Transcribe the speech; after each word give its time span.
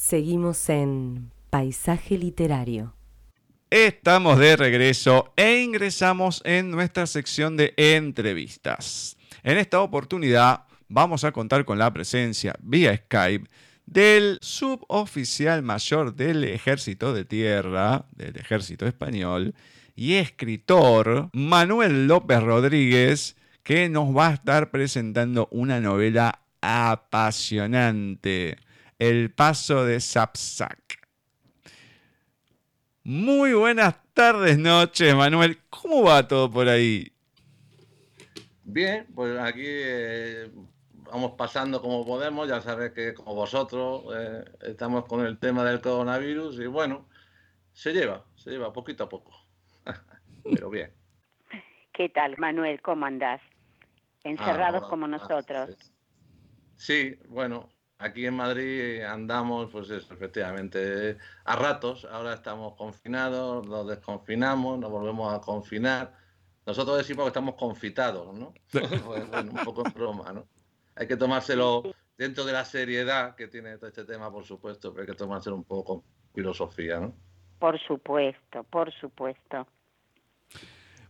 Seguimos 0.00 0.70
en 0.70 1.30
Paisaje 1.50 2.16
Literario. 2.16 2.94
Estamos 3.68 4.38
de 4.38 4.56
regreso 4.56 5.34
e 5.36 5.60
ingresamos 5.60 6.40
en 6.46 6.70
nuestra 6.70 7.06
sección 7.06 7.58
de 7.58 7.74
entrevistas. 7.76 9.18
En 9.42 9.58
esta 9.58 9.82
oportunidad 9.82 10.64
vamos 10.88 11.22
a 11.24 11.32
contar 11.32 11.66
con 11.66 11.78
la 11.78 11.92
presencia 11.92 12.54
vía 12.62 12.96
Skype 12.96 13.46
del 13.84 14.38
suboficial 14.40 15.62
mayor 15.62 16.14
del 16.14 16.44
Ejército 16.44 17.12
de 17.12 17.26
Tierra, 17.26 18.06
del 18.12 18.38
Ejército 18.38 18.86
Español, 18.86 19.54
y 19.94 20.14
escritor 20.14 21.28
Manuel 21.34 22.06
López 22.06 22.42
Rodríguez, 22.42 23.36
que 23.62 23.90
nos 23.90 24.16
va 24.16 24.28
a 24.28 24.34
estar 24.34 24.70
presentando 24.70 25.46
una 25.50 25.78
novela 25.78 26.40
apasionante, 26.62 28.56
El 29.00 29.32
Paso 29.32 29.86
de 29.86 29.98
Sapsac. 29.98 31.08
Muy 33.02 33.54
buenas 33.54 33.96
tardes, 34.12 34.58
noches, 34.58 35.14
Manuel. 35.14 35.58
¿Cómo 35.70 36.02
va 36.02 36.28
todo 36.28 36.50
por 36.50 36.68
ahí? 36.68 37.10
Bien, 38.62 39.06
pues 39.14 39.38
aquí 39.38 39.64
eh, 39.64 40.50
vamos 40.92 41.32
pasando 41.38 41.80
como 41.80 42.04
podemos, 42.04 42.46
ya 42.46 42.60
sabes 42.60 42.92
que 42.92 43.14
como 43.14 43.34
vosotros 43.34 44.04
eh, 44.14 44.44
estamos 44.68 45.06
con 45.06 45.24
el 45.24 45.38
tema 45.38 45.64
del 45.64 45.80
coronavirus 45.80 46.60
y 46.60 46.66
bueno, 46.66 47.08
se 47.72 47.94
lleva, 47.94 48.26
se 48.36 48.50
lleva 48.50 48.70
poquito 48.70 49.04
a 49.04 49.08
poco, 49.08 49.32
pero 50.44 50.68
bien. 50.68 50.92
¿Qué 51.94 52.10
tal, 52.10 52.36
Manuel? 52.36 52.82
¿Cómo 52.82 53.06
andás? 53.06 53.40
Encerrados 54.24 54.82
ah, 54.84 54.88
como 54.90 55.08
nosotros. 55.08 55.70
sí. 56.76 57.16
bueno, 57.30 57.70
aquí 58.00 58.26
en 58.26 58.34
Madrid 58.34 59.02
andamos, 59.02 59.70
pues 59.70 59.90
efectivamente, 59.90 61.16
a 61.44 61.56
ratos, 61.56 62.06
ahora 62.10 62.34
estamos 62.34 62.74
confinados, 62.74 63.66
nos 63.66 63.86
desconfinamos, 63.86 64.78
nos 64.78 64.90
volvemos 64.90 65.32
a 65.32 65.40
confinar. 65.40 66.12
Nosotros 66.66 66.98
decimos 66.98 67.24
que 67.24 67.28
estamos 67.28 67.54
confitados, 67.54 68.34
¿no? 68.34 68.52
Pues, 68.72 69.30
bueno, 69.30 69.52
un 69.52 69.64
poco 69.64 69.86
en 69.86 69.92
broma, 69.92 70.32
¿no? 70.32 70.46
hay 71.00 71.06
que 71.06 71.16
tomárselo 71.16 71.82
dentro 72.18 72.44
de 72.44 72.52
la 72.52 72.64
seriedad 72.64 73.34
que 73.34 73.48
tiene 73.48 73.76
todo 73.78 73.88
este 73.88 74.04
tema, 74.04 74.30
por 74.30 74.44
supuesto, 74.44 74.92
pero 74.92 75.02
hay 75.02 75.06
que 75.06 75.14
tomárselo 75.14 75.56
un 75.56 75.64
poco 75.64 75.84
con 75.84 76.02
filosofía, 76.34 77.00
¿no? 77.00 77.14
Por 77.58 77.78
supuesto, 77.80 78.64
por 78.64 78.92
supuesto. 78.92 79.66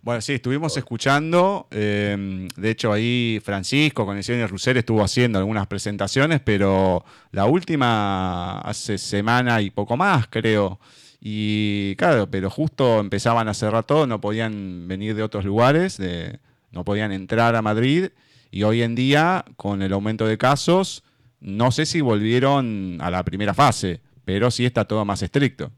Bueno, 0.02 0.22
sí, 0.22 0.32
estuvimos 0.32 0.74
escuchando. 0.78 1.68
Em, 1.70 2.48
de 2.56 2.70
hecho, 2.70 2.90
ahí 2.90 3.38
Francisco 3.44 4.06
con 4.06 4.16
el 4.16 4.48
Russer 4.48 4.78
estuvo 4.78 5.04
haciendo 5.04 5.38
algunas 5.38 5.66
presentaciones, 5.66 6.40
pero 6.40 7.04
la 7.32 7.44
última 7.44 8.60
hace 8.60 8.96
semana 8.96 9.60
y 9.60 9.70
poco 9.70 9.98
más, 9.98 10.26
creo. 10.28 10.80
Y 11.20 11.96
claro, 11.96 12.30
pero 12.30 12.48
justo 12.48 12.98
empezaban 12.98 13.48
a 13.48 13.54
cerrar 13.54 13.84
todo, 13.84 14.06
no 14.06 14.22
podían 14.22 14.88
venir 14.88 15.14
de 15.14 15.22
otros 15.22 15.44
lugares, 15.44 15.98
de, 15.98 16.38
no 16.72 16.82
podían 16.82 17.12
entrar 17.12 17.54
a 17.54 17.60
Madrid. 17.60 18.08
Y 18.50 18.62
hoy 18.62 18.82
en 18.82 18.94
día, 18.94 19.44
con 19.56 19.82
el 19.82 19.92
aumento 19.92 20.26
de 20.26 20.38
casos, 20.38 21.04
no 21.40 21.72
sé 21.72 21.84
si 21.84 22.00
volvieron 22.00 22.98
a 23.02 23.10
la 23.10 23.22
primera 23.22 23.52
fase, 23.52 24.00
pero 24.24 24.50
sí 24.50 24.64
está 24.64 24.86
todo 24.86 25.04
más 25.04 25.22
estricto. 25.22 25.70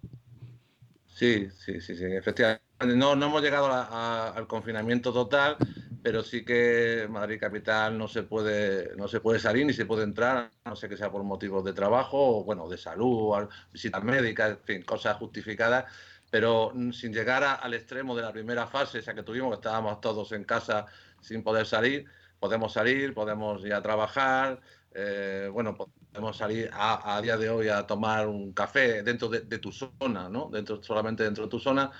Sí, 1.23 1.48
sí, 1.56 1.81
sí, 1.81 1.95
sí, 1.95 2.05
efectivamente. 2.06 2.65
No, 2.97 3.15
no 3.15 3.27
hemos 3.27 3.41
llegado 3.42 3.69
al 3.73 4.48
confinamiento 4.48 5.12
total, 5.12 5.56
pero 6.03 6.25
sí 6.25 6.45
que 6.45 7.06
Madrid 7.09 7.39
Capital 7.39 7.97
no 7.97 8.09
se 8.09 8.25
puede 8.25 8.97
no 8.97 9.06
se 9.06 9.20
puede 9.20 9.39
salir 9.39 9.65
ni 9.65 9.73
se 9.73 9.87
puede 9.87 10.03
entrar, 10.03 10.50
no 10.65 10.75
sé 10.75 10.89
que 10.89 10.97
sea 10.97 11.12
por 11.12 11.23
motivos 11.23 11.62
de 11.65 11.75
trabajo 11.75 12.41
o 12.41 12.45
bueno, 12.45 12.69
de 12.69 12.77
salud, 12.77 13.48
visitas 13.73 14.03
médicas, 14.03 14.50
en 14.50 14.65
fin, 14.65 14.83
cosas 14.83 15.17
justificadas, 15.19 15.84
pero 16.28 16.73
sin 16.93 17.12
llegar 17.12 17.45
al 17.45 17.73
extremo 17.75 18.17
de 18.17 18.23
la 18.23 18.33
primera 18.33 18.67
fase, 18.67 18.98
esa 18.98 19.15
que 19.15 19.23
tuvimos, 19.23 19.50
que 19.50 19.55
estábamos 19.56 20.00
todos 20.00 20.33
en 20.33 20.43
casa 20.43 20.87
sin 21.21 21.44
poder 21.44 21.66
salir, 21.66 22.05
podemos 22.41 22.72
salir, 22.72 23.15
podemos 23.15 23.65
ir 23.65 23.75
a 23.75 23.81
trabajar, 23.82 24.61
eh, 24.94 25.48
bueno, 25.53 25.76
podemos 25.76 26.36
salir 26.36 26.70
a, 26.72 27.20
día 27.22 27.36
de 27.36 27.50
hoy 27.50 27.69
a 27.69 27.86
tomar 27.86 28.26
un 28.28 28.53
café 28.53 29.03
dentro 29.03 29.28
de, 29.28 29.58
tu 29.58 29.72
zona, 29.72 30.28
¿no? 30.28 30.50
Dentro, 30.50 30.82
solamente 30.82 31.25
dentro 31.25 31.44
de 31.44 31.50
tu 31.50 31.58
zona. 31.58 31.91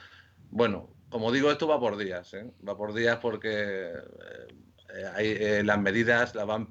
Bueno, 0.51 0.91
como 1.09 1.33
digo, 1.33 1.51
esto 1.51 1.67
va 1.67 1.81
por 1.81 1.97
días, 1.97 2.35
¿eh? 2.35 2.51
Va 2.67 2.77
por 2.77 2.93
días 2.95 3.19
porque 3.21 3.91
eh, 5.19 5.63
las 5.65 5.79
medidas 5.79 6.35
las 6.35 6.47
van 6.47 6.69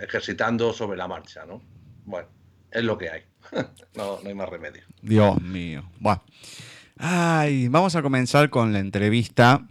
ejercitando 0.00 0.72
sobre 0.72 0.96
la 0.96 1.08
marcha, 1.08 1.46
¿no? 1.46 1.62
Bueno, 2.04 2.28
es 2.70 2.84
lo 2.84 2.98
que 2.98 3.10
hay. 3.10 3.22
no, 3.94 4.20
no 4.22 4.28
hay 4.28 4.34
más 4.34 4.48
remedio. 4.48 4.82
Dios 5.02 5.40
mío. 5.40 5.88
Bueno. 6.00 6.22
Ay, 6.98 7.68
vamos 7.68 7.94
a 7.94 8.02
comenzar 8.02 8.48
con 8.48 8.72
la 8.72 8.78
entrevista 8.78 9.66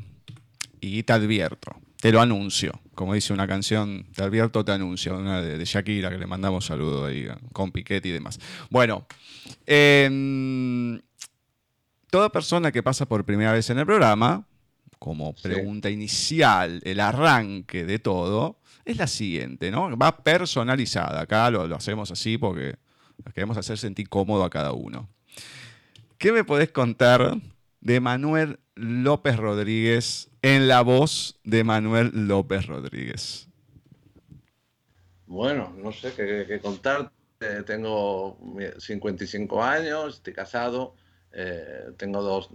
y 0.79 1.01
te 1.03 1.13
advierto 1.13 1.75
te 2.05 2.11
lo 2.11 2.21
anuncio. 2.21 2.79
Como 2.95 3.13
dice 3.13 3.33
una 3.33 3.47
canción 3.47 4.05
de 4.15 4.23
Alberto, 4.23 4.63
te 4.63 4.71
anuncio, 4.71 5.17
una 5.17 5.41
de, 5.41 5.63
Shakira, 5.65 6.09
que 6.09 6.17
le 6.17 6.25
mandamos 6.25 6.65
saludos 6.65 7.09
ahí 7.09 7.27
con 7.51 7.71
Piquet 7.71 8.05
y 8.05 8.11
demás. 8.11 8.39
Bueno, 8.69 9.05
em, 9.65 10.99
toda 12.09 12.31
persona 12.31 12.71
que 12.71 12.81
pasa 12.81 13.05
por 13.05 13.25
primera 13.25 13.51
vez 13.51 13.69
en 13.69 13.79
el 13.79 13.85
programa, 13.85 14.47
como 14.97 15.35
pregunta 15.35 15.89
inicial, 15.89 16.81
el 16.85 17.01
arranque 17.01 17.85
de 17.85 17.99
todo, 17.99 18.59
es 18.85 18.97
la 18.97 19.07
siguiente, 19.07 19.71
¿no? 19.71 19.97
Va 19.97 20.17
personalizada. 20.23 21.21
Acá 21.21 21.49
lo, 21.51 21.67
lo 21.67 21.75
hacemos 21.75 22.11
así 22.11 22.37
porque 22.37 22.75
queremos 23.33 23.57
hacer 23.57 23.77
sentir 23.77 24.07
cómodo 24.07 24.43
a 24.43 24.49
cada 24.49 24.71
uno. 24.71 25.09
¿Qué 26.17 26.31
me 26.31 26.45
podés 26.45 26.71
contar 26.71 27.37
de 27.81 27.99
Manuel 27.99 28.59
López 28.75 29.37
Rodríguez 29.37 30.29
en 30.45 30.67
la 30.67 30.83
voz 30.83 31.39
de 31.43 31.63
Manuel 31.63 32.11
López 32.13 32.67
Rodríguez. 32.67 33.47
Bueno, 35.25 35.73
no 35.75 35.91
sé 35.91 36.13
qué, 36.13 36.59
contar. 36.61 37.11
tengo 37.65 38.37
55 38.77 39.63
años, 39.63 40.17
estoy 40.17 40.33
casado, 40.33 40.93
eh, 41.31 41.85
tengo 41.97 42.21
dos, 42.21 42.51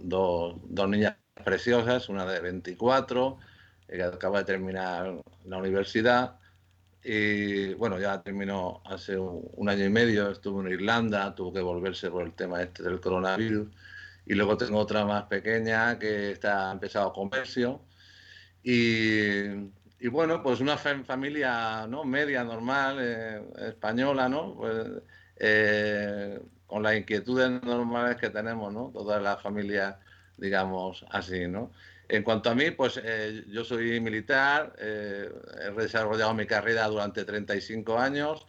niñas 0.87 1.17
preciosas, 1.43 2.07
una 2.07 2.25
de 2.25 2.39
24, 2.39 3.37
que 3.89 4.01
acaba 4.01 4.39
de 4.39 4.45
terminar 4.45 5.21
la 5.43 5.57
universidad. 5.57 6.37
Y 7.03 7.73
bueno, 7.73 7.99
ya 7.99 8.21
terminó 8.21 8.81
hace 8.85 9.17
un, 9.17 9.67
año 9.67 9.83
y 9.83 9.89
medio, 9.89 10.31
estuvo 10.31 10.61
en 10.61 10.71
Irlanda, 10.71 11.35
tuvo 11.35 11.51
que 11.51 11.59
volverse 11.59 12.09
por 12.09 12.23
el 12.23 12.31
tema 12.31 12.61
este 12.61 12.83
del 12.83 13.01
coronavirus 13.01 13.67
y 14.25 14.33
luego 14.35 14.57
tengo 14.57 14.79
otra 14.79 15.05
más 15.05 15.23
pequeña 15.23 15.97
que 15.99 16.31
está 16.31 16.71
empezado 16.71 17.13
comercio. 17.13 17.81
Y, 18.63 19.43
y 19.99 20.07
bueno, 20.07 20.41
pues 20.41 20.59
una 20.59 20.77
familia 20.77 21.85
¿no? 21.87 22.03
media, 22.03 22.43
normal, 22.43 22.97
eh, 22.99 23.41
española, 23.69 24.29
¿no? 24.29 24.55
Pues, 24.55 24.87
eh, 25.37 26.39
con 26.65 26.83
las 26.83 26.95
inquietudes 26.95 27.61
normales 27.63 28.17
que 28.17 28.29
tenemos, 28.29 28.73
¿no? 28.73 28.91
Todas 28.93 29.21
las 29.21 29.41
familias, 29.41 29.95
digamos, 30.37 31.05
así, 31.11 31.47
¿no? 31.47 31.71
En 32.09 32.23
cuanto 32.23 32.49
a 32.49 32.55
mí, 32.55 32.71
pues 32.71 32.99
eh, 33.03 33.43
yo 33.47 33.63
soy 33.63 33.99
militar, 33.99 34.75
he 34.79 35.71
desarrollado 35.77 36.33
mi 36.33 36.45
carrera 36.45 36.87
durante 36.87 37.23
35 37.23 37.97
años 37.97 38.45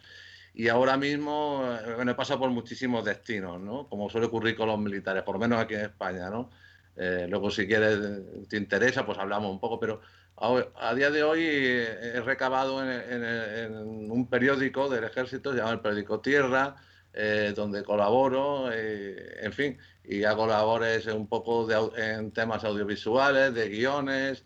y 0.53 0.67
ahora 0.67 0.97
mismo, 0.97 1.63
eh, 1.83 1.95
bueno, 1.95 2.11
he 2.11 2.15
pasado 2.15 2.39
por 2.41 2.51
muchísimos 2.51 3.03
destinos, 3.03 3.59
¿no? 3.59 3.87
Como 3.89 4.09
suele 4.09 4.27
ocurrir 4.27 4.55
con 4.55 4.67
los 4.67 4.79
militares, 4.79 5.23
por 5.23 5.35
lo 5.35 5.39
menos 5.39 5.59
aquí 5.59 5.73
en 5.73 5.81
España, 5.81 6.29
¿no? 6.29 6.51
Eh, 6.95 7.25
luego, 7.27 7.49
si 7.49 7.65
quieres, 7.65 8.47
te 8.47 8.57
interesa, 8.57 9.03
pues 9.03 9.17
hablamos 9.17 9.51
un 9.51 9.59
poco, 9.59 9.79
pero 9.79 10.01
a, 10.37 10.93
día 10.93 11.09
de 11.09 11.23
hoy 11.23 11.43
he 11.43 12.21
recabado 12.21 12.83
en, 12.83 14.11
un 14.11 14.27
periódico 14.29 14.89
del 14.89 15.03
ejército 15.05 15.53
llamado 15.53 15.73
el 15.73 15.79
periódico 15.79 16.19
Tierra, 16.19 16.75
eh, 17.13 17.53
donde 17.55 17.83
colaboro, 17.83 18.71
en 18.71 19.53
fin, 19.53 19.77
y 20.03 20.23
hago 20.23 20.45
labores 20.45 21.07
un 21.07 21.27
poco 21.27 21.67
en 21.97 22.31
temas 22.31 22.63
audiovisuales, 22.63 23.55
de 23.55 23.69
guiones, 23.69 24.43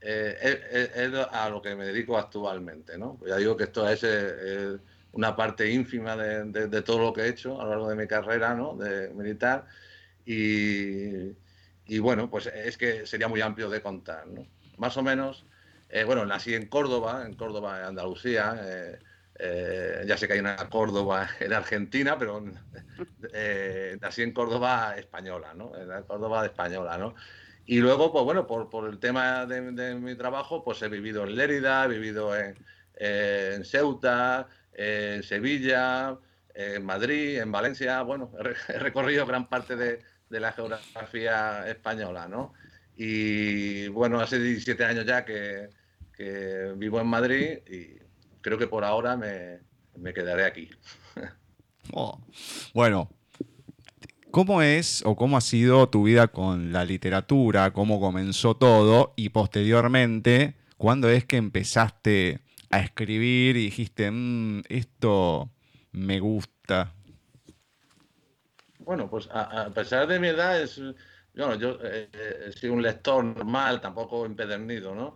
es, 0.00 1.14
a 1.30 1.48
lo 1.50 1.62
que 1.62 1.76
me 1.76 1.86
dedico 1.86 2.18
actualmente, 2.18 2.98
¿no? 2.98 3.20
ya 3.26 3.36
digo 3.36 3.56
que 3.56 3.64
esto 3.64 3.88
es 3.88 4.04
una 5.12 5.34
parte 5.34 5.70
ínfima 5.70 6.16
de, 6.16 6.82
todo 6.82 6.98
lo 6.98 7.12
que 7.12 7.22
he 7.22 7.28
hecho 7.28 7.60
a 7.60 7.64
lo 7.64 7.70
largo 7.70 7.88
de 7.90 7.96
mi 7.96 8.06
carrera 8.06 8.54
¿no? 8.54 8.76
de 8.76 9.08
militar. 9.10 9.66
Y, 10.24 11.98
bueno, 12.00 12.28
pues 12.28 12.46
es 12.46 12.76
que 12.76 13.06
sería 13.06 13.28
muy 13.28 13.40
amplio 13.40 13.70
de 13.70 13.80
contar. 13.80 14.26
¿no? 14.26 14.46
Más 14.76 14.96
o 14.96 15.02
menos, 15.02 15.46
eh, 15.88 16.04
bueno, 16.04 16.26
nací 16.26 16.54
en 16.54 16.66
Córdoba, 16.66 17.24
en 17.24 17.34
Córdoba, 17.34 17.80
en 17.80 17.84
Andalucía. 17.86 18.60
Eh, 18.62 18.98
eh, 19.40 20.04
ya 20.06 20.16
sé 20.18 20.26
que 20.26 20.34
hay 20.34 20.40
una 20.40 20.56
Córdoba 20.68 21.28
en 21.40 21.52
Argentina, 21.52 22.18
pero 22.18 22.40
nací 24.00 24.22
en 24.22 24.32
Córdoba 24.32 24.96
española, 24.98 25.54
¿no? 25.54 25.74
En 25.76 25.88
la 25.88 26.02
Córdoba 26.02 26.44
española, 26.44 26.98
¿no? 26.98 27.14
Y 27.64 27.78
luego, 27.78 28.12
pues 28.12 28.24
bueno, 28.24 28.46
por, 28.46 28.88
el 28.88 28.98
tema 28.98 29.46
de, 29.46 29.94
mi 29.94 30.14
trabajo, 30.14 30.64
pues 30.64 30.80
he 30.82 30.88
vivido 30.88 31.24
en 31.24 31.36
Lérida, 31.36 31.84
he 31.84 31.88
vivido 31.88 32.34
en 32.34 33.64
Ceuta, 33.64 34.48
en 34.78 35.24
Sevilla, 35.24 36.16
en 36.54 36.84
Madrid, 36.84 37.40
en 37.40 37.50
Valencia, 37.50 38.00
bueno, 38.02 38.30
he 38.68 38.78
recorrido 38.78 39.26
gran 39.26 39.48
parte 39.48 39.74
de, 39.76 40.00
la 40.30 40.52
geografía 40.52 41.68
española, 41.68 42.28
¿no? 42.28 42.52
Y 42.96 43.88
bueno, 43.88 44.20
hace 44.20 44.38
17 44.38 44.84
años 44.84 45.04
ya 45.04 45.24
que, 45.24 45.68
vivo 46.76 47.00
en 47.00 47.06
Madrid 47.06 47.58
y 47.68 47.98
creo 48.40 48.58
que 48.58 48.66
por 48.66 48.84
ahora 48.84 49.16
me, 49.16 50.14
quedaré 50.14 50.44
aquí. 50.44 50.70
Oh, 51.94 52.20
bueno, 52.74 53.08
¿cómo 54.30 54.60
es 54.60 55.02
o 55.06 55.16
cómo 55.16 55.38
ha 55.38 55.40
sido 55.40 55.88
tu 55.88 56.02
vida 56.02 56.28
con 56.28 56.70
la 56.70 56.84
literatura? 56.84 57.72
¿Cómo 57.72 57.98
comenzó 57.98 58.58
todo? 58.58 59.14
Y 59.16 59.30
posteriormente, 59.30 60.54
¿cuándo 60.76 61.08
es 61.08 61.24
que 61.24 61.38
empezaste 61.38 62.42
a 62.70 62.80
escribir 62.80 63.56
y 63.56 63.64
dijiste, 63.64 64.10
mm, 64.10 64.62
esto 64.68 65.50
me 65.92 66.20
gusta? 66.20 66.92
Bueno, 68.78 69.08
pues 69.08 69.28
a, 69.32 69.70
pesar 69.70 70.06
de 70.06 70.18
mi 70.18 70.28
edad, 70.28 70.60
es, 70.60 70.80
yo 71.34 71.78
eh, 71.82 72.08
eh, 72.12 72.52
soy 72.54 72.70
un 72.70 72.82
lector 72.82 73.22
normal, 73.24 73.80
tampoco 73.80 74.24
empedernido, 74.24 74.94
¿no? 74.94 75.14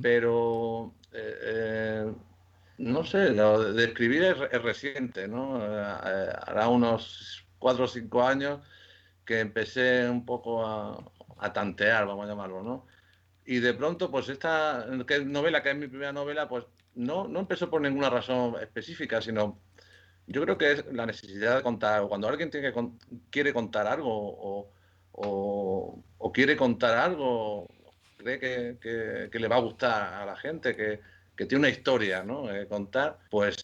Pero, 0.00 0.94
eh, 1.12 2.10
no 2.78 3.04
sé, 3.04 3.30
lo 3.30 3.72
de 3.72 3.84
escribir 3.84 4.22
es, 4.22 4.62
reciente, 4.62 5.28
¿no? 5.28 5.56
hará 5.62 6.68
unos 6.68 7.44
cuatro 7.58 7.84
o 7.84 7.88
cinco 7.88 8.22
años 8.22 8.60
que 9.24 9.40
empecé 9.40 10.08
un 10.08 10.24
poco 10.24 10.66
a, 10.66 11.04
a 11.38 11.52
tantear, 11.52 12.06
vamos 12.06 12.24
a 12.24 12.28
llamarlo, 12.28 12.62
¿no? 12.62 12.86
Y 13.50 13.58
de 13.58 13.74
pronto, 13.74 14.12
pues 14.12 14.28
esta 14.28 14.86
novela, 14.86 15.60
que 15.60 15.70
es 15.70 15.76
mi 15.76 15.88
primera 15.88 16.12
novela, 16.12 16.48
pues 16.48 16.66
no, 16.94 17.26
no 17.26 17.40
empezó 17.40 17.68
por 17.68 17.80
ninguna 17.80 18.08
razón 18.08 18.54
específica, 18.62 19.20
sino 19.20 19.60
yo 20.28 20.42
creo 20.42 20.56
que 20.56 20.70
es 20.70 20.84
la 20.92 21.04
necesidad 21.04 21.56
de 21.56 21.62
contar. 21.64 22.06
Cuando 22.06 22.28
alguien 22.28 22.48
tiene 22.48 22.72
que, 22.72 22.88
quiere 23.28 23.52
contar 23.52 23.88
algo 23.88 24.70
o, 25.10 26.04
quiere 26.32 26.56
contar 26.56 26.96
algo, 26.96 27.66
cree 28.18 28.38
que, 28.38 29.28
le 29.32 29.48
va 29.48 29.56
a 29.56 29.60
gustar 29.60 30.14
a 30.14 30.26
la 30.26 30.36
gente, 30.36 30.76
que, 30.76 31.00
tiene 31.34 31.56
una 31.56 31.70
historia 31.70 32.22
¿no? 32.22 32.54
Eh, 32.54 32.68
contar, 32.68 33.18
pues 33.30 33.56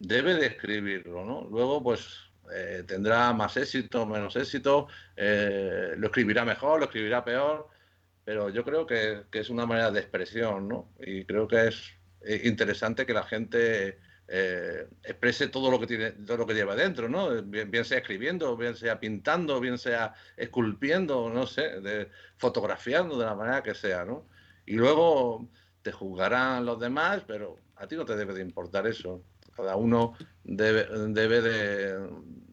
debe 0.00 0.34
de 0.34 0.46
escribirlo. 0.46 1.24
¿no? 1.24 1.46
Luego, 1.48 1.80
pues 1.80 2.08
eh, 2.52 2.82
tendrá 2.88 3.32
más 3.34 3.56
éxito, 3.56 4.04
menos 4.04 4.34
éxito, 4.34 4.88
eh, 5.14 5.94
lo 5.96 6.08
escribirá 6.08 6.44
mejor, 6.44 6.80
lo 6.80 6.86
escribirá 6.86 7.24
peor, 7.24 7.70
pero 8.24 8.48
yo 8.50 8.64
creo 8.64 8.86
que, 8.86 9.24
que, 9.30 9.40
es 9.40 9.50
una 9.50 9.66
manera 9.66 9.90
de 9.90 10.00
expresión, 10.00 10.68
¿no? 10.68 10.92
Y 11.00 11.24
creo 11.24 11.48
que 11.48 11.68
es 11.68 11.92
interesante 12.44 13.06
que 13.06 13.14
la 13.14 13.24
gente 13.24 13.98
eh, 14.32 14.86
exprese 15.02 15.48
todo 15.48 15.72
lo 15.72 15.80
que 15.80 15.88
tiene, 15.88 16.12
todo 16.12 16.36
lo 16.36 16.46
que 16.46 16.54
lleva 16.54 16.76
dentro, 16.76 17.08
¿no? 17.08 17.42
Bien, 17.42 17.84
sea 17.84 17.98
escribiendo, 17.98 18.56
bien 18.56 18.76
sea 18.76 19.00
pintando, 19.00 19.58
bien 19.58 19.76
sea 19.76 20.14
esculpiendo, 20.36 21.28
no 21.30 21.48
sé, 21.48 21.80
de, 21.80 22.08
fotografiando 22.36 23.18
de 23.18 23.24
la 23.24 23.34
manera 23.34 23.64
que 23.64 23.74
sea, 23.74 24.04
¿no? 24.04 24.28
Y 24.66 24.74
luego 24.76 25.48
te 25.82 25.90
juzgarán 25.90 26.64
los 26.64 26.78
demás, 26.78 27.24
pero 27.26 27.56
a 27.74 27.88
ti 27.88 27.96
no 27.96 28.04
te 28.04 28.14
debe 28.14 28.32
de 28.32 28.42
importar 28.42 28.86
eso. 28.86 29.24
Cada 29.56 29.74
uno 29.74 30.14
debe, 30.44 30.86
debe 31.08 31.40
de 31.40 32.08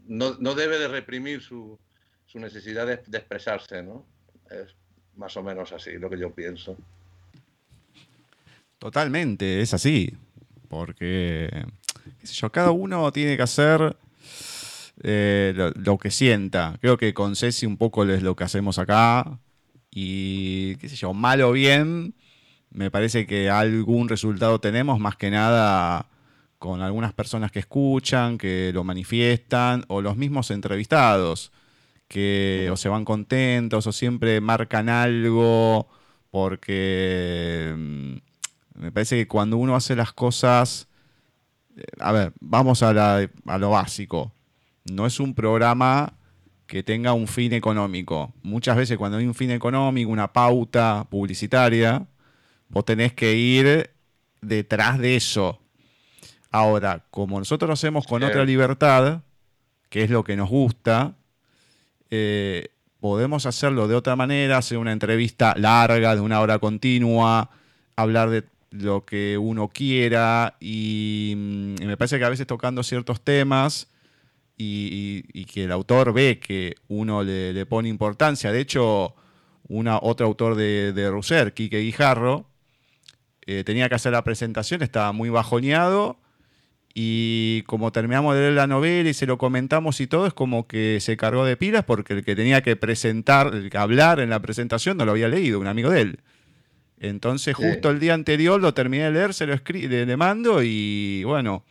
no, 0.08 0.36
no 0.40 0.56
debe 0.56 0.80
de 0.80 0.88
reprimir 0.88 1.44
su, 1.44 1.80
su 2.26 2.40
necesidad 2.40 2.88
de, 2.88 3.04
de 3.06 3.18
expresarse, 3.20 3.84
¿no? 3.84 4.08
Es 4.50 4.76
más 5.18 5.36
o 5.38 5.44
menos 5.44 5.72
así 5.72 5.92
lo 5.94 6.10
que 6.10 6.20
yo 6.20 6.32
pienso. 6.32 6.78
Totalmente, 8.80 9.62
es 9.62 9.74
así. 9.74 10.14
Porque, 10.68 11.50
qué 12.20 12.28
sé 12.28 12.34
yo, 12.34 12.52
cada 12.52 12.72
uno 12.72 13.12
tiene 13.12 13.38
que 13.38 13.44
hacer 13.44 13.96
eh, 15.04 15.72
lo, 15.76 15.98
que 15.98 16.12
sienta. 16.12 16.78
Creo 16.82 16.98
que 16.98 17.14
con 17.14 17.36
Ceci 17.36 17.66
un 17.66 17.78
poco 17.78 18.04
es 18.06 18.22
lo 18.22 18.36
que 18.36 18.44
hacemos 18.44 18.80
acá. 18.80 19.40
Y, 19.92 20.76
qué 20.78 20.90
sé 20.90 20.96
yo, 20.96 21.14
mal 21.14 21.42
o 21.42 21.52
bien, 21.52 22.14
me 22.70 22.92
parece 22.92 23.26
que 23.26 23.50
algún 23.50 24.10
resultado 24.10 24.60
tenemos, 24.60 25.00
más 25.00 25.16
que 25.16 25.32
nada 25.32 26.08
con 26.60 26.82
algunas 26.82 27.14
personas 27.14 27.52
que 27.52 27.60
escuchan, 27.60 28.38
que 28.38 28.72
lo 28.74 28.84
manifiestan, 28.84 29.86
o 29.88 30.02
los 30.02 30.18
mismos 30.18 30.52
entrevistados, 30.52 31.52
que 32.08 32.70
o 32.72 32.78
se 32.78 32.90
van 32.90 33.06
contentos 33.06 33.86
o 33.88 33.92
siempre 33.92 34.40
marcan 34.42 34.90
algo 34.90 35.88
porque 36.32 37.74
mm, 37.76 38.82
me 38.82 38.92
parece 38.92 39.16
que 39.16 39.28
cuando 39.28 39.58
uno 39.58 39.76
hace 39.76 39.96
las 39.96 40.14
cosas, 40.14 40.88
eh, 41.76 41.84
a 42.00 42.12
ver, 42.12 42.34
vamos 42.40 42.84
a, 42.84 42.94
lo 42.94 43.70
básico. 43.70 44.32
No 44.86 45.06
es 45.06 45.20
un 45.20 45.34
programa 45.34 46.14
que 46.66 46.84
tenga 46.84 47.14
un 47.14 47.28
fin 47.28 47.54
económico. 47.54 48.34
Muchas 48.44 48.78
veces 48.78 48.98
cuando 48.98 49.18
hay 49.18 49.26
un 49.26 49.34
fin 49.34 49.52
económico, 49.52 50.12
una 50.12 50.32
pauta 50.32 51.08
publicitaria, 51.10 52.06
vos 52.70 52.86
tenés 52.86 53.14
que 53.14 53.36
ir 53.36 53.90
detrás 54.42 55.00
de 55.00 55.16
eso. 55.16 55.60
Ahora, 56.52 57.06
como 57.10 57.40
nosotros 57.40 57.68
lo 57.68 57.74
hacemos 57.74 58.06
con 58.06 58.24
otra 58.24 58.46
libertad, 58.46 59.22
que 59.90 60.04
es 60.04 60.10
lo 60.10 60.24
que 60.24 60.36
nos 60.36 60.50
gusta, 60.50 61.17
eh, 62.12 62.70
podemos 63.00 63.46
hacerlo 63.46 63.88
de 63.88 63.96
otra 63.96 64.16
manera, 64.16 64.58
hacer 64.58 64.78
una 64.78 64.92
entrevista 64.92 65.54
larga, 65.58 66.16
de 66.16 66.22
una 66.22 66.42
hora 66.42 66.60
continua, 66.60 67.50
hablar 67.96 68.30
de 68.30 68.44
lo 68.72 69.06
que 69.06 69.38
uno 69.38 69.70
quiera 69.70 70.58
y, 70.60 71.34
mm, 71.36 71.86
me 71.86 71.98
parece 71.98 72.20
que 72.20 72.26
a 72.26 72.30
veces 72.30 72.48
tocando 72.48 72.84
ciertos 72.84 73.22
temas 73.22 73.90
y, 74.58 75.46
que 75.46 75.66
el 75.66 75.72
autor 75.72 76.14
ve 76.14 76.40
que 76.40 76.76
uno 76.88 77.24
le, 77.24 77.66
pone 77.66 77.90
importancia. 77.90 78.52
De 78.52 78.60
hecho, 78.60 79.16
una, 79.68 80.00
otro 80.02 80.26
autor 80.26 80.56
de, 80.56 80.94
de 80.94 81.10
Russer, 81.10 81.54
Quique 81.54 81.80
Guijarro, 81.80 82.48
eh, 83.46 83.64
tenía 83.64 83.88
que 83.88 83.96
hacer 83.96 84.12
la 84.12 84.24
presentación, 84.24 84.82
estaba 84.82 85.14
muy 85.14 85.30
bajoneado 85.30 86.18
y 87.00 87.62
como 87.68 87.92
terminamos 87.92 88.34
de 88.34 88.42
leer 88.42 88.54
la 88.54 88.66
novela 88.66 89.08
y 89.08 89.14
se 89.14 89.28
lo 89.28 89.38
comentamos 89.38 90.02
y 90.02 90.08
todo, 90.08 90.26
es 90.26 90.34
como 90.34 90.66
que 90.66 90.98
se 91.00 91.16
cargó 91.16 91.46
de 91.46 91.56
pilas 91.56 91.84
porque 91.86 92.14
el 92.14 92.26
que 92.26 92.36
tenía 92.36 92.64
que 92.64 92.76
presentar, 92.76 93.54
el 93.54 93.70
que 93.70 93.78
hablar 93.78 94.20
en 94.20 94.32
la 94.32 94.40
presentación 94.40 94.98
no 94.98 95.06
lo 95.06 95.12
había 95.12 95.28
leído, 95.28 95.60
un 95.60 95.68
amigo 95.68 95.92
de 95.92 96.02
él. 96.02 96.20
Entonces, 97.00 97.56
justo 97.56 97.92
el 97.92 98.00
día 98.00 98.16
anterior 98.16 98.60
lo 98.60 98.74
terminé 98.74 99.04
de 99.04 99.12
leer, 99.12 99.36
se 99.36 99.46
lo 99.46 99.54
le, 99.64 100.18
mando 100.18 100.64
y 100.64 101.24
bueno, 101.24 101.64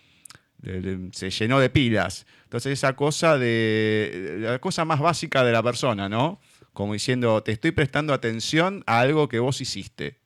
se 1.11 1.31
llenó 1.31 1.58
de 1.58 1.70
pilas. 1.70 2.25
Entonces, 2.44 2.75
esa 2.75 2.94
cosa 2.94 3.37
de. 3.37 4.37
la 4.38 4.61
cosa 4.61 4.85
más 4.85 5.00
básica 5.00 5.42
de 5.42 5.50
la 5.50 5.64
persona, 5.64 6.09
¿no? 6.09 6.38
Como 6.73 6.92
diciendo, 6.92 7.42
te 7.42 7.50
estoy 7.50 7.73
prestando 7.73 8.14
atención 8.14 8.85
a 8.87 9.00
algo 9.00 9.26
que 9.26 9.40
vos 9.40 9.61
hiciste. 9.61 10.21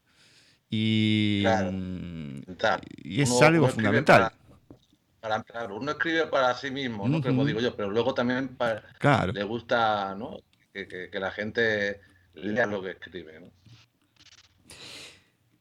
Y, 0.68 1.44
mm, 1.46 2.40
y 3.02 3.22
es 3.22 3.40
algo 3.40 3.66
fundamental. 3.68 4.20
Para, 4.20 4.39
claro, 5.20 5.76
uno 5.76 5.92
escribe 5.92 6.26
para 6.26 6.54
sí 6.54 6.70
mismo, 6.70 7.08
¿no? 7.08 7.22
Como 7.22 7.44
digo 7.44 7.60
yo, 7.60 7.76
pero 7.76 7.90
luego 7.90 8.14
también 8.14 8.56
le 9.32 9.42
gusta 9.44 10.14
¿no? 10.14 10.38
que, 10.72 10.86
que 11.10 11.20
la 11.20 11.30
gente 11.30 12.00
lea 12.34 12.66
lo 12.66 12.82
que 12.82 12.90
escribe. 12.90 13.40
¿no? 13.40 13.50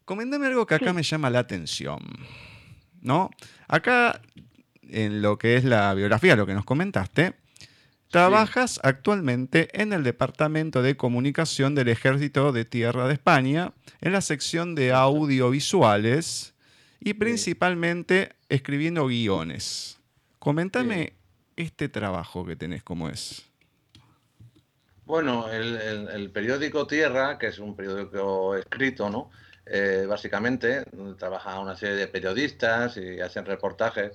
Coméntame 0.04 0.46
algo 0.46 0.66
que 0.66 0.74
acá 0.74 0.92
me 0.92 1.02
llama 1.02 1.30
la 1.30 1.40
atención. 1.40 2.00
¿No? 3.00 3.30
Acá, 3.68 4.20
en 4.82 5.22
lo 5.22 5.38
que 5.38 5.56
es 5.56 5.64
la 5.64 5.94
biografía, 5.94 6.36
lo 6.36 6.46
que 6.46 6.54
nos 6.54 6.64
comentaste, 6.64 7.34
trabajas 8.10 8.80
actualmente 8.82 9.68
en 9.80 9.92
el 9.92 10.02
Departamento 10.02 10.82
de 10.82 10.96
Comunicación 10.96 11.74
del 11.74 11.88
Ejército 11.88 12.52
de 12.52 12.64
Tierra 12.64 13.06
de 13.06 13.14
España, 13.14 13.72
en 14.00 14.12
la 14.12 14.20
sección 14.20 14.74
de 14.74 14.92
audiovisuales 14.92 16.54
y 17.00 17.14
principalmente 17.14 18.36
escribiendo 18.48 19.06
guiones. 19.06 19.98
Coméntame 20.38 21.14
este 21.56 21.88
trabajo 21.88 22.44
que 22.46 22.56
tenés, 22.56 22.82
¿cómo 22.82 23.08
es? 23.08 23.46
Bueno, 25.04 25.50
el, 25.50 26.30
periódico 26.30 26.86
Tierra, 26.86 27.36
que 27.36 27.48
es 27.48 27.58
un 27.58 27.74
periódico 27.74 28.54
escrito, 28.54 29.10
¿no? 29.10 29.30
Eh, 29.66 30.06
básicamente, 30.08 30.84
trabaja 31.18 31.58
una 31.58 31.76
serie 31.76 31.96
de 31.96 32.06
periodistas 32.06 32.96
y 32.96 33.20
hacen 33.20 33.44
reportajes. 33.44 34.12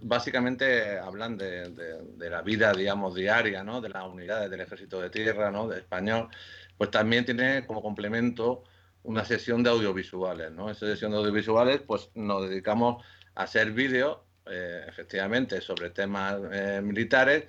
Básicamente 0.00 0.98
hablan 0.98 1.36
de, 1.36 1.70
la 2.18 2.42
vida, 2.42 2.72
digamos, 2.72 3.14
diaria, 3.14 3.62
¿no? 3.62 3.80
De 3.80 3.88
las 3.88 4.04
unidades 4.04 4.50
del 4.50 4.62
Ejército 4.62 5.00
de 5.00 5.10
Tierra, 5.10 5.50
¿no? 5.50 5.68
De 5.68 5.78
español. 5.78 6.28
Pues 6.76 6.90
también 6.90 7.24
tiene 7.24 7.64
como 7.66 7.80
complemento 7.80 8.64
una 9.04 9.24
sesión 9.24 9.62
de 9.62 9.70
audiovisuales, 9.70 10.52
¿no? 10.52 10.70
Esa 10.70 10.86
sesión 10.86 11.12
de 11.12 11.18
audiovisuales, 11.18 11.80
pues 11.80 12.10
nos 12.14 12.48
dedicamos 12.48 13.04
a 13.34 13.44
hacer 13.44 13.72
vídeos, 13.72 14.18
eh, 14.46 14.84
efectivamente, 14.88 15.60
sobre 15.60 15.90
temas 15.90 16.36
eh, 16.52 16.80
militares 16.82 17.44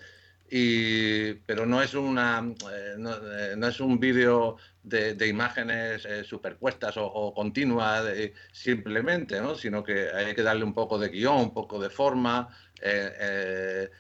y, 0.50 1.34
pero 1.46 1.66
no 1.66 1.82
es, 1.82 1.94
una, 1.96 2.54
eh, 2.72 2.96
no, 2.98 3.68
es 3.68 3.80
un 3.80 4.00
vídeo 4.00 4.58
de, 4.84 5.28
imágenes 5.28 6.08
superpuestas 6.26 6.96
o, 6.98 7.34
continuas 7.34 8.04
simplemente, 8.52 9.42
¿no? 9.42 9.56
sino 9.56 9.84
que 9.84 10.10
hay 10.12 10.36
que 10.36 10.44
darle 10.44 10.64
un 10.64 10.74
poco 10.74 11.00
de 11.00 11.10
guion, 11.10 11.38
un 11.38 11.54
poco 11.54 11.80
de 11.80 11.90
forma, 11.90 12.50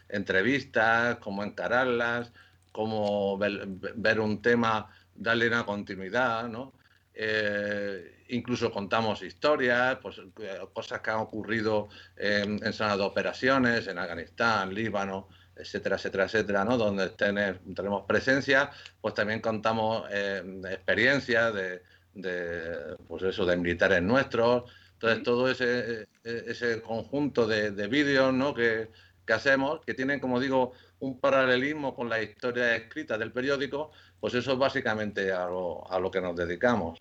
entrevistas, 0.09 1.17
cómo 1.17 1.43
encararlas, 1.43 2.31
cómo 2.71 3.37
ver, 3.37 4.19
un 4.19 4.41
tema, 4.41 4.89
darle 5.15 5.47
una 5.47 5.65
continuidad, 5.65 6.49
¿no? 6.49 6.73
Eh, 7.13 8.25
incluso 8.29 8.71
contamos 8.71 9.21
historias, 9.21 9.97
pues, 10.01 10.19
cosas 10.73 11.01
que 11.01 11.11
han 11.11 11.19
ocurrido 11.19 11.89
en, 12.15 12.65
en 12.65 12.73
zonas 12.73 12.97
de 12.97 13.03
operaciones, 13.03 13.87
en 13.87 13.97
Afganistán, 13.99 14.73
Líbano, 14.73 15.29
etcétera, 15.55 15.97
etcétera, 15.97 16.25
etcétera, 16.25 16.65
¿no? 16.65 16.77
Donde 16.77 17.09
tenemos 17.09 18.05
presencia, 18.07 18.71
pues 18.99 19.13
también 19.13 19.39
contamos 19.41 20.07
eh, 20.11 20.41
experiencias 20.71 21.53
de, 21.53 21.83
de, 22.13 22.95
pues 23.07 23.23
eso, 23.23 23.45
de 23.45 23.57
militares 23.57 24.01
nuestros. 24.01 24.71
Entonces, 24.93 25.23
todo 25.23 25.49
ese, 25.51 26.07
ese 26.23 26.81
conjunto 26.81 27.45
de, 27.45 27.71
de 27.71 27.87
vídeos, 27.87 28.33
¿no? 28.33 28.53
Que, 28.53 28.89
que 29.25 29.33
hacemos, 29.33 29.81
que 29.85 29.93
tienen, 29.93 30.19
como 30.19 30.39
digo, 30.39 30.73
un 30.99 31.19
paralelismo 31.19 31.95
con 31.95 32.09
la 32.09 32.21
historia 32.21 32.75
escrita 32.75 33.17
del 33.17 33.31
periódico, 33.31 33.91
pues 34.23 34.35
eso 34.35 34.53
es 34.53 34.57
básicamente 34.57 35.33
a 35.33 35.47
lo, 35.47 35.85
a 35.91 35.99
lo 35.99 36.09
que 36.09 36.21
nos 36.21 36.33
dedicamos. 36.33 36.97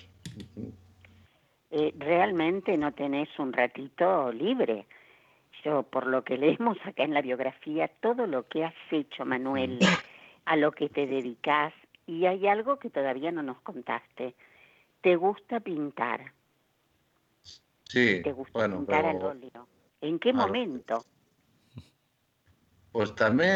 Eh, 1.70 1.94
realmente 1.96 2.76
no 2.76 2.90
tenés 2.94 3.28
un 3.38 3.52
ratito 3.52 4.32
libre. 4.32 4.88
Yo, 5.64 5.84
por 5.84 6.08
lo 6.08 6.24
que 6.24 6.36
leemos 6.36 6.78
acá 6.84 7.04
en 7.04 7.14
la 7.14 7.22
biografía, 7.22 7.86
todo 8.00 8.26
lo 8.26 8.48
que 8.48 8.64
has 8.64 8.74
hecho, 8.90 9.24
Manuel, 9.24 9.78
a 10.46 10.56
lo 10.56 10.72
que 10.72 10.88
te 10.88 11.06
dedicas, 11.06 11.72
y 12.08 12.26
hay 12.26 12.48
algo 12.48 12.80
que 12.80 12.90
todavía 12.90 13.30
no 13.30 13.44
nos 13.44 13.60
contaste. 13.60 14.34
¿Te 15.00 15.14
gusta 15.14 15.60
pintar? 15.60 16.32
Sí. 17.84 18.20
¿Te 18.24 18.32
gusta 18.32 18.68
pintar 18.68 19.06
al 19.06 19.22
óleo? 19.22 19.68
¿En 20.00 20.18
qué 20.18 20.32
momento? 20.32 21.04
Pues 22.90 23.14
también 23.14 23.54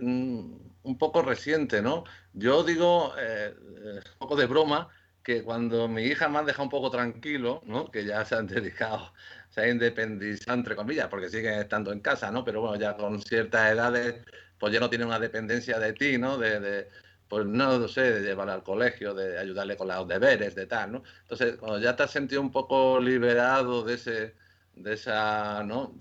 mm, 0.00 0.66
un 0.86 0.98
poco 0.98 1.22
reciente, 1.22 1.82
¿no? 1.82 2.04
Yo 2.32 2.62
digo, 2.62 3.12
eh, 3.18 3.54
un 3.58 4.18
poco 4.18 4.36
de 4.36 4.46
broma, 4.46 4.88
que 5.22 5.42
cuando 5.42 5.88
mi 5.88 6.02
hija 6.04 6.28
me 6.28 6.38
ha 6.38 6.42
dejado 6.44 6.64
un 6.64 6.70
poco 6.70 6.90
tranquilo, 6.90 7.60
¿no? 7.66 7.90
Que 7.90 8.04
ya 8.04 8.24
se 8.24 8.36
han 8.36 8.46
dedicado, 8.46 9.12
se 9.50 9.62
han 9.62 9.70
independizado, 9.70 10.56
entre 10.56 10.76
comillas, 10.76 11.08
porque 11.08 11.28
siguen 11.28 11.54
estando 11.54 11.92
en 11.92 12.00
casa, 12.00 12.30
¿no? 12.30 12.44
Pero 12.44 12.60
bueno, 12.60 12.76
ya 12.76 12.96
con 12.96 13.20
ciertas 13.20 13.72
edades, 13.72 14.24
pues 14.58 14.72
ya 14.72 14.80
no 14.80 14.88
tienen 14.88 15.08
una 15.08 15.18
dependencia 15.18 15.78
de 15.78 15.92
ti, 15.92 16.18
¿no? 16.18 16.38
De, 16.38 16.88
pues 17.28 17.44
no, 17.44 17.88
sé, 17.88 18.02
de 18.12 18.20
llevar 18.20 18.48
al 18.48 18.62
colegio, 18.62 19.14
de 19.14 19.38
ayudarle 19.38 19.76
con 19.76 19.88
los 19.88 20.06
deberes, 20.06 20.54
de 20.54 20.66
tal, 20.66 20.92
¿no? 20.92 21.02
Entonces, 21.22 21.56
cuando 21.56 21.80
ya 21.80 21.96
te 21.96 22.04
has 22.04 22.12
sentido 22.12 22.40
un 22.40 22.52
poco 22.52 23.00
liberado 23.00 23.82
de 23.82 23.94
ese 23.94 24.34
de 24.76 24.92
esa 24.92 25.64
¿no? 25.64 25.94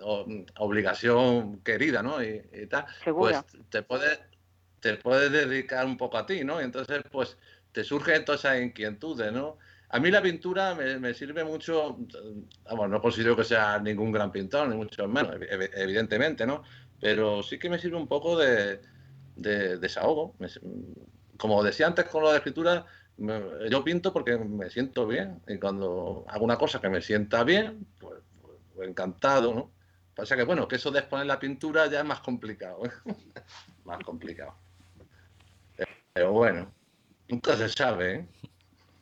obligación 0.59 1.61
querida, 1.61 2.03
¿no? 2.03 2.21
Y, 2.21 2.67
tal, 2.69 2.85
pues 3.05 3.41
te 3.69 3.81
puedes, 3.81 4.19
te 4.85 4.97
puedes 4.97 5.31
dedicar 5.31 5.83
un 5.83 5.97
poco 5.97 6.15
a 6.15 6.27
ti, 6.27 6.43
¿no? 6.43 6.61
Y 6.61 6.63
entonces, 6.63 7.01
pues 7.11 7.37
te 7.71 7.83
surgen 7.83 8.23
todas 8.23 8.41
esas 8.41 8.61
inquietudes, 8.61 9.33
¿no? 9.33 9.57
A 9.89 9.99
mí 9.99 10.11
la 10.11 10.21
pintura 10.21 10.75
me, 10.75 11.13
sirve 11.15 11.43
mucho, 11.43 11.97
vamos, 12.65 12.89
no 12.91 13.01
considero 13.01 13.35
que 13.35 13.43
sea 13.43 13.79
ningún 13.79 14.11
gran 14.11 14.31
pintor, 14.31 14.67
ni 14.67 14.75
mucho 14.75 15.07
menos, 15.07 15.37
evidentemente, 15.73 16.45
¿no? 16.45 16.61
Pero 17.01 17.41
sí 17.41 17.57
que 17.57 17.67
me 17.67 17.79
sirve 17.79 17.97
un 17.97 18.07
poco 18.07 18.37
de, 18.37 18.79
desahogo. 19.35 20.35
como 21.37 21.63
decía 21.63 21.87
antes 21.87 22.05
con 22.05 22.21
lo 22.21 22.29
de 22.29 22.37
escritura, 22.37 22.85
yo 23.17 23.83
pinto 23.83 24.13
porque 24.13 24.37
me 24.37 24.69
siento 24.69 25.07
bien 25.07 25.41
y 25.47 25.57
cuando 25.57 26.25
hago 26.27 26.45
una 26.45 26.57
cosa 26.57 26.79
que 26.79 26.89
me 26.89 27.01
sienta 27.01 27.43
bien, 27.43 27.87
pues 27.99 28.19
encantado, 28.83 29.51
¿no? 29.51 29.71
Pasa 30.15 30.35
que, 30.35 30.43
bueno, 30.43 30.67
que 30.67 30.75
eso 30.75 30.91
de 30.91 30.99
exponer 30.99 31.25
la 31.25 31.39
pintura 31.39 31.87
ya 31.87 32.01
es 32.01 32.05
más 32.05 32.19
complicado, 32.19 32.85
¿eh? 32.85 32.91
más 33.85 34.03
complicado. 34.03 34.64
Pero 36.15 36.31
bueno, 36.31 36.71
nunca 37.27 37.57
se 37.57 37.67
sabe, 37.67 38.13
¿eh? 38.13 38.27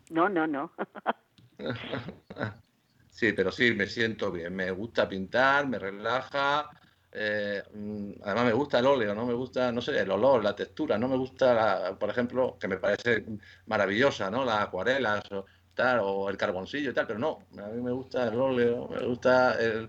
No, 0.09 0.27
no, 0.27 0.47
no. 0.47 0.71
sí, 3.11 3.33
pero 3.33 3.51
sí, 3.51 3.71
me 3.75 3.85
siento 3.85 4.31
bien. 4.31 4.55
Me 4.55 4.71
gusta 4.71 5.07
pintar, 5.07 5.67
me 5.67 5.77
relaja. 5.77 6.67
Eh, 7.11 7.61
mm, 7.71 8.13
además 8.23 8.45
me 8.45 8.53
gusta 8.53 8.79
el 8.79 8.87
óleo, 8.87 9.13
no 9.13 9.27
me 9.27 9.35
gusta, 9.35 9.71
no 9.71 9.79
sé, 9.79 9.99
el 9.99 10.09
olor, 10.09 10.43
la 10.43 10.55
textura, 10.55 10.97
no 10.97 11.07
me 11.07 11.15
gusta, 11.15 11.95
por 11.99 12.09
ejemplo, 12.09 12.57
que 12.59 12.67
me 12.67 12.77
parece 12.77 13.23
maravillosa, 13.67 14.31
¿no? 14.31 14.43
Las 14.43 14.63
acuarelas 14.63 15.21
o, 15.31 15.45
o 16.01 16.29
el 16.31 16.37
carboncillo 16.37 16.89
y 16.89 16.93
tal, 16.95 17.05
pero 17.05 17.19
no, 17.19 17.45
a 17.59 17.67
mí 17.67 17.79
me 17.79 17.91
gusta 17.91 18.27
el 18.27 18.39
óleo, 18.39 18.87
me 18.87 19.05
gusta 19.05 19.53
el, 19.61 19.87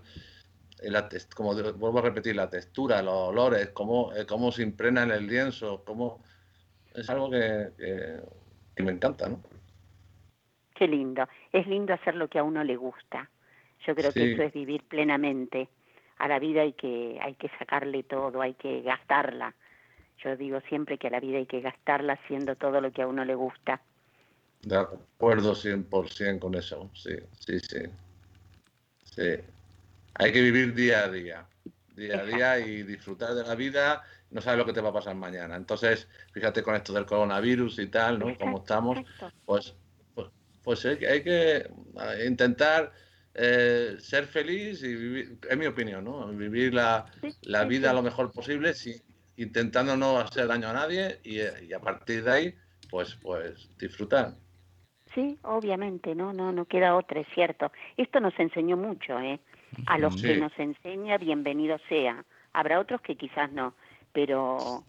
como 1.33 1.55
vuelvo 1.55 1.97
a 1.97 2.03
repetir, 2.03 2.35
la 2.35 2.51
textura, 2.51 3.01
los 3.01 3.29
olores, 3.29 3.71
cómo, 3.71 4.13
eh, 4.13 4.27
cómo 4.27 4.51
se 4.51 4.61
impregna 4.61 5.01
en 5.01 5.11
el 5.11 5.25
lienzo, 5.25 5.83
cómo 5.83 6.23
es 6.95 7.09
algo 7.09 7.29
que, 7.29 7.69
que, 8.75 8.83
me 8.83 8.91
encanta, 8.91 9.29
¿no? 9.29 9.41
Qué 10.73 10.87
lindo, 10.87 11.27
es 11.51 11.65
lindo 11.67 11.93
hacer 11.93 12.15
lo 12.15 12.27
que 12.27 12.39
a 12.39 12.43
uno 12.43 12.63
le 12.63 12.75
gusta. 12.75 13.29
Yo 13.85 13.95
creo 13.95 14.11
que 14.11 14.33
eso 14.33 14.43
es 14.43 14.53
vivir 14.53 14.83
plenamente. 14.83 15.69
A 16.17 16.27
la 16.27 16.39
vida 16.39 16.61
hay 16.61 16.73
que, 16.73 17.17
hay 17.21 17.35
que 17.35 17.49
sacarle 17.59 18.03
todo, 18.03 18.41
hay 18.41 18.55
que 18.55 18.81
gastarla. 18.81 19.53
Yo 20.23 20.35
digo 20.35 20.59
siempre 20.69 20.97
que 20.97 21.07
a 21.07 21.11
la 21.11 21.19
vida 21.19 21.37
hay 21.37 21.45
que 21.45 21.61
gastarla 21.61 22.13
haciendo 22.13 22.55
todo 22.55 22.81
lo 22.81 22.91
que 22.91 23.01
a 23.01 23.07
uno 23.07 23.25
le 23.25 23.35
gusta. 23.35 23.81
De 24.61 24.77
acuerdo 24.77 25.53
100% 25.53 26.39
con 26.39 26.55
eso, 26.55 26.89
sí, 26.93 27.15
sí, 27.39 27.59
sí. 27.59 27.79
Sí. 29.03 29.35
Hay 30.15 30.31
que 30.31 30.41
vivir 30.41 30.73
día 30.73 31.03
a 31.03 31.09
día, 31.09 31.45
día 31.95 32.19
a 32.19 32.25
día 32.25 32.59
y 32.59 32.83
disfrutar 32.83 33.33
de 33.35 33.43
la 33.43 33.55
vida. 33.55 34.03
No 34.31 34.41
sabes 34.41 34.57
lo 34.57 34.65
que 34.65 34.73
te 34.73 34.81
va 34.81 34.89
a 34.89 34.93
pasar 34.93 35.15
mañana. 35.15 35.55
Entonces, 35.55 36.07
fíjate 36.33 36.63
con 36.63 36.75
esto 36.75 36.93
del 36.93 37.05
coronavirus 37.05 37.79
y 37.79 37.87
tal, 37.87 38.19
¿no? 38.19 38.37
Como 38.37 38.59
estamos, 38.59 38.99
pues, 39.45 39.75
pues, 40.13 40.27
pues 40.63 40.85
hay, 40.85 40.97
que 40.97 41.57
eh, 41.57 42.25
intentar 42.27 42.91
eh, 43.33 43.95
ser 43.99 44.25
feliz 44.25 44.83
y 44.83 44.95
vivir, 44.95 45.37
es 45.49 45.57
mi 45.57 45.67
opinión, 45.67 46.03
¿no? 46.03 46.27
Vivir 46.27 46.73
la, 46.73 47.05
la 47.43 47.63
vida 47.65 47.93
lo 47.93 48.01
mejor 48.01 48.31
posible, 48.31 48.73
sí, 48.73 49.01
intentando 49.37 49.95
no 49.95 50.19
hacer 50.19 50.47
daño 50.47 50.69
a 50.69 50.73
nadie 50.73 51.19
y, 51.23 51.39
y 51.39 51.73
a 51.73 51.79
partir 51.79 52.23
de 52.23 52.31
ahí, 52.31 52.55
pues, 52.89 53.15
pues 53.21 53.69
disfrutar. 53.77 54.35
Sí, 55.13 55.37
obviamente, 55.43 56.13
no, 56.13 56.33
no, 56.33 56.51
no 56.51 56.65
queda 56.65 56.95
otra, 56.95 57.21
es 57.21 57.27
cierto. 57.33 57.71
Esto 57.95 58.19
nos 58.19 58.37
enseñó 58.37 58.75
mucho, 58.75 59.17
¿eh? 59.19 59.39
A 59.87 59.97
los 59.97 60.21
que 60.21 60.37
nos 60.37 60.57
enseña, 60.59 61.17
bienvenido 61.17 61.77
sea. 61.89 62.23
Habrá 62.53 62.79
otros 62.79 63.01
que 63.01 63.15
quizás 63.15 63.51
no, 63.51 63.75
pero 64.15 64.85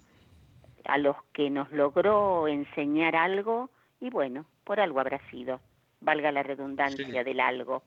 a 0.85 0.99
los 0.99 1.17
que 1.33 1.51
nos 1.51 1.71
logró 1.73 2.47
enseñar 2.47 3.17
algo, 3.17 3.71
y 4.01 4.09
bueno, 4.09 4.47
por 4.63 4.79
algo 4.79 5.01
habrá 5.01 5.21
sido, 5.31 5.61
valga 6.01 6.31
la 6.31 6.45
redundancia 6.45 7.25
del 7.25 7.41
algo. 7.41 7.83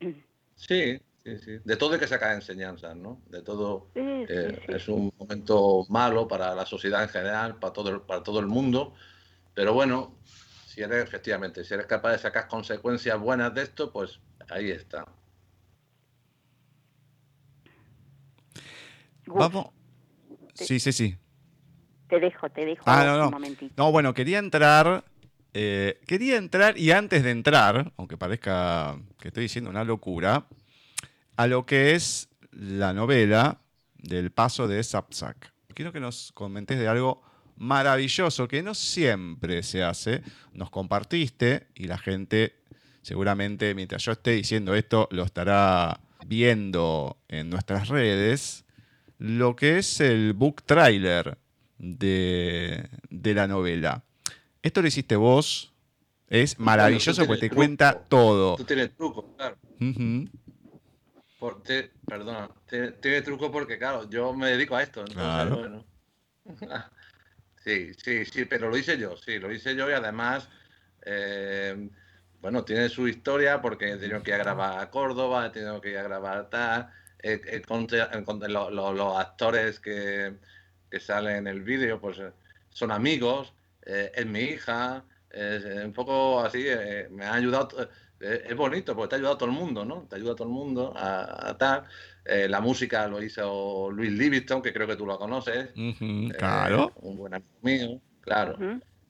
Sí, 0.56 1.00
sí, 1.24 1.38
sí. 1.38 1.58
De 1.64 1.76
todo 1.78 1.94
hay 1.94 2.00
que 2.00 2.06
sacar 2.06 2.34
enseñanzas, 2.34 2.94
¿no? 2.94 3.22
De 3.30 3.40
todo 3.40 3.86
eh, 3.94 4.62
es 4.68 4.88
un 4.88 5.10
momento 5.18 5.86
malo 5.88 6.28
para 6.28 6.54
la 6.54 6.66
sociedad 6.66 7.02
en 7.02 7.08
general, 7.08 7.58
para 7.58 7.72
todo, 7.72 8.06
para 8.06 8.22
todo 8.22 8.40
el 8.40 8.46
mundo, 8.46 8.92
pero 9.54 9.72
bueno, 9.72 10.16
si 10.66 10.82
eres, 10.82 11.02
efectivamente, 11.02 11.64
si 11.64 11.72
eres 11.72 11.86
capaz 11.86 12.12
de 12.12 12.18
sacar 12.18 12.46
consecuencias 12.46 13.18
buenas 13.18 13.54
de 13.54 13.62
esto, 13.62 13.90
pues 13.90 14.20
ahí 14.50 14.70
está. 14.70 15.06
Vamos. 19.24 19.79
Sí, 20.64 20.80
sí, 20.80 20.92
sí. 20.92 21.16
Te 22.08 22.18
dejo, 22.18 22.50
te 22.50 22.64
dejo 22.64 22.82
ah, 22.86 23.04
no, 23.04 23.18
no. 23.18 23.24
un 23.26 23.32
momentito. 23.32 23.74
No, 23.76 23.92
bueno, 23.92 24.14
quería 24.14 24.38
entrar. 24.38 25.04
Eh, 25.52 26.00
quería 26.06 26.36
entrar 26.36 26.78
y 26.78 26.92
antes 26.92 27.24
de 27.24 27.30
entrar, 27.30 27.92
aunque 27.96 28.16
parezca 28.16 28.96
que 29.18 29.28
estoy 29.28 29.44
diciendo 29.44 29.70
una 29.70 29.84
locura, 29.84 30.46
a 31.36 31.46
lo 31.46 31.66
que 31.66 31.94
es 31.94 32.28
la 32.52 32.92
novela 32.92 33.60
del 33.98 34.30
paso 34.30 34.68
de 34.68 34.82
Sapsak. 34.82 35.52
Quiero 35.74 35.92
que 35.92 36.00
nos 36.00 36.32
comentes 36.32 36.78
de 36.78 36.88
algo 36.88 37.22
maravilloso 37.56 38.48
que 38.48 38.62
no 38.62 38.74
siempre 38.74 39.62
se 39.62 39.82
hace. 39.82 40.22
Nos 40.52 40.70
compartiste 40.70 41.68
y 41.74 41.84
la 41.84 41.98
gente 41.98 42.60
seguramente 43.02 43.74
mientras 43.74 44.04
yo 44.04 44.12
esté 44.12 44.32
diciendo 44.32 44.74
esto 44.74 45.08
lo 45.10 45.24
estará 45.24 46.00
viendo 46.26 47.18
en 47.28 47.50
nuestras 47.50 47.88
redes. 47.88 48.64
Lo 49.20 49.54
que 49.54 49.78
es 49.78 50.00
el 50.00 50.32
book 50.32 50.62
trailer 50.62 51.36
de, 51.78 52.88
la 53.10 53.46
novela. 53.46 54.02
Esto 54.62 54.80
lo 54.80 54.88
hiciste 54.88 55.14
vos. 55.14 55.74
Es 56.26 56.58
maravilloso 56.58 57.26
porque 57.26 57.48
te 57.48 57.54
cuenta 57.54 57.98
todo. 57.98 58.56
Tú 58.56 58.64
tienes 58.64 58.96
truco, 58.96 59.34
claro. 59.36 59.56
perdona, 62.06 62.48
tiene, 62.66 63.22
truco 63.22 63.52
porque, 63.52 63.78
claro, 63.78 64.08
yo 64.08 64.32
me 64.32 64.48
dedico 64.48 64.74
a 64.76 64.82
esto. 64.82 65.04
claro. 65.04 65.84
Sí, 67.62 67.92
sí, 67.92 68.24
sí, 68.24 68.46
pero 68.46 68.70
lo 68.70 68.78
hice 68.78 68.96
yo, 68.96 69.18
sí, 69.18 69.38
lo 69.38 69.52
hice 69.52 69.76
yo 69.76 69.90
y 69.90 69.92
además, 69.92 70.48
eh, 71.04 71.90
bueno, 72.40 72.64
tiene 72.64 72.88
su 72.88 73.06
historia 73.06 73.60
porque 73.60 73.92
he 73.92 73.96
tenido 73.98 74.22
que 74.22 74.30
ir 74.30 74.36
a 74.36 74.38
grabar 74.38 74.78
a 74.78 74.90
Córdoba, 74.90 75.44
he 75.44 75.50
tenido 75.50 75.78
que 75.78 75.90
ir 75.90 75.98
a 75.98 76.04
grabar 76.04 76.48
tal, 76.48 76.90
con, 77.66 78.40
los 78.40 79.16
actores 79.16 79.80
que, 79.80 80.34
que 80.90 81.00
salen 81.00 81.36
en 81.36 81.46
el 81.46 81.62
vídeo, 81.62 82.00
pues 82.00 82.18
son 82.70 82.90
amigos, 82.90 83.52
es 83.82 84.26
mi 84.26 84.40
hija, 84.40 85.04
es, 85.30 85.64
un 85.84 85.92
poco 85.92 86.40
así, 86.40 86.66
me 87.10 87.24
ha 87.24 87.34
ayudado 87.34 87.88
es 88.20 88.54
bonito 88.54 88.94
porque 88.94 89.10
te 89.10 89.14
ha 89.14 89.18
ayudado 89.18 89.34
a 89.34 89.38
todo 89.38 89.48
el 89.48 89.56
mundo, 89.56 89.84
¿no? 89.84 90.02
Te 90.02 90.16
ayuda 90.16 90.32
a 90.32 90.36
todo 90.36 90.48
el 90.48 90.52
mundo 90.52 90.92
a, 90.94 91.56
tal. 91.58 91.84
Eh, 92.24 92.48
la 92.48 92.60
música 92.60 93.08
lo 93.08 93.22
hizo 93.22 93.90
Luis 93.90 94.12
Livingston, 94.12 94.60
que 94.60 94.72
creo 94.72 94.86
que 94.86 94.96
tú 94.96 95.06
lo 95.06 95.18
conoces. 95.18 95.70
Eh, 95.74 96.28
claro. 96.36 96.92
un 96.96 97.16
buen 97.16 97.34
amigo 97.34 97.58
mío, 97.62 98.00
claro. 98.20 98.58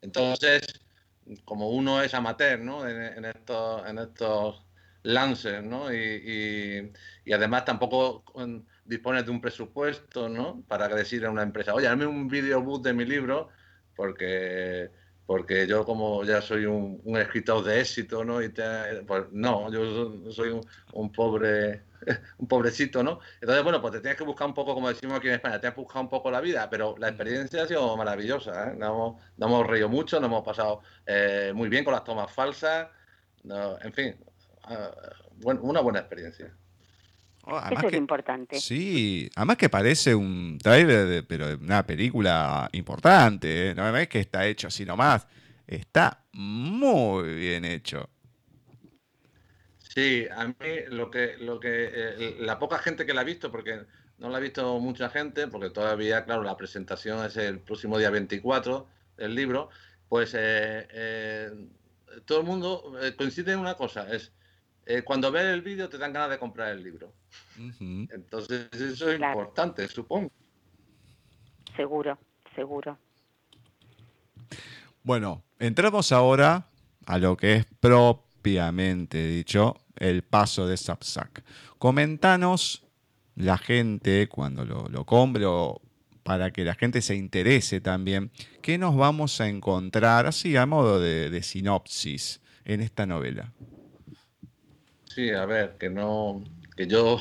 Entonces, 0.00 0.62
como 1.44 1.70
uno 1.70 2.00
es 2.00 2.14
amateur, 2.14 2.60
¿no? 2.60 2.88
En, 2.88 3.24
estos, 3.24 3.86
en 3.88 3.98
estos 3.98 4.62
lances, 5.02 5.62
¿no? 5.62 5.92
Y, 5.92 6.92
además 7.32 7.64
tampoco 7.64 8.24
dispones 8.84 9.24
de 9.24 9.30
un 9.30 9.40
presupuesto, 9.40 10.28
¿no? 10.28 10.62
Para 10.68 10.88
decir 10.88 11.24
a 11.24 11.30
una 11.30 11.42
empresa, 11.42 11.74
oye, 11.74 11.86
hazme 11.88 12.06
un 12.06 12.28
videobook 12.28 12.82
de 12.82 12.92
mi 12.92 13.04
libro, 13.04 13.48
porque 13.94 14.90
porque 15.30 15.64
yo 15.64 15.84
como 15.84 16.24
ya 16.24 16.42
soy 16.42 16.66
un, 16.66 17.00
escritor 17.16 17.62
de 17.62 17.80
éxito, 17.80 18.24
¿no? 18.24 18.42
Y 18.42 18.48
pues 19.06 19.26
no, 19.30 19.70
yo 19.70 20.32
soy 20.32 20.60
un, 20.92 21.12
pobre, 21.12 21.84
un 22.38 22.48
pobrecito, 22.48 23.04
¿no? 23.04 23.20
Entonces, 23.40 23.62
bueno, 23.62 23.80
pues 23.80 23.92
te 23.92 24.00
tienes 24.00 24.18
que 24.18 24.24
buscar 24.24 24.48
un 24.48 24.54
poco, 24.54 24.74
como 24.74 24.88
decimos 24.88 25.18
aquí 25.18 25.28
en 25.28 25.34
España, 25.34 25.60
te 25.60 25.68
has 25.68 25.76
buscado 25.76 26.00
un 26.00 26.08
poco 26.08 26.32
la 26.32 26.40
vida, 26.40 26.68
pero 26.68 26.96
la 26.98 27.10
experiencia 27.10 27.62
ha 27.62 27.68
sido 27.68 27.96
maravillosa, 27.96 28.72
¿eh? 28.72 28.74
Nos 28.76 29.20
hemos, 29.38 29.66
reído 29.68 29.88
mucho, 29.88 30.18
nos 30.18 30.26
hemos 30.26 30.44
pasado 30.44 30.82
eh, 31.06 31.52
muy 31.54 31.68
bien 31.68 31.84
con 31.84 31.94
las 31.94 32.02
tomas 32.02 32.32
falsas, 32.32 32.88
en 33.44 33.92
fin, 33.92 34.16
ah, 34.70 34.90
una 35.44 35.80
buena 35.80 36.00
experiencia. 36.00 36.54
Oh, 37.44 37.60
Eso 37.70 37.88
es 37.88 37.94
importante. 37.94 38.60
Sí, 38.60 39.30
además 39.34 39.56
que 39.56 39.68
parece 39.68 40.14
un 40.14 40.58
trailer, 40.62 41.06
de, 41.06 41.22
pero 41.22 41.48
de 41.48 41.54
una 41.54 41.86
película 41.86 42.68
importante. 42.72 43.70
¿eh? 43.70 43.74
No 43.74 43.96
es 43.96 44.08
que 44.08 44.20
está 44.20 44.46
hecho 44.46 44.68
así 44.68 44.84
nomás. 44.84 45.26
Está 45.66 46.24
muy 46.32 47.34
bien 47.34 47.64
hecho. 47.64 48.10
Sí, 49.78 50.26
a 50.30 50.46
mí 50.46 50.54
lo 50.88 51.10
que, 51.10 51.36
lo 51.38 51.58
que 51.58 51.90
eh, 51.92 52.36
la 52.40 52.58
poca 52.58 52.78
gente 52.78 53.06
que 53.06 53.14
la 53.14 53.22
ha 53.22 53.24
visto, 53.24 53.50
porque 53.50 53.80
no 54.18 54.28
la 54.28 54.36
ha 54.36 54.40
visto 54.40 54.78
mucha 54.78 55.08
gente, 55.08 55.48
porque 55.48 55.70
todavía, 55.70 56.24
claro, 56.24 56.42
la 56.42 56.56
presentación 56.56 57.24
es 57.24 57.36
el 57.36 57.58
próximo 57.60 57.98
día 57.98 58.10
24 58.10 58.86
del 59.16 59.34
libro, 59.34 59.70
pues 60.08 60.36
eh, 60.38 61.50
todo 62.24 62.40
el 62.40 62.46
mundo 62.46 62.92
coincide 63.16 63.52
en 63.52 63.58
una 63.58 63.74
cosa, 63.74 64.06
es 64.12 64.32
eh, 64.90 65.04
cuando 65.04 65.30
ves 65.30 65.44
el 65.44 65.62
vídeo 65.62 65.88
te 65.88 65.98
dan 65.98 66.12
ganas 66.12 66.30
de 66.30 66.38
comprar 66.38 66.72
el 66.72 66.82
libro. 66.82 67.12
Entonces, 67.78 68.68
eso 68.72 69.08
es 69.08 69.20
importante, 69.20 69.86
supongo. 69.86 70.32
Seguro, 71.76 72.18
seguro. 72.56 72.98
Bueno, 75.04 75.44
entramos 75.60 76.10
ahora 76.10 76.66
a 77.06 77.18
lo 77.18 77.36
que 77.36 77.54
es 77.54 77.66
propiamente 77.78 79.24
dicho 79.28 79.76
el 79.94 80.22
paso 80.22 80.66
de 80.66 80.76
Sapsac. 80.76 81.44
Comentanos 81.78 82.84
la 83.36 83.58
gente 83.58 84.28
cuando 84.28 84.64
lo, 84.64 85.06
compre 85.06 85.44
o 85.46 85.80
para 86.24 86.50
que 86.50 86.64
la 86.64 86.74
gente 86.74 87.00
se 87.00 87.14
interese 87.14 87.80
también, 87.80 88.32
qué 88.60 88.76
nos 88.76 88.96
vamos 88.96 89.40
a 89.40 89.46
encontrar 89.46 90.26
así 90.26 90.56
a 90.56 90.66
modo 90.66 90.98
de 90.98 91.42
sinopsis 91.44 92.40
en 92.64 92.80
esta 92.80 93.06
novela. 93.06 93.52
Sí, 95.14 95.30
a 95.32 95.44
ver, 95.44 95.76
que 95.76 95.90
no, 95.90 96.44
que 96.76 96.86
yo 96.86 97.20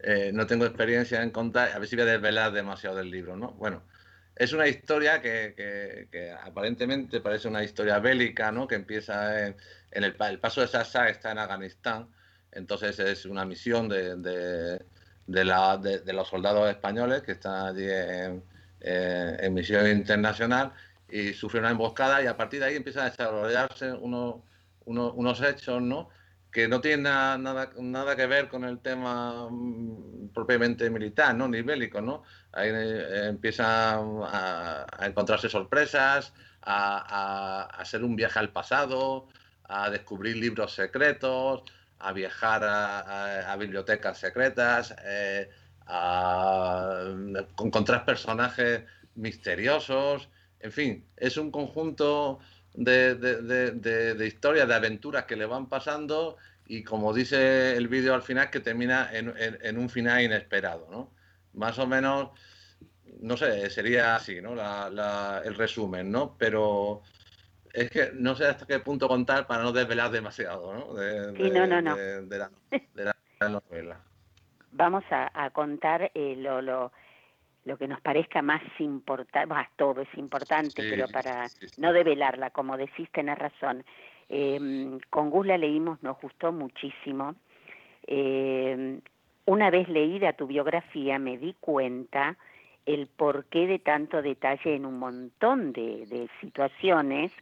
eh, 0.00 0.30
no 0.34 0.46
tengo 0.46 0.66
experiencia 0.66 1.22
en 1.22 1.30
contar, 1.30 1.72
a 1.72 1.78
ver 1.78 1.88
si 1.88 1.96
voy 1.96 2.02
a 2.02 2.12
desvelar 2.12 2.52
demasiado 2.52 2.96
del 2.96 3.10
libro, 3.10 3.34
¿no? 3.34 3.52
Bueno, 3.52 3.82
es 4.36 4.52
una 4.52 4.68
historia 4.68 5.22
que, 5.22 6.36
aparentemente 6.44 7.20
parece 7.22 7.48
una 7.48 7.64
historia 7.64 7.98
bélica, 7.98 8.52
¿no? 8.52 8.68
Que 8.68 8.74
empieza 8.74 9.46
en, 9.48 9.56
el, 9.92 10.14
paso 10.38 10.60
de 10.60 10.68
Sasa 10.68 11.08
está 11.08 11.32
en 11.32 11.38
Afganistán, 11.38 12.08
entonces 12.52 12.98
es 12.98 13.24
una 13.24 13.46
misión 13.46 13.88
de, 13.88 14.16
de, 15.26 15.44
la, 15.44 15.78
de, 15.78 16.12
los 16.12 16.28
soldados 16.28 16.68
españoles 16.70 17.22
que 17.22 17.32
están 17.32 17.68
allí 17.68 17.88
en, 17.90 18.42
en, 18.82 19.54
misión 19.54 19.88
internacional 19.88 20.72
y 21.10 21.32
sufren 21.32 21.62
una 21.62 21.70
emboscada 21.70 22.22
y 22.22 22.26
a 22.26 22.36
partir 22.36 22.60
de 22.60 22.66
ahí 22.66 22.76
empiezan 22.76 23.06
a 23.06 23.10
desarrollarse 23.10 23.92
unos, 23.92 24.42
unos 24.84 25.40
hechos, 25.40 25.80
¿no? 25.80 26.10
Que 26.52 26.68
no 26.68 26.80
tiene 26.80 27.04
nada, 27.04 27.70
nada, 27.78 28.16
que 28.16 28.26
ver 28.26 28.48
con 28.48 28.64
el 28.64 28.80
tema 28.80 29.48
mm, 29.50 30.30
propiamente 30.34 30.90
militar, 30.90 31.34
¿no? 31.34 31.48
Ni 31.48 31.62
bélico, 31.62 32.00
¿no? 32.00 32.24
Ahí 32.52 32.70
eh, 32.72 33.28
empiezan 33.28 34.20
a, 34.24 34.86
encontrarse 35.02 35.48
sorpresas, 35.48 36.32
a, 36.62 37.62
hacer 37.78 38.02
un 38.04 38.16
viaje 38.16 38.38
al 38.38 38.50
pasado, 38.52 39.28
a 39.64 39.90
descubrir 39.90 40.36
libros 40.36 40.74
secretos, 40.74 41.62
a 41.98 42.12
viajar 42.12 42.62
a, 42.64 43.56
bibliotecas 43.56 44.18
secretas, 44.18 44.94
eh, 45.04 45.50
a 45.86 47.04
encontrar 47.58 48.04
personajes 48.04 48.84
misteriosos, 49.14 50.28
en 50.60 50.72
fin, 50.72 51.06
es 51.16 51.36
un 51.36 51.50
conjunto 51.50 52.38
de, 52.74 53.14
de, 53.14 54.14
de, 54.14 54.26
historias, 54.26 54.68
de 54.68 54.74
aventuras 54.74 55.24
que 55.24 55.36
le 55.36 55.46
van 55.46 55.68
pasando 55.68 56.36
y 56.66 56.84
como 56.84 57.12
dice 57.12 57.76
el 57.76 57.88
vídeo 57.88 58.14
al 58.14 58.22
final, 58.22 58.48
que 58.48 58.60
termina 58.60 59.10
en, 59.12 59.78
un 59.78 59.88
final 59.88 60.22
inesperado, 60.22 60.86
¿no? 60.90 61.10
Más 61.54 61.78
o 61.80 61.86
menos, 61.86 62.30
no 63.20 63.36
sé, 63.36 63.68
sería 63.70 64.14
así, 64.14 64.40
¿no? 64.40 64.52
el 64.52 65.54
resumen, 65.56 66.12
¿no? 66.12 66.36
Pero 66.38 67.02
es 67.72 67.90
que 67.90 68.12
no 68.14 68.36
sé 68.36 68.46
hasta 68.46 68.66
qué 68.66 68.78
punto 68.78 69.08
contar 69.08 69.48
para 69.48 69.64
no 69.64 69.72
desvelar 69.72 70.12
demasiado, 70.12 70.72
¿no? 70.72 71.34
sí, 71.36 71.50
no, 71.50 71.66
no, 71.66 71.82
no. 71.82 71.96
De, 71.96 72.38
la, 72.38 73.48
novela. 73.48 74.00
Vamos 74.70 75.02
a, 75.10 75.50
contar 75.50 76.12
eh, 76.14 76.36
lo, 76.36 76.62
lo 76.62 76.92
lo 77.64 77.76
que 77.76 77.88
nos 77.88 78.00
parezca 78.00 78.42
más 78.42 78.62
importante, 78.78 79.54
todo 79.76 80.00
es 80.00 80.08
importante, 80.16 80.82
pero 80.88 81.08
para 81.08 81.46
no 81.78 81.92
develarla, 81.92 82.50
como 82.50 82.76
decís, 82.76 83.08
tenés 83.12 83.38
razón. 83.38 83.84
Eh, 84.28 84.98
con 85.10 85.30
Gus 85.30 85.46
la 85.46 85.58
leímos, 85.58 86.02
nos 86.02 86.20
gustó 86.20 86.52
muchísimo. 86.52 87.34
Eh, 88.06 89.00
una 89.46 89.70
vez 89.70 89.88
leída 89.88 90.32
tu 90.32 90.46
biografía 90.46 91.18
me 91.18 91.36
di 91.36 91.54
cuenta 91.60 92.36
el 92.86 93.08
porqué 93.08 93.66
de 93.66 93.78
tanto 93.78 94.22
detalle 94.22 94.74
en 94.74 94.86
un 94.86 94.98
montón 94.98 95.72
de, 95.72 96.06
de 96.06 96.28
situaciones 96.40 97.32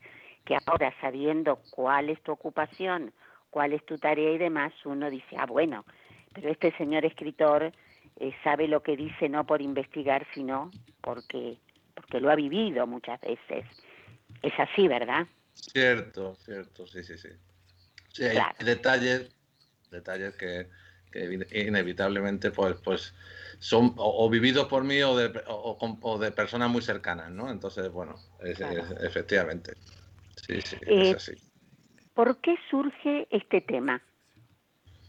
que 0.45 0.57
ahora 0.67 0.95
sabiendo 1.01 1.59
cuál 1.71 2.09
es 2.09 2.21
tu 2.23 2.33
ocupación, 2.33 3.13
cuál 3.51 3.73
es 3.73 3.85
tu 3.85 3.99
tarea 3.99 4.33
y 4.33 4.39
demás, 4.39 4.73
uno 4.85 5.11
dice, 5.11 5.37
ah, 5.39 5.47
bueno, 5.47 5.85
pero 6.33 6.49
este 6.51 6.73
señor 6.73 7.05
escritor 7.05 7.73
eh, 8.21 8.35
sabe 8.43 8.67
lo 8.69 8.83
que 8.83 8.97
dice 8.97 9.29
no 9.29 9.45
por 9.45 9.63
investigar, 9.63 10.27
sino 10.35 10.71
porque, 11.01 11.59
porque 11.95 12.21
lo 12.21 12.31
ha 12.31 12.35
vivido 12.35 12.87
muchas 12.87 13.21
veces. 13.21 13.65
Es 14.43 14.53
así, 14.59 14.89
¿verdad? 14.89 15.27
Cierto, 15.55 16.35
cierto, 16.37 16.87
sí, 16.87 17.03
sí, 17.03 17.17
sí. 17.17 17.29
Sí, 18.13 18.25
hay 18.25 18.41
detalles, 18.65 19.31
detalles 19.91 20.35
que, 20.37 20.69
inevitablemente 21.53 22.51
pues, 22.51 22.77
pues 22.83 23.15
son 23.61 23.95
o, 23.97 24.29
vividos 24.29 24.67
por 24.67 24.85
mí 24.85 25.01
o 25.03 25.17
de, 25.17 25.43
o, 25.47 26.19
de 26.19 26.33
personas 26.33 26.71
muy 26.71 26.83
cercanas, 26.83 27.31
¿no? 27.31 27.51
Entonces, 27.51 27.91
bueno, 27.91 28.17
efectivamente. 28.41 29.75
Sí, 30.37 30.61
sí, 30.61 30.77
es 30.83 31.09
eh, 31.09 31.15
así. 31.17 31.33
¿Por 32.15 32.41
qué 32.41 32.57
surge 32.71 33.29
este 33.31 33.61
tema? 33.61 34.03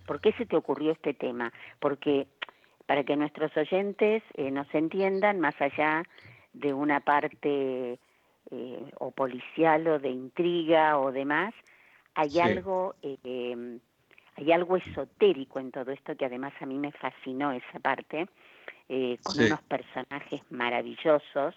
¿Por 0.05 0.21
qué 0.21 0.31
se 0.33 0.45
te 0.45 0.55
ocurrió 0.55 0.91
este 0.91 1.13
tema? 1.13 1.51
Porque 1.79 2.27
para 2.89 3.03
que 3.03 3.15
nuestros 3.15 3.55
oyentes 3.55 4.23
eh, 4.33 4.49
nos 4.49 4.65
entiendan 4.73 5.39
más 5.39 5.53
allá 5.61 6.01
de 6.53 6.73
una 6.73 7.01
parte 7.01 7.99
eh, 8.49 8.91
o 8.97 9.11
policial 9.11 9.87
o 9.87 9.99
de 9.99 10.09
intriga 10.09 10.97
o 10.97 11.11
demás, 11.11 11.53
hay 12.15 12.39
algo 12.39 12.95
eh, 13.03 13.77
hay 14.37 14.51
algo 14.51 14.75
esotérico 14.75 15.59
en 15.59 15.69
todo 15.69 15.91
esto 15.91 16.17
que 16.17 16.25
además 16.25 16.51
a 16.61 16.65
mí 16.65 16.79
me 16.79 16.91
fascinó 16.91 17.51
esa 17.51 17.77
parte 17.79 18.27
con 19.21 19.45
unos 19.45 19.61
personajes 19.67 20.41
maravillosos 20.49 21.53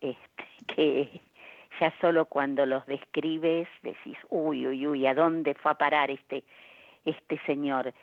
este, 0.00 0.44
que 0.74 1.20
ya 1.78 1.94
solo 2.00 2.24
cuando 2.24 2.66
los 2.66 2.84
describes 2.86 3.68
decís 3.84 4.18
uy 4.30 4.66
uy 4.66 4.84
uy 4.84 5.06
a 5.06 5.14
dónde 5.14 5.54
fue 5.54 5.70
a 5.70 5.74
parar 5.78 6.10
este 6.10 6.42
este 7.04 7.40
señor 7.46 7.94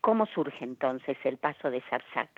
¿Cómo 0.00 0.26
surge 0.26 0.64
entonces 0.64 1.16
el 1.24 1.36
paso 1.36 1.70
de 1.70 1.82
Sarsak? 1.90 2.30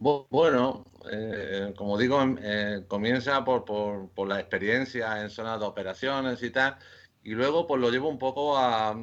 Bueno, 0.00 0.84
eh, 1.10 1.74
como 1.76 1.98
digo, 1.98 2.22
em, 2.22 2.38
eh, 2.40 2.84
comienza 2.86 3.44
por, 3.44 3.64
por, 3.64 4.28
la 4.28 4.38
experiencia 4.38 5.20
en 5.20 5.28
zonas 5.28 5.58
de 5.58 5.66
operaciones 5.66 6.40
y 6.42 6.50
tal, 6.50 6.76
y 7.24 7.32
luego 7.32 7.66
pues 7.66 7.80
lo 7.80 7.90
llevo 7.90 8.08
un 8.08 8.18
poco 8.18 8.56
a, 8.56 8.94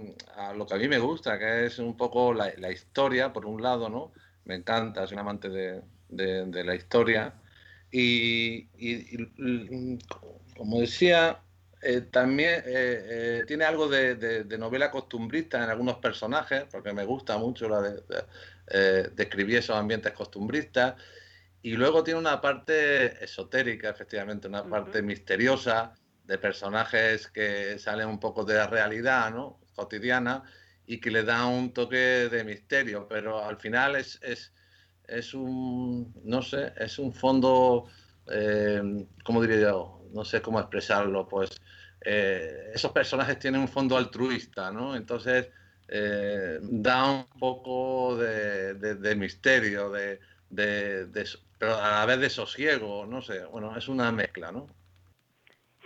lo 0.56 0.66
que 0.66 0.74
a 0.74 0.78
mí 0.78 0.88
me 0.88 1.00
gusta, 1.00 1.38
que 1.38 1.66
es 1.66 1.80
un 1.80 1.98
poco 1.98 2.34
la, 2.34 2.72
historia, 2.72 3.34
por 3.34 3.46
un 3.46 3.62
lado, 3.62 3.90
¿no? 3.90 4.14
me 4.46 4.56
encanta, 4.56 5.06
soy 5.06 5.16
un 5.16 5.20
amante 5.20 5.50
de, 5.50 6.64
la 6.64 6.76
historia. 6.76 7.34
Y, 7.92 8.68
como 10.58 10.80
decía, 10.80 11.40
eh, 11.88 12.02
también 12.02 12.64
eh, 12.66 12.66
eh, 12.66 13.44
tiene 13.46 13.64
algo 13.64 13.88
de, 13.88 14.44
novela 14.58 14.90
costumbrista 14.90 15.64
en 15.64 15.70
algunos 15.70 15.98
personajes, 15.98 16.64
porque 16.72 16.92
me 16.94 17.06
gusta 17.06 17.38
mucho 17.38 17.70
la 17.70 17.80
de, 17.80 19.12
describir 19.12 19.58
esos 19.58 19.76
ambientes 19.76 20.12
costumbristas. 20.14 20.96
Y 21.62 21.74
luego 21.74 22.04
tiene 22.04 22.20
una 22.20 22.42
parte 22.42 23.24
esotérica, 23.24 23.92
efectivamente, 23.92 24.48
una 24.48 24.68
parte 24.68 25.04
misteriosa 25.04 25.94
de 26.24 26.40
personajes 26.40 27.28
que 27.28 27.78
salen 27.78 28.08
un 28.08 28.20
poco 28.20 28.44
de 28.44 28.56
la 28.56 28.66
realidad 28.66 29.30
¿no? 29.32 29.60
cotidiana 29.76 30.42
y 30.88 31.00
que 31.00 31.12
le 31.12 31.24
da 31.24 31.46
un 31.46 31.72
toque 31.72 32.30
de 32.30 32.44
misterio, 32.44 33.08
pero 33.08 33.44
al 33.44 33.58
final 33.58 33.96
es, 33.96 34.20
es, 34.24 34.54
es 35.08 35.36
un, 35.36 36.14
no 36.24 36.42
sé, 36.42 36.74
es 36.78 36.98
un 36.98 37.14
fondo, 37.14 37.86
eh, 38.32 39.06
¿cómo 39.24 39.42
diría 39.42 39.62
yo? 39.70 40.02
No 40.14 40.26
sé 40.26 40.42
cómo 40.42 40.60
expresarlo, 40.60 41.28
pues 41.28 41.62
eh, 42.06 42.72
esos 42.74 42.92
personajes 42.92 43.40
tienen 43.40 43.62
un 43.62 43.68
fondo 43.68 43.98
altruista, 43.98 44.72
¿no? 44.72 44.96
Entonces 44.96 45.50
eh, 45.88 46.60
da 46.62 47.12
un 47.12 47.40
poco 47.40 48.16
de, 48.18 49.16
misterio, 49.18 49.90
de, 49.90 50.20
pero 51.60 51.76
a 51.76 51.92
la 51.92 52.06
vez 52.06 52.20
de 52.20 52.30
sosiego, 52.30 53.06
no 53.06 53.22
sé, 53.22 53.46
bueno, 53.46 53.76
es 53.76 53.88
una 53.88 54.12
mezcla, 54.12 54.52
¿no? 54.52 54.68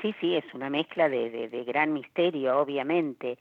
Sí, 0.01 0.15
sí, 0.21 0.36
es 0.36 0.45
una 0.53 0.69
mezcla 0.69 1.10
de, 1.10 1.63
gran 1.67 1.93
misterio, 1.93 2.60
obviamente. 2.60 3.38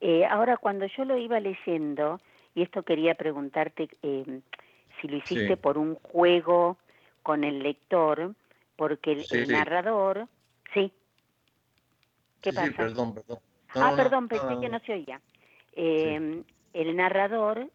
Eh, 0.00 0.24
ahora, 0.24 0.56
cuando 0.56 0.86
yo 0.86 1.04
lo 1.04 1.18
iba 1.18 1.40
leyendo, 1.40 2.20
y 2.54 2.62
esto 2.62 2.82
quería 2.82 3.14
preguntarte 3.14 3.88
eh, 4.02 4.40
si 5.00 5.08
lo 5.08 5.16
hiciste 5.16 5.56
por 5.56 5.76
un 5.76 5.96
juego 5.96 6.78
con 7.22 7.44
el 7.44 7.62
lector, 7.62 8.34
porque 8.76 9.24
el, 9.30 9.48
narrador. 9.48 10.28
¿Qué 12.40 12.52
pasa? 12.52 12.72
perdón, 12.76 13.14
perdón. 13.14 13.38
ah, 13.74 13.92
perdón, 13.96 14.28
pensé 14.28 14.60
que 14.60 14.68
no 14.68 14.78
se 14.80 14.92
oía. 14.92 15.20
Eh, 15.72 16.42
el 16.72 16.96
narrador 16.96 17.68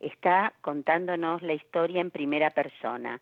está 0.00 0.52
contándonos 0.60 1.42
la 1.42 1.54
historia 1.54 2.00
en 2.00 2.10
primera 2.10 2.50
persona 2.50 3.20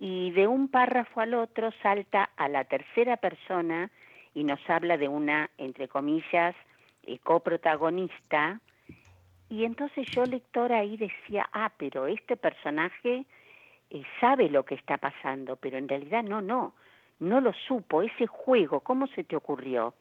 y 0.00 0.30
de 0.30 0.46
un 0.46 0.68
párrafo 0.68 1.20
al 1.20 1.34
otro 1.34 1.70
salta 1.82 2.30
a 2.36 2.48
la 2.48 2.64
tercera 2.64 3.18
persona 3.18 3.90
y 4.34 4.44
nos 4.44 4.58
habla 4.68 4.96
de 4.96 5.08
una, 5.08 5.50
entre 5.58 5.88
comillas, 5.88 6.56
eh, 7.02 7.18
coprotagonista. 7.18 8.60
Y 9.50 9.64
entonces 9.64 10.06
yo, 10.10 10.24
lectora, 10.24 10.78
ahí 10.78 10.96
decía, 10.96 11.48
ah, 11.52 11.70
pero 11.76 12.06
este 12.06 12.36
personaje 12.36 13.26
eh, 13.90 14.02
sabe 14.20 14.48
lo 14.48 14.64
que 14.64 14.76
está 14.76 14.96
pasando, 14.96 15.56
pero 15.56 15.76
en 15.76 15.88
realidad 15.88 16.22
no, 16.22 16.40
no, 16.40 16.74
no 17.20 17.40
lo 17.40 17.52
supo. 17.66 18.02
Ese 18.02 18.26
juego, 18.26 18.80
¿cómo 18.80 19.06
se 19.08 19.24
te 19.24 19.36
ocurrió? 19.36 19.94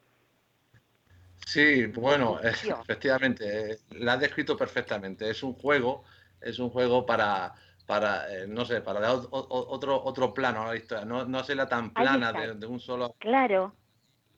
Sí, 1.45 1.85
bueno, 1.85 2.39
efectivamente, 2.41 3.71
eh, 3.71 3.77
la 3.91 4.13
has 4.13 4.19
descrito 4.19 4.57
perfectamente. 4.57 5.29
Es 5.29 5.41
un 5.43 5.53
juego, 5.53 6.03
es 6.41 6.59
un 6.59 6.69
juego 6.69 7.05
para 7.05 7.53
para, 7.89 8.31
eh, 8.31 8.45
no 8.45 8.65
sé, 8.65 8.81
para 8.81 8.99
dar 8.99 9.17
otro, 9.31 10.03
otro 10.03 10.31
plano 10.31 10.61
a 10.61 10.67
la 10.67 10.75
historia, 10.75 11.05
no, 11.05 11.25
no 11.25 11.39
hacerla 11.39 11.67
tan 11.67 11.91
plana 11.91 12.31
de, 12.31 12.67
un 12.67 12.79
solo... 12.79 13.15
Claro. 13.17 13.73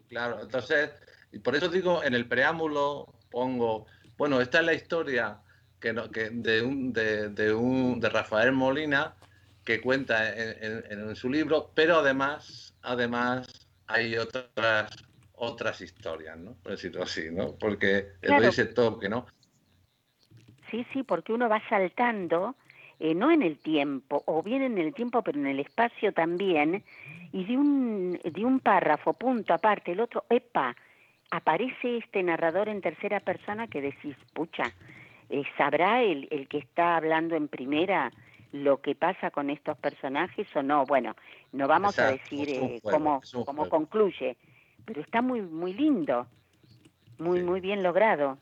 Claro, 0.08 0.40
entonces, 0.44 0.92
y 1.34 1.40
por 1.40 1.58
eso 1.58 1.68
digo, 1.68 2.02
en 2.02 2.14
el 2.14 2.30
preámbulo 2.30 3.14
pongo, 3.30 3.88
bueno, 4.18 4.40
esta 4.40 4.62
es 4.62 4.66
la 4.66 4.74
historia 4.74 5.42
que, 5.82 5.94
que 6.14 6.30
de, 6.30 6.62
un, 6.62 6.94
de, 6.94 7.54
un, 7.54 8.00
de 8.00 8.08
Rafael 8.08 8.54
Molina 8.54 9.16
que 9.66 9.82
cuenta 9.82 10.34
en, 10.34 11.14
su 11.18 11.30
libro, 11.30 11.72
pero 11.76 11.98
además, 11.98 12.71
además 12.84 13.48
hay 13.88 14.18
otras 14.18 14.90
otras 15.34 15.82
historias, 15.82 16.38
¿no? 16.38 16.54
Por 16.62 16.74
decirlo 16.74 17.04
así, 17.04 17.30
¿no? 17.32 17.56
Porque 17.56 18.14
claro. 18.22 18.48
ese 18.48 18.66
toque, 18.66 19.10
¿no? 19.10 19.26
Sí, 20.70 20.86
sí, 20.94 21.02
porque 21.04 21.34
uno 21.34 21.50
va 21.50 21.62
saltando 21.68 22.56
eh, 23.04 23.16
no 23.16 23.32
en 23.32 23.42
el 23.42 23.58
tiempo, 23.58 24.22
o 24.28 24.44
bien 24.44 24.62
en 24.62 24.78
el 24.78 24.94
tiempo, 24.94 25.24
pero 25.24 25.40
en 25.40 25.48
el 25.48 25.60
espacio 25.60 26.14
también, 26.14 26.84
y 27.32 27.46
de 27.46 27.58
un, 27.58 28.20
de 28.24 28.46
un 28.46 28.60
párrafo, 28.60 29.14
punto 29.14 29.56
aparte, 29.56 29.94
el 29.94 30.02
otro, 30.02 30.26
epa, 30.30 30.76
aparece 31.32 31.98
este 31.98 32.22
narrador 32.22 32.70
en 32.70 32.80
tercera 32.80 33.20
persona 33.20 33.66
que 33.66 33.82
decís, 33.82 34.16
pucha, 34.34 34.72
eh, 35.32 35.42
¿sabrá 35.58 36.04
el, 36.04 36.28
el 36.30 36.48
que 36.48 36.60
está 36.60 36.98
hablando 36.98 37.36
en 37.36 37.48
primera 37.48 38.12
lo 38.52 38.82
que 38.82 38.96
pasa 38.96 39.32
con 39.32 39.50
estos 39.50 39.78
personajes 39.78 40.48
o 40.56 40.64
no? 40.64 40.86
Bueno, 40.86 41.16
no 41.52 41.68
vamos 41.68 41.98
a 42.00 42.12
decir 42.12 42.50
eh, 42.50 42.80
cómo, 42.84 43.22
cómo 43.46 43.70
concluye, 43.70 44.38
pero 44.86 45.02
está 45.02 45.22
muy, 45.22 45.42
muy 45.42 45.74
lindo, 45.74 46.28
muy, 47.18 47.44
muy 47.44 47.60
bien 47.60 47.84
logrado. 47.84 48.38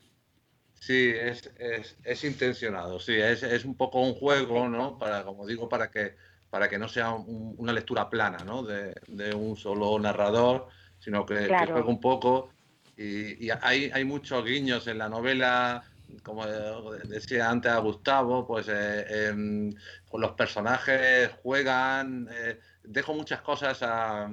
Sí, 0.80 1.12
es, 1.14 1.54
es, 1.60 1.98
es 2.04 2.24
intencionado, 2.24 3.00
sí, 3.00 3.14
es, 3.14 3.44
es, 3.44 3.66
un 3.66 3.76
poco 3.76 4.00
un 4.00 4.14
juego, 4.14 4.70
¿no? 4.70 4.98
Para, 4.98 5.24
como 5.24 5.46
digo, 5.46 5.68
para 5.68 5.92
que, 5.92 6.16
para 6.50 6.70
que 6.70 6.80
no 6.80 6.88
sea 6.88 7.14
una 7.14 7.74
lectura 7.74 8.10
plana, 8.10 8.38
¿no? 8.46 8.64
De, 8.64 8.96
de, 9.08 9.36
un 9.36 9.58
solo 9.58 10.00
narrador, 10.00 10.68
sino 11.00 11.26
que, 11.26 11.48
juegue 11.48 11.90
un 11.90 12.00
poco. 12.00 12.52
Y, 12.96 13.46
y, 13.46 13.50
hay, 13.62 13.92
hay 13.94 14.06
muchos 14.06 14.44
guiños 14.46 14.88
en 14.88 15.00
la 15.00 15.10
novela, 15.10 15.84
como 16.24 16.46
decía 16.46 17.50
antes 17.50 17.72
a 17.72 17.80
Gustavo, 17.80 18.46
pues 18.46 18.68
eh, 18.70 19.28
em, 19.28 19.74
los 20.14 20.32
personajes 20.32 21.32
juegan, 21.44 22.28
eh, 22.32 22.60
dejo 22.84 23.14
muchas 23.14 23.42
cosas 23.42 23.82
a, 23.84 24.32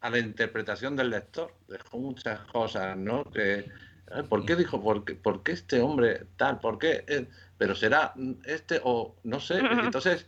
a 0.00 0.10
la 0.10 0.18
interpretación 0.18 0.96
del 0.96 1.10
lector, 1.10 1.54
dejo 1.68 1.98
muchas 1.98 2.40
cosas, 2.46 2.96
¿no? 2.96 3.24
Que, 3.24 3.66
¿Por 4.28 4.44
qué 4.44 4.56
dijo, 4.56 4.82
por 4.82 5.04
qué, 5.04 5.14
por 5.14 5.42
qué 5.42 5.52
este 5.52 5.80
hombre 5.80 6.26
tal? 6.36 6.58
¿Por 6.58 6.78
qué? 6.78 7.04
Eh, 7.06 7.28
pero 7.58 7.74
será 7.74 8.12
este 8.44 8.80
o 8.82 9.14
no 9.22 9.38
sé. 9.40 9.58
Entonces, 9.84 10.26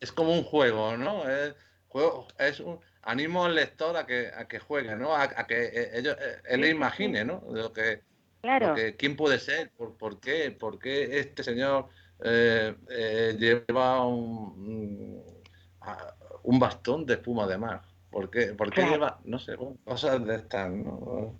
es 0.00 0.12
como 0.12 0.32
un 0.32 0.42
juego, 0.42 0.96
¿no? 0.96 1.28
Es, 1.28 1.54
juego, 1.88 2.26
es 2.38 2.60
un, 2.60 2.80
animo 3.02 3.44
al 3.44 3.54
lector 3.54 3.96
a 3.96 4.06
que, 4.06 4.32
a 4.34 4.46
que 4.48 4.58
juegue, 4.58 4.96
¿no? 4.96 5.14
A, 5.14 5.28
que 5.46 5.64
eh, 5.66 5.90
ellos, 5.98 6.16
eh, 6.20 6.40
él 6.48 6.62
le 6.62 6.70
imagine, 6.70 7.24
¿no? 7.24 7.42
Lo 7.50 7.72
que, 7.72 8.02
claro. 8.44 8.74
¿Quién 8.98 9.16
puede 9.16 9.38
ser? 9.38 9.70
¿Por, 9.76 9.96
por 9.96 10.20
qué? 10.20 10.50
¿Por 10.50 10.78
qué 10.78 11.18
este 11.18 11.42
señor 11.42 11.88
lleva 12.22 14.06
un, 14.06 15.22
un 16.42 16.58
bastón 16.58 17.06
de 17.06 17.14
espuma 17.14 17.46
de 17.46 17.58
mar? 17.58 17.82
¿Por 18.10 18.30
qué, 18.30 18.54
por 18.54 18.70
qué 18.70 18.82
lleva, 18.82 19.18
no 19.24 19.40
sé, 19.40 19.56
cosas 19.84 20.24
de 20.24 20.36
estas, 20.36 20.70
¿no? 20.70 21.34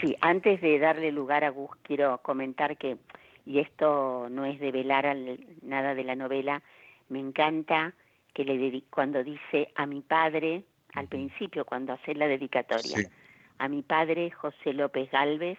Sí, 0.00 0.14
antes 0.20 0.60
de 0.60 0.78
darle 0.78 1.12
lugar 1.12 1.44
a 1.44 1.50
Gus, 1.50 1.70
quiero 1.82 2.18
comentar 2.18 2.76
que, 2.76 2.98
y 3.46 3.58
esto 3.58 4.28
no 4.30 4.44
es 4.44 4.60
de 4.60 4.70
velar 4.70 5.16
nada 5.62 5.94
de 5.94 6.04
la 6.04 6.14
novela, 6.14 6.62
me 7.08 7.20
encanta 7.20 7.94
que 8.34 8.44
le 8.44 8.82
cuando 8.90 9.24
dice 9.24 9.72
a 9.74 9.86
mi 9.86 10.02
padre, 10.02 10.64
al 10.94 11.08
principio, 11.08 11.64
cuando 11.64 11.94
hace 11.94 12.14
la 12.14 12.26
dedicatoria, 12.26 13.10
a 13.60 13.68
mi 13.68 13.82
padre 13.82 14.30
José 14.30 14.72
López 14.72 15.10
Galvez, 15.10 15.58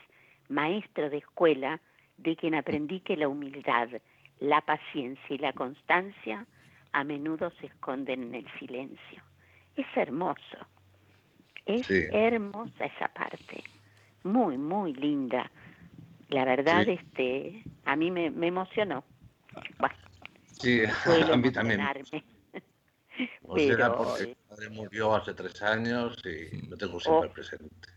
maestro 0.49 1.09
de 1.09 1.17
escuela, 1.17 1.79
de 2.17 2.35
quien 2.35 2.55
aprendí 2.55 2.99
que 2.99 3.15
la 3.15 3.27
humildad, 3.27 3.89
la 4.39 4.61
paciencia 4.61 5.35
y 5.35 5.37
la 5.37 5.53
constancia 5.53 6.45
a 6.93 7.03
menudo 7.03 7.51
se 7.59 7.67
esconden 7.67 8.23
en 8.23 8.35
el 8.35 8.47
silencio. 8.59 9.23
Es 9.75 9.85
hermoso, 9.95 10.57
es 11.65 11.87
hermosa 12.11 12.85
esa 12.85 13.07
parte 13.09 13.63
muy, 14.23 14.57
muy 14.57 14.93
linda. 14.93 15.51
La 16.29 16.43
verdad, 16.43 16.87
este, 16.87 17.63
a 17.85 17.95
mí 17.95 18.09
me, 18.09 18.31
me 18.31 18.47
emocionó. 18.47 19.03
Bueno, 19.77 19.95
sí, 20.59 20.81
a 21.31 21.37
mí 21.37 21.51
también. 21.51 21.81
O 23.43 23.53
Pero, 23.53 23.97
porque 23.97 24.27
mi 24.27 24.35
padre 24.49 24.69
murió 24.69 25.15
hace 25.15 25.33
tres 25.33 25.61
años 25.61 26.17
y 26.25 26.65
lo 26.67 26.77
tengo 26.77 26.99
siempre 26.99 27.29
oh. 27.29 27.33
presente. 27.33 27.90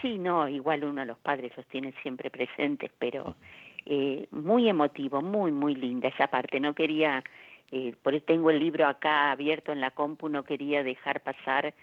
Sí, 0.00 0.18
no, 0.18 0.48
igual 0.48 0.84
uno 0.84 1.00
de 1.00 1.06
los 1.06 1.18
padres 1.18 1.52
los 1.56 1.66
tiene 1.66 1.92
siempre 2.02 2.30
presentes, 2.30 2.90
pero 2.98 3.36
eh, 3.86 4.28
muy 4.30 4.68
emotivo, 4.68 5.22
muy, 5.22 5.50
muy 5.50 5.74
linda 5.74 6.08
esa 6.08 6.28
parte. 6.28 6.60
No 6.60 6.74
quería, 6.74 7.24
eh, 7.70 7.94
por 8.02 8.14
eso 8.14 8.24
tengo 8.26 8.50
el 8.50 8.58
libro 8.58 8.86
acá 8.86 9.32
abierto 9.32 9.72
en 9.72 9.80
la 9.80 9.90
compu, 9.90 10.28
no 10.28 10.44
quería 10.44 10.82
dejar 10.82 11.22
pasar 11.22 11.74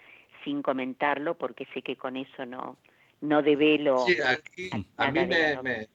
sin 0.44 0.62
comentarlo 0.62 1.36
porque 1.36 1.66
sé 1.74 1.82
que 1.82 1.96
con 1.96 2.16
eso 2.16 2.46
no, 2.46 2.76
no 3.20 3.42
develo. 3.42 3.98
Sí, 4.06 4.16
aquí 4.24 4.70
a 4.96 5.10
mí 5.10 5.26
me, 5.26 5.88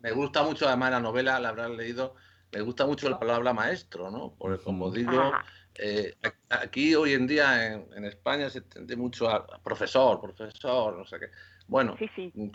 me, 0.00 0.10
gusta 0.10 0.42
mucho, 0.42 0.66
además 0.66 0.90
la 0.90 1.00
novela, 1.00 1.38
la 1.38 1.50
habrás 1.50 1.70
leído, 1.70 2.16
me 2.52 2.60
gusta 2.60 2.86
mucho 2.86 3.08
la 3.08 3.18
palabra 3.18 3.52
maestro, 3.52 4.10
¿no? 4.10 4.34
Porque 4.36 4.62
como 4.62 4.90
digo, 4.90 5.32
eh, 5.76 6.14
aquí 6.50 6.94
hoy 6.94 7.14
en 7.14 7.26
día 7.26 7.74
en, 7.74 8.04
España 8.04 8.50
se 8.50 8.58
entiende 8.58 8.96
mucho 8.96 9.28
a 9.28 9.46
profesor, 9.62 10.20
profesor, 10.20 10.96
no 10.96 11.06
sé 11.06 11.18
qué. 11.20 11.26
Bueno, 11.66 11.96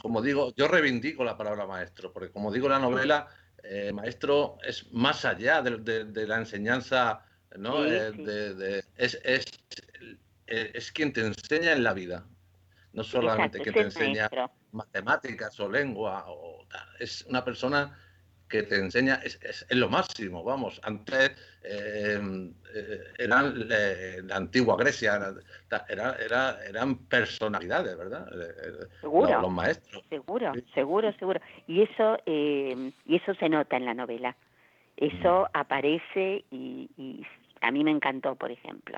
como 0.01 0.21
digo, 0.21 0.53
yo 0.55 0.67
reivindico 0.67 1.23
la 1.23 1.37
palabra 1.37 1.65
maestro, 1.65 2.13
porque 2.13 2.31
como 2.31 2.51
digo 2.51 2.69
la 2.69 2.79
novela, 2.79 3.27
eh, 3.63 3.91
maestro 3.91 4.57
es 4.63 4.91
más 4.93 5.25
allá 5.25 5.61
de, 5.61 6.27
la 6.27 6.37
enseñanza, 6.37 7.25
¿no? 7.57 7.85
Eh, 7.85 8.83
es, 8.95 9.19
es, 9.23 9.45
es, 10.45 10.91
quien 10.91 11.11
te 11.11 11.21
enseña 11.21 11.73
en 11.73 11.83
la 11.83 11.93
vida, 11.93 12.25
no 12.93 13.03
solamente 13.03 13.59
que 13.59 13.71
te 13.71 13.81
enseña 13.81 14.29
matemáticas 14.71 15.59
o 15.59 15.69
lengua, 15.69 16.25
o, 16.27 16.67
es 16.99 17.25
una 17.25 17.43
persona 17.43 17.97
que 18.49 18.63
te 18.63 18.75
enseña, 18.75 19.15
es, 19.23 19.39
es, 19.43 19.65
lo 19.69 19.89
máximo, 19.89 20.43
vamos. 20.43 20.81
Antes 20.83 21.31
eh, 21.63 22.19
eh 22.73 23.03
eran 23.17 23.69
la 24.27 24.35
antigua 24.35 24.75
Grecia, 24.75 25.19
era, 25.87 26.15
era, 26.19 26.65
eran 26.65 26.97
personalidades, 27.05 27.97
¿verdad? 27.97 28.27
Eh, 28.33 28.53
eh, 28.65 28.87
seguro. 29.01 29.41
Los, 29.41 29.51
maestros. 29.51 30.03
Seguro, 30.09 30.51
seguro, 30.73 31.13
seguro. 31.13 31.39
Y 31.67 31.83
eso, 31.83 32.17
y 32.25 33.15
eso 33.15 33.33
se 33.35 33.49
nota 33.49 33.77
en 33.77 33.85
la 33.85 33.93
novela. 33.93 34.35
Eso 34.97 35.43
mm. 35.43 35.57
aparece 35.57 36.43
y, 36.51 36.89
y, 36.97 37.25
a 37.61 37.71
mí 37.71 37.83
me 37.83 37.91
encantó, 37.91 38.35
por 38.35 38.51
ejemplo. 38.51 38.97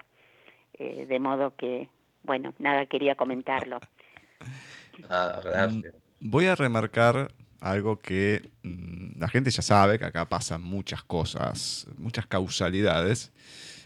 de 0.80 1.20
modo 1.20 1.56
que, 1.56 1.90
bueno, 2.24 2.54
nada, 2.58 2.86
quería 2.86 3.16
comentarlo. 3.16 3.80
Ah, 5.10 5.40
gracias. 5.44 5.96
Voy 6.20 6.46
a 6.46 6.54
remarcar 6.54 7.32
algo 7.62 8.00
que 8.00 8.50
mm, 8.64 9.20
la 9.20 9.30
gente 9.30 9.52
ya 9.52 9.62
sabe, 9.62 10.00
que 10.00 10.06
acá 10.06 10.28
pasan 10.28 10.62
muchas 10.62 11.04
cosas, 11.04 11.88
muchas 11.98 12.26
causalidades, 12.26 13.32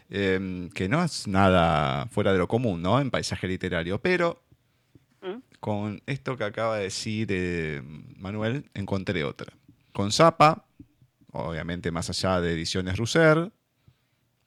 em, 0.09 0.69
que 0.69 0.89
no 0.89 1.03
es 1.03 1.27
nada 1.27 2.07
fuera 2.07 2.31
de 2.31 2.39
lo 2.39 2.47
común, 2.47 2.81
¿no? 2.81 2.99
En 2.99 3.11
paisaje 3.11 3.47
literario, 3.47 4.01
pero 4.01 4.41
¿Mm? 5.21 5.39
con 5.59 6.01
esto 6.07 6.37
que 6.37 6.45
acaba 6.45 6.77
de 6.77 6.83
decir 6.83 7.27
eh, 7.31 7.81
Manuel, 8.17 8.65
encontré 8.73 9.23
otra. 9.23 9.53
Con 9.91 10.11
Zapa, 10.11 10.65
obviamente 11.31 11.91
más 11.91 12.09
allá 12.09 12.39
de 12.39 12.53
Ediciones 12.53 12.97
Russer, 12.97 13.51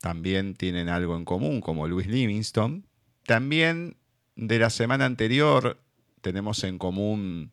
también 0.01 0.55
tienen 0.55 0.89
algo 0.89 1.17
en 1.17 1.25
común, 1.25 1.61
como 1.61 1.87
Luis 1.87 2.07
Livingston. 2.07 2.87
También 3.27 3.97
de 4.37 4.59
la 4.59 4.71
semana 4.71 5.05
anterior 5.05 5.79
tenemos 6.23 6.65
en 6.65 6.79
común 6.79 7.53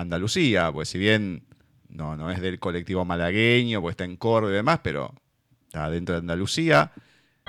Andalucía, 0.00 0.70
pues 0.70 0.88
si 0.88 0.98
bien 0.98 1.42
no, 1.88 2.16
no 2.16 2.30
es 2.30 2.40
del 2.40 2.60
colectivo 2.60 3.04
malagueño, 3.04 3.80
pues 3.82 3.94
está 3.94 4.04
en 4.04 4.16
Córdoba 4.16 4.52
y 4.52 4.56
demás, 4.56 4.80
pero 4.82 5.12
está 5.66 5.90
dentro 5.90 6.14
de 6.14 6.20
Andalucía. 6.20 6.92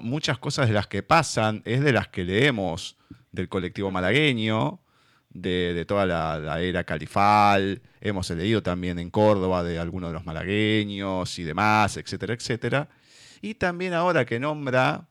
Muchas 0.02 0.40
cosas 0.40 0.68
de 0.68 0.74
las 0.74 0.88
que 0.88 1.04
pasan 1.04 1.62
es 1.66 1.82
de 1.82 1.94
las 1.94 2.08
que 2.08 2.24
leemos 2.24 2.98
del 3.32 3.50
colectivo 3.50 3.92
malagueño, 3.92 4.82
de, 5.30 5.86
toda 5.88 6.08
la, 6.08 6.60
era 6.60 6.86
califal, 6.86 7.84
hemos 8.02 8.30
leído 8.32 8.64
también 8.64 8.98
en 8.98 9.12
Córdoba 9.12 9.64
de 9.64 9.78
algunos 9.78 10.10
de 10.10 10.16
los 10.16 10.26
malagueños 10.26 11.38
y 11.38 11.44
demás, 11.44 11.98
etcétera, 11.98 12.34
etcétera. 12.34 12.90
Y 13.42 13.56
también 13.56 13.94
ahora 13.94 14.26
que 14.26 14.40
nombra 14.40 15.08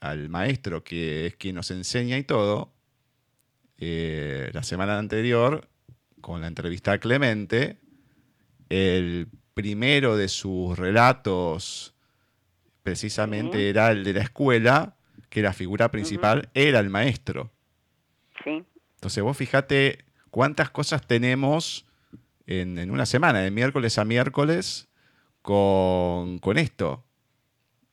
al 0.00 0.28
maestro 0.28 0.82
que 0.82 1.26
es 1.26 1.36
quien 1.36 1.54
nos 1.54 1.70
enseña 1.70 2.18
y 2.18 2.24
todo, 2.24 2.72
eh, 3.78 4.50
la 4.52 4.64
semana 4.64 4.98
anterior 4.98 5.68
con 6.20 6.40
la 6.40 6.46
entrevista 6.46 6.92
a 6.92 6.98
Clemente, 6.98 7.78
el 8.68 9.28
primero 9.54 10.16
de 10.16 10.28
sus 10.28 10.78
relatos 10.78 11.94
precisamente 12.82 13.68
era 13.68 13.90
el 13.90 14.04
de 14.04 14.12
la 14.12 14.22
escuela, 14.22 14.96
que 15.28 15.42
la 15.42 15.52
figura 15.52 15.90
principal 15.90 16.50
era 16.54 16.78
el 16.78 16.90
maestro. 16.90 17.50
Sí. 18.44 18.64
Entonces 18.94 19.24
vos 19.24 19.36
fíjate 19.36 20.04
cuántas 20.30 20.70
cosas 20.70 21.06
tenemos 21.06 21.86
en, 22.46 22.90
una 22.90 23.06
semana, 23.06 23.40
de 23.40 23.50
miércoles 23.50 23.98
a 23.98 24.04
miércoles, 24.04 24.88
con, 25.42 26.38
con 26.38 26.58
esto. 26.58 27.05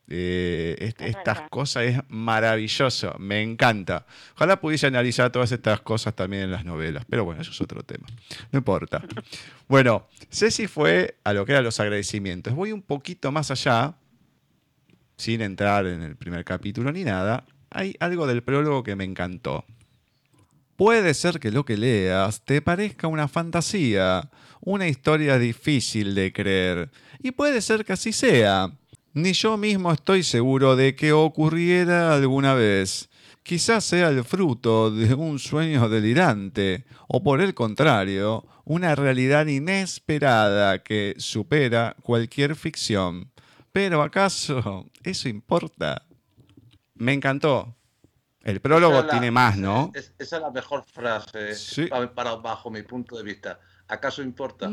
Eh, 0.09 0.93
estas 0.99 1.49
cosas 1.49 1.83
es 1.83 1.99
maravilloso, 2.09 3.15
me 3.19 3.41
encanta. 3.41 4.05
Ojalá 4.35 4.59
pudiese 4.59 4.87
analizar 4.87 5.31
todas 5.31 5.51
estas 5.51 5.81
cosas 5.81 6.13
también 6.13 6.43
en 6.43 6.51
las 6.51 6.65
novelas, 6.65 7.05
pero 7.09 7.23
bueno, 7.23 7.41
eso 7.41 7.51
es 7.51 7.61
otro 7.61 7.83
tema. 7.83 8.07
No 8.51 8.59
importa. 8.59 9.03
Bueno, 9.65 10.07
Ceci 10.29 10.67
fue 10.67 11.17
a 11.23 11.33
lo 11.33 11.45
que 11.45 11.53
eran 11.53 11.63
los 11.63 11.79
agradecimientos. 11.79 12.53
Voy 12.53 12.71
un 12.71 12.83
poquito 12.83 13.31
más 13.31 13.49
allá, 13.49 13.95
sin 15.17 15.41
entrar 15.41 15.87
en 15.87 16.03
el 16.03 16.15
primer 16.15 16.43
capítulo 16.43 16.91
ni 16.91 17.03
nada. 17.03 17.45
Hay 17.71 17.95
algo 17.99 18.27
del 18.27 18.43
prólogo 18.43 18.83
que 18.83 18.95
me 18.95 19.03
encantó. 19.03 19.65
Puede 20.75 21.13
ser 21.15 21.39
que 21.39 21.49
lo 21.49 21.65
que 21.65 21.77
leas 21.77 22.41
te 22.41 22.61
parezca 22.61 23.07
una 23.07 23.27
fantasía, 23.27 24.29
una 24.59 24.87
historia 24.87 25.39
difícil 25.39 26.13
de 26.13 26.31
creer, 26.33 26.91
y 27.19 27.31
puede 27.31 27.61
ser 27.61 27.85
que 27.85 27.93
así 27.93 28.11
sea 28.11 28.71
ni 29.13 29.33
yo 29.33 29.57
mismo 29.57 29.91
estoy 29.91 30.23
seguro 30.23 30.75
de 30.75 30.95
que 30.95 31.13
ocurriera 31.13 32.15
alguna 32.15 32.53
vez. 32.55 33.09
Quizás 33.43 33.83
sea 33.83 34.09
el 34.09 34.23
fruto 34.23 34.89
de 34.89 35.13
un 35.13 35.37
sueño 35.37 35.89
delirante, 35.89 36.85
o 37.07 37.21
por 37.21 37.41
el 37.41 37.53
contrario, 37.53 38.45
una 38.63 38.95
realidad 38.95 39.45
inesperada 39.47 40.81
que 40.81 41.15
supera 41.17 41.95
cualquier 42.01 42.55
ficción. 42.55 43.31
Pero 43.71 44.01
¿acaso 44.01 44.89
eso 45.03 45.29
importa? 45.29 46.05
Me 46.95 47.13
encantó. 47.13 47.75
El 48.41 48.61
prólogo 48.61 49.05
tiene 49.07 49.31
más, 49.31 49.57
¿no? 49.57 49.91
esa 49.93 50.11
es 50.17 50.31
la 50.31 50.51
mejor 50.51 50.83
frase 50.83 51.53
para, 52.13 52.35
bajo 52.35 52.69
mi 52.69 52.81
punto 52.81 53.15
de 53.17 53.23
vista. 53.23 53.59
¿Acaso 53.87 54.21
importa? 54.21 54.69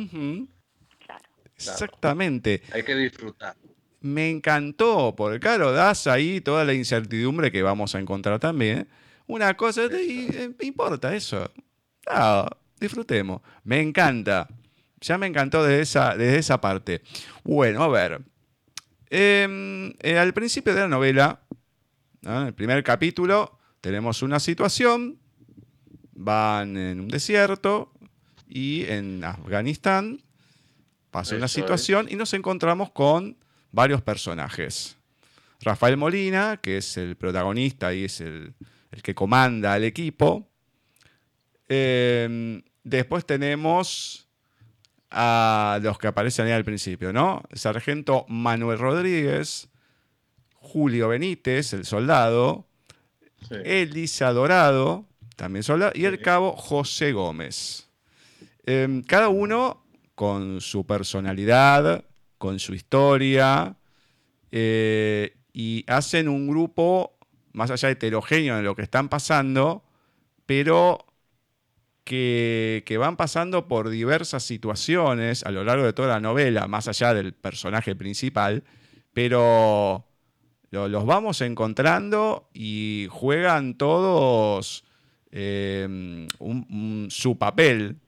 Exactamente. 1.57 2.63
Hay 2.73 2.83
que 2.83 2.95
disfrutar 2.95 3.55
me 4.01 4.31
encantó, 4.31 5.15
porque 5.17 5.41
claro, 5.41 5.73
das 5.73 6.07
ahí 6.07 6.41
toda 6.41 6.65
la 6.65 6.75
incertidumbre 6.75 7.53
que 7.53 7.63
vamos 7.63 7.95
a 7.95 8.01
encontrar 8.01 8.41
también. 8.41 8.89
Una 9.27 9.57
cosa, 9.57 9.85
y, 9.85 10.29
eh, 10.33 10.51
importa 10.63 11.15
eso. 11.15 11.51
Ah, 12.07 12.51
disfrutemos. 12.81 13.43
Me 13.63 13.81
encanta. 13.81 14.49
Ya 15.01 15.19
me 15.19 15.27
encantó 15.27 15.63
desde 15.63 15.83
esa, 15.83 16.17
desde 16.17 16.39
esa 16.39 16.61
parte. 16.61 17.03
Bueno, 17.45 17.83
a 17.83 17.89
ver. 17.89 18.23
Em, 19.09 19.93
eh, 20.01 20.19
al 20.19 20.33
principio 20.33 20.75
de 20.75 20.81
la 20.81 20.89
novela, 20.89 21.41
en 22.23 22.47
el 22.47 22.55
primer 22.55 22.83
capítulo, 22.83 23.59
tenemos 23.81 24.23
una 24.23 24.41
situación. 24.41 25.19
Van 26.13 26.77
en 26.77 27.01
un 27.01 27.09
desierto 27.09 27.93
y 28.47 28.85
en 28.87 29.25
Afganistán 29.25 30.21
pasa 31.11 31.35
una 31.35 31.49
situación 31.49 32.09
y 32.11 32.17
nos 32.17 32.35
encontramos 32.35 32.91
con 32.91 33.37
varios 33.73 34.03
personajes. 34.03 34.97
Rafael 35.61 35.97
Molina, 35.97 36.59
que 36.63 36.79
es 36.79 36.97
el 36.97 37.17
protagonista 37.17 37.93
y 37.93 38.05
es 38.05 38.21
el, 38.21 38.55
que 39.03 39.15
comanda 39.15 39.75
al 39.75 39.85
equipo. 39.85 40.49
Em, 41.69 42.63
después 42.83 43.27
tenemos 43.27 44.29
a 45.11 45.79
los 45.83 45.99
que 45.99 46.07
aparecen 46.07 46.47
ahí 46.47 46.53
al 46.53 46.65
principio, 46.65 47.13
¿no? 47.13 47.43
Sargento 47.53 48.25
Manuel 48.29 48.79
Rodríguez, 48.79 49.69
Julio 50.55 51.09
Benítez, 51.09 51.73
el 51.73 51.85
soldado, 51.85 52.67
Elisa 53.51 54.33
Dorado, 54.33 55.07
también 55.37 55.63
soldado, 55.63 55.93
y 55.95 56.05
el 56.05 56.21
cabo 56.21 56.57
José 56.57 57.13
Gómez. 57.13 57.89
Em, 58.65 59.03
cada 59.03 59.29
uno 59.29 59.85
con 60.15 60.61
su 60.61 60.87
personalidad, 60.87 62.05
con 62.41 62.59
su 62.59 62.73
historia, 62.73 63.77
eh, 64.51 65.37
y 65.53 65.85
hacen 65.87 66.27
un 66.27 66.49
grupo 66.49 67.19
más 67.53 67.71
allá 67.71 67.91
heterogéneo 67.91 68.57
de 68.57 68.63
lo 68.63 68.75
que 68.75 68.81
están 68.81 69.11
pasando, 69.11 69.85
pero 70.47 71.05
que, 72.03 72.97
van 72.99 73.19
pasando 73.19 73.69
por 73.69 73.91
diversas 73.91 74.43
situaciones 74.43 75.45
a 75.45 75.51
lo 75.51 75.65
largo 75.65 75.85
de 75.85 75.93
toda 75.93 76.09
la 76.09 76.21
novela, 76.21 76.67
más 76.67 76.89
allá 76.89 77.13
del 77.13 77.35
personaje 77.35 77.95
principal, 77.95 78.65
pero 79.13 80.07
los 80.71 81.05
vamos 81.05 81.43
encontrando 81.43 82.49
y 82.55 83.07
juegan 83.11 83.75
todos 83.75 84.87
eh, 85.31 86.27
su 87.11 87.37
papel 87.37 87.99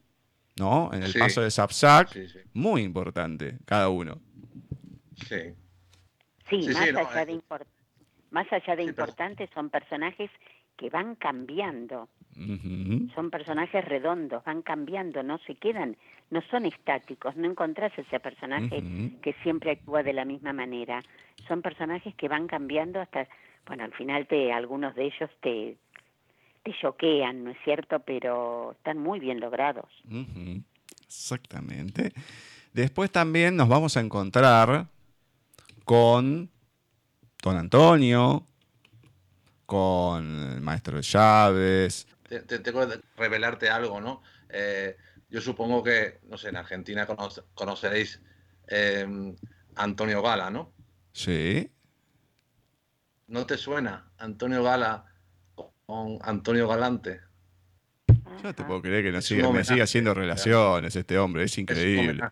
¿no? 0.58 0.90
En 0.92 1.02
el 1.02 1.12
paso 1.14 1.40
de 1.42 1.50
Sapsac, 1.50 2.16
muy 2.54 2.82
importante, 2.82 3.58
cada 3.64 3.88
uno. 3.88 4.18
Sí. 5.28 5.54
Sí, 6.48 6.68
más, 6.68 6.88
allá 6.88 7.24
de 7.24 7.40
más, 8.30 8.52
allá 8.52 8.76
de 8.76 8.82
importantes, 8.84 9.48
son 9.54 9.70
personajes 9.70 10.30
que 10.76 10.90
van 10.90 11.14
cambiando. 11.14 12.08
Son 13.14 13.30
personajes 13.30 13.84
redondos, 13.84 14.42
van 14.44 14.62
cambiando, 14.62 15.22
no 15.22 15.38
se 15.46 15.54
quedan, 15.54 15.96
no 16.30 16.40
son 16.50 16.64
estáticos, 16.64 17.36
no 17.36 17.46
encontrás 17.46 17.92
ese 17.98 18.20
personaje 18.20 18.82
que 19.20 19.34
siempre 19.42 19.72
actúa 19.72 20.02
de 20.02 20.14
la 20.14 20.24
misma 20.24 20.52
manera. 20.54 21.02
Son 21.46 21.60
personajes 21.60 22.14
que 22.14 22.28
van 22.28 22.46
cambiando 22.46 23.00
hasta, 23.00 23.28
bueno, 23.66 23.84
al 23.84 23.92
final 23.92 24.26
te, 24.26 24.50
algunos 24.50 24.94
de 24.94 25.04
ellos 25.04 25.30
te, 25.42 25.76
te 26.62 26.72
choquean, 26.80 27.44
¿no 27.44 27.50
es 27.50 27.58
cierto? 27.64 28.00
Pero 28.00 28.72
están 28.72 28.98
muy 28.98 29.20
bien 29.20 29.40
logrados. 29.40 29.88
Exactamente. 31.06 32.12
Después 32.72 33.10
también 33.10 33.56
nos 33.56 33.68
vamos 33.68 33.96
a 33.96 34.00
encontrar 34.00 34.86
con 35.84 36.50
Don 37.42 37.56
Antonio, 37.56 38.46
con 39.66 40.52
el 40.54 40.60
maestro 40.60 40.96
de 40.96 41.02
llaves. 41.02 42.06
Te, 42.28 42.40
te- 42.40 42.58
tengo 42.60 42.88
que 42.88 43.00
revelarte 43.16 43.68
algo, 43.68 44.00
¿no? 44.00 44.22
Eh, 44.48 44.96
yo 45.28 45.40
supongo 45.40 45.82
que, 45.82 46.20
no 46.24 46.36
sé, 46.38 46.48
en 46.50 46.56
Argentina 46.56 47.06
conoce- 47.06 47.42
conoceréis 47.54 48.20
eh, 48.68 49.34
Antonio 49.76 50.22
Gala, 50.22 50.50
¿no? 50.50 50.72
Sí. 51.12 51.70
¿No 53.26 53.46
te 53.46 53.56
suena 53.56 54.10
Antonio 54.18 54.62
Gala 54.62 55.06
con 55.92 56.18
Antonio 56.22 56.66
Galante? 56.66 57.20
Yo 58.08 58.42
no 58.44 58.54
te 58.54 58.64
puedo 58.64 58.80
creer 58.80 59.04
que 59.04 59.10
no 59.10 59.18
me 59.18 59.22
siga 59.22 59.48
homenaje, 59.48 59.82
haciendo 59.82 60.14
relaciones 60.14 60.96
este 60.96 61.18
hombre, 61.18 61.44
es 61.44 61.58
increíble. 61.58 62.22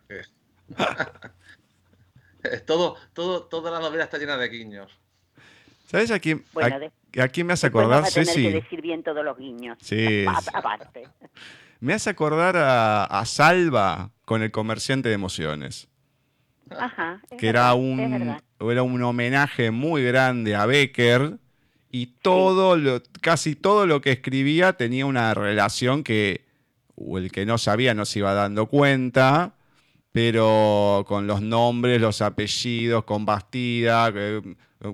Es 2.42 2.64
todo, 2.64 2.96
todo, 3.12 3.42
toda 3.44 3.70
la 3.70 3.81
novela 3.81 4.05
está 4.05 4.16
llena 4.16 4.38
de 4.38 4.49
guiños. 4.49 4.90
¿Sabes 5.85 6.11
a 6.11 6.18
quién, 6.18 6.42
Bueno, 6.55 6.75
a, 7.18 7.29
quién 7.29 7.46
me 7.46 7.53
hace 7.53 7.66
acordar, 7.66 8.01
vas 8.01 8.12
a 8.12 8.14
tener 8.14 8.29
que 8.29 8.33
Ceci? 8.33 8.51
decir 8.51 8.81
bien 8.81 9.03
todos 9.03 9.23
los 9.23 9.37
guiños. 9.37 9.77
Sí. 9.83 10.25
Aparte. 10.55 11.07
Me 11.81 11.92
hace 11.92 12.09
acordar 12.09 12.57
a, 12.57 13.05
a 13.05 13.27
Salva 13.27 14.11
con 14.25 14.42
el 14.42 14.51
comerciante 14.51 15.11
de 15.11 15.16
emociones, 15.16 15.88
Ajá. 16.70 17.20
es 17.31 17.37
que 17.38 17.49
era 17.49 17.75
verdad, 17.75 18.40
un, 18.59 18.70
era 18.70 18.83
un 18.83 19.03
homenaje 19.03 19.70
muy 19.70 20.03
grande 20.03 20.55
a 20.55 20.64
Becker 20.64 21.38
y 21.90 22.07
todo 22.22 22.76
lo, 22.76 23.03
casi 23.20 23.55
todo 23.57 23.87
lo 23.87 24.00
que 24.00 24.12
escribía 24.12 24.74
tenía 24.74 25.07
una 25.07 25.35
relación 25.35 26.05
que 26.05 26.44
o 26.94 27.18
el 27.18 27.33
que 27.33 27.46
no 27.46 27.57
sabía 27.59 27.94
no 27.94 28.05
se 28.05 28.18
iba 28.20 28.35
dando 28.35 28.66
cuenta, 28.66 29.55
pero 30.12 31.05
con 31.07 31.26
los 31.26 31.40
nombres, 31.40 32.00
los 32.00 32.20
apellidos, 32.22 33.05
con 33.05 33.24
Bastida, 33.24 34.12
eh, 34.14 34.42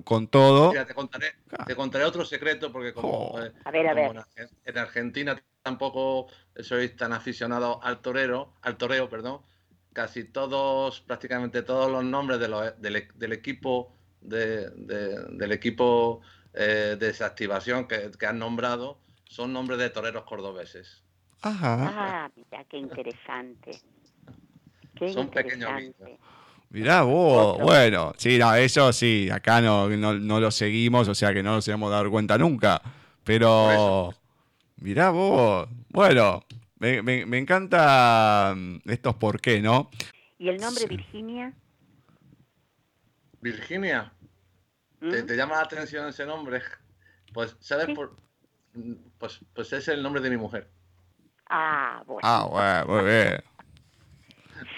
con 0.03 0.27
todo. 0.27 0.69
Mira, 0.69 0.85
te 0.85 0.93
contaré, 0.93 1.27
te 1.65 1.75
contaré 1.75 2.05
otro 2.05 2.23
secreto 2.25 2.71
porque 2.71 2.93
como, 2.93 3.09
Oh. 3.31 3.41
eh, 3.41 3.51
A 3.65 3.71
ver, 3.71 3.87
a 3.87 3.93
como 3.93 4.13
ver. 4.13 4.15
en 4.15 4.17
Argen- 4.47 4.49
en 4.65 4.77
Argentina 4.77 5.41
tampoco 5.63 6.27
sois 6.61 6.95
tan 6.95 7.13
aficionados 7.13 7.77
al 7.83 7.99
torero, 7.99 8.53
al 8.61 8.77
toreo, 8.77 9.09
perdón. 9.09 9.41
Casi 9.93 10.23
todos, 10.25 11.01
prácticamente 11.01 11.63
todos 11.63 11.91
los 11.91 12.03
nombres 12.03 12.39
de 12.39 12.47
los- 12.47 12.79
del, 12.81 13.07
del 13.15 13.33
equipo 13.33 13.93
de, 14.21 14.69
de- 14.71 15.25
del 15.31 15.51
equipo 15.51 16.21
eh, 16.57 16.95
de 16.99 17.07
desactivación 17.07 17.87
que, 17.87 18.11
que 18.17 18.25
han 18.25 18.39
nombrado 18.39 18.97
son 19.25 19.53
nombres 19.53 19.79
de 19.79 19.89
toreros 19.89 20.23
cordobeses. 20.23 21.03
Ajá. 21.41 21.77
Ah, 22.25 22.29
mira, 22.35 22.63
qué 22.65 22.77
interesante. 22.77 23.79
Qué 24.95 25.13
Son 25.13 25.29
pequeños. 25.29 25.69
Mirá 26.69 27.03
vos, 27.03 27.53
Otro. 27.53 27.65
bueno, 27.65 28.13
sí, 28.17 28.37
no, 28.37 28.53
eso 28.55 28.91
sí, 28.91 29.29
acá 29.31 29.61
no, 29.61 29.87
no, 29.89 30.13
no 30.13 30.39
lo 30.39 30.51
seguimos, 30.51 31.07
o 31.07 31.15
sea 31.15 31.33
que 31.33 31.41
no 31.41 31.53
nos 31.53 31.67
hemos 31.69 31.89
dado 31.91 32.09
cuenta 32.11 32.37
nunca. 32.37 32.81
Pero, 33.23 34.13
mirá 34.77 35.09
vos, 35.11 35.67
bueno, 35.89 36.43
me, 36.79 37.01
me- 37.01 37.25
me 37.25 37.37
encanta 37.37 38.53
mm, 38.55 38.79
estos 38.89 39.15
por 39.15 39.39
qué, 39.39 39.61
¿no? 39.61 39.89
¿Y 40.39 40.49
el 40.49 40.59
nombre 40.59 40.83
Sí. 40.83 40.89
Virginia? 40.89 41.53
Virginia, 43.41 44.11
¿te, 44.16 44.16
¿Mm? 44.99 45.25
te 45.25 45.35
llama 45.35 45.55
la 45.55 45.61
atención 45.61 46.07
ese 46.07 46.25
nombre? 46.25 46.61
Pues, 47.33 47.55
¿sabes 47.59 47.85
Sí. 47.87 47.93
por...? 47.93 48.15
Pues, 49.17 49.39
pues 49.53 49.73
es 49.73 49.87
el 49.87 50.03
nombre 50.03 50.21
de 50.21 50.29
mi 50.29 50.37
mujer. 50.37 50.67
Ah, 51.49 52.03
bueno. 52.05 52.21
Ah, 52.23 52.47
bueno, 52.85 53.01
muy 53.01 53.09
bien. 53.09 53.43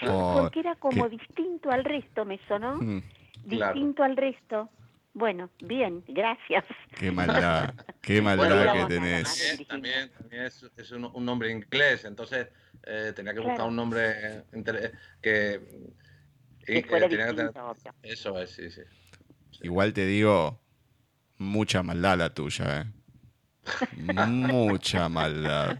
Porque 0.00 0.60
era 0.60 0.74
como 0.76 1.08
¿qué? 1.08 1.16
distinto 1.16 1.70
al 1.70 1.84
resto, 1.84 2.24
me 2.24 2.38
sonó. 2.46 2.76
Mm, 2.76 3.02
Claro. 3.48 3.72
Distinto 3.74 4.02
al 4.02 4.16
resto. 4.16 4.68
Bueno, 5.14 5.48
bien, 5.60 6.04
gracias. 6.06 6.64
Qué 6.98 7.10
maldad, 7.10 7.74
qué 8.02 8.20
maldad 8.20 8.72
que 8.74 8.94
tenés. 8.94 9.66
También, 9.66 9.66
también, 9.66 10.10
también 10.10 10.42
es, 10.44 10.70
es 10.76 10.90
un, 10.92 11.04
un 11.06 11.24
nombre 11.24 11.50
inglés, 11.50 12.04
entonces 12.04 12.48
eh, 12.86 13.12
tenía 13.16 13.32
que 13.32 13.40
buscar 13.40 13.56
Claro. 13.56 13.70
un 13.70 13.76
nombre 13.76 14.44
que... 15.22 15.62
Que 16.64 16.78
y, 16.78 16.82
fuera 16.82 17.06
eh, 17.06 17.08
tenía 17.08 17.26
que 17.28 17.34
tener-. 17.34 17.52
Eso 18.02 18.38
es, 18.38 18.50
sí, 18.50 18.70
sí. 18.70 18.82
Igual 19.62 19.92
te 19.92 20.06
digo, 20.06 20.60
mucha 21.38 21.82
maldad 21.82 22.18
la 22.18 22.34
tuya, 22.34 22.80
¿eh? 22.80 22.84
Mucha 23.96 25.08
maldad. 25.08 25.78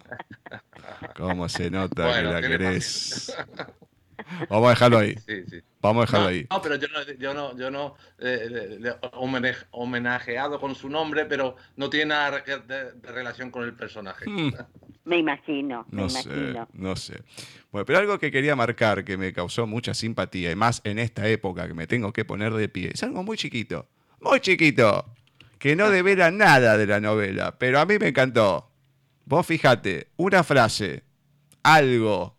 ¿Cómo 1.16 1.48
se 1.48 1.70
nota 1.70 2.06
Bueno, 2.06 2.28
que 2.28 2.34
la 2.34 2.48
querés? 2.48 3.36
Vamos 4.48 4.66
a 4.66 4.70
dejarlo 4.70 4.98
ahí. 4.98 5.14
sí, 5.26 5.42
sí. 5.48 5.60
Vamos 5.80 6.02
a 6.02 6.06
dejarlo 6.06 6.24
No, 6.24 6.28
ahí. 6.30 6.46
no, 6.50 6.62
pero 6.62 6.74
yo 6.76 6.88
no, 6.88 7.02
yo 7.18 7.34
no, 7.34 7.56
yo 7.56 7.70
no 7.70 7.94
eh, 8.18 8.46
le- 8.50 8.78
le- 8.80 9.00
homenaj- 9.12 9.66
homenajeado 9.70 10.60
con 10.60 10.74
su 10.74 10.88
nombre, 10.88 11.24
pero 11.26 11.56
no 11.76 11.88
tiene 11.90 12.06
nada 12.06 12.40
de, 12.42 12.58
de- 12.60 12.92
de 12.92 13.12
relación 13.12 13.50
con 13.50 13.64
el 13.64 13.74
personaje. 13.74 14.28
Hmm, 14.28 14.50
Me 15.04 15.16
imagino, 15.18 15.86
me 15.90 16.02
No 16.02 16.08
sé, 16.10 16.28
imagino. 16.28 16.68
no 16.74 16.94
sé. 16.94 17.22
Bueno, 17.72 17.86
pero 17.86 17.98
algo 17.98 18.18
que 18.18 18.30
quería 18.30 18.54
marcar 18.54 19.02
que 19.04 19.16
me 19.16 19.32
causó 19.32 19.66
mucha 19.66 19.94
simpatía, 19.94 20.50
y 20.52 20.54
más 20.54 20.82
en 20.84 20.98
esta 20.98 21.26
época 21.26 21.66
que 21.66 21.74
me 21.74 21.86
tengo 21.86 22.12
que 22.12 22.24
poner 22.24 22.52
de 22.52 22.68
pie, 22.68 22.90
es 22.92 23.02
algo 23.02 23.22
muy 23.24 23.36
chiquito, 23.38 23.88
muy 24.20 24.40
chiquito, 24.40 25.06
que 25.58 25.74
no 25.74 25.90
devela 25.90 26.30
nada 26.30 26.76
de 26.76 26.86
la 26.86 27.00
novela, 27.00 27.58
pero 27.58 27.80
a 27.80 27.86
mí 27.86 27.98
me 27.98 28.08
encantó. 28.08 28.70
Vos 29.24 29.46
fíjate, 29.46 30.08
una 30.16 30.44
frase, 30.44 31.02
algo, 31.62 32.36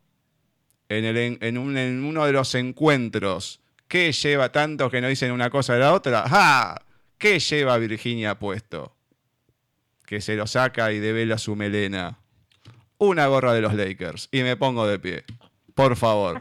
en, 0.97 1.05
el, 1.05 1.17
en, 1.17 1.37
en 1.41 1.57
un- 1.57 1.77
en 1.77 2.03
uno 2.03 2.25
de 2.25 2.31
los 2.33 2.53
encuentros, 2.55 3.59
¿qué 3.87 4.11
lleva 4.11 4.51
tanto 4.51 4.89
que 4.89 5.01
no 5.01 5.07
dicen 5.07 5.31
una 5.31 5.49
cosa 5.49 5.73
de 5.73 5.79
la 5.79 5.93
otra? 5.93 6.23
¡Ah! 6.27 6.81
¿Qué 7.17 7.39
lleva 7.39 7.77
Virginia 7.77 8.37
puesto? 8.39 8.95
Que 10.05 10.21
se 10.21 10.35
lo 10.35 10.47
saca 10.47 10.91
y 10.91 10.99
devela 10.99 11.37
su 11.37 11.55
melena 11.55 12.17
una 12.97 13.25
gorra 13.27 13.53
de 13.53 13.61
los 13.61 13.73
Lakers 13.73 14.29
y 14.31 14.43
me 14.43 14.55
pongo 14.57 14.85
de 14.85 14.99
pie. 14.99 15.23
Por 15.73 15.95
favor. 15.95 16.39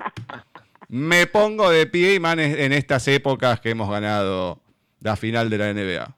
Me 0.89 1.27
pongo 1.27 1.71
de 1.71 1.87
pie 1.87 2.15
y 2.15 2.21
más 2.21 2.37
en 2.37 2.73
estas 2.73 3.07
épocas 3.09 3.61
que 3.61 3.71
hemos 3.71 3.89
ganado 3.89 4.61
la 5.01 5.17
final 5.17 5.49
de 5.49 5.57
la 5.59 5.73
NBA. 5.73 6.17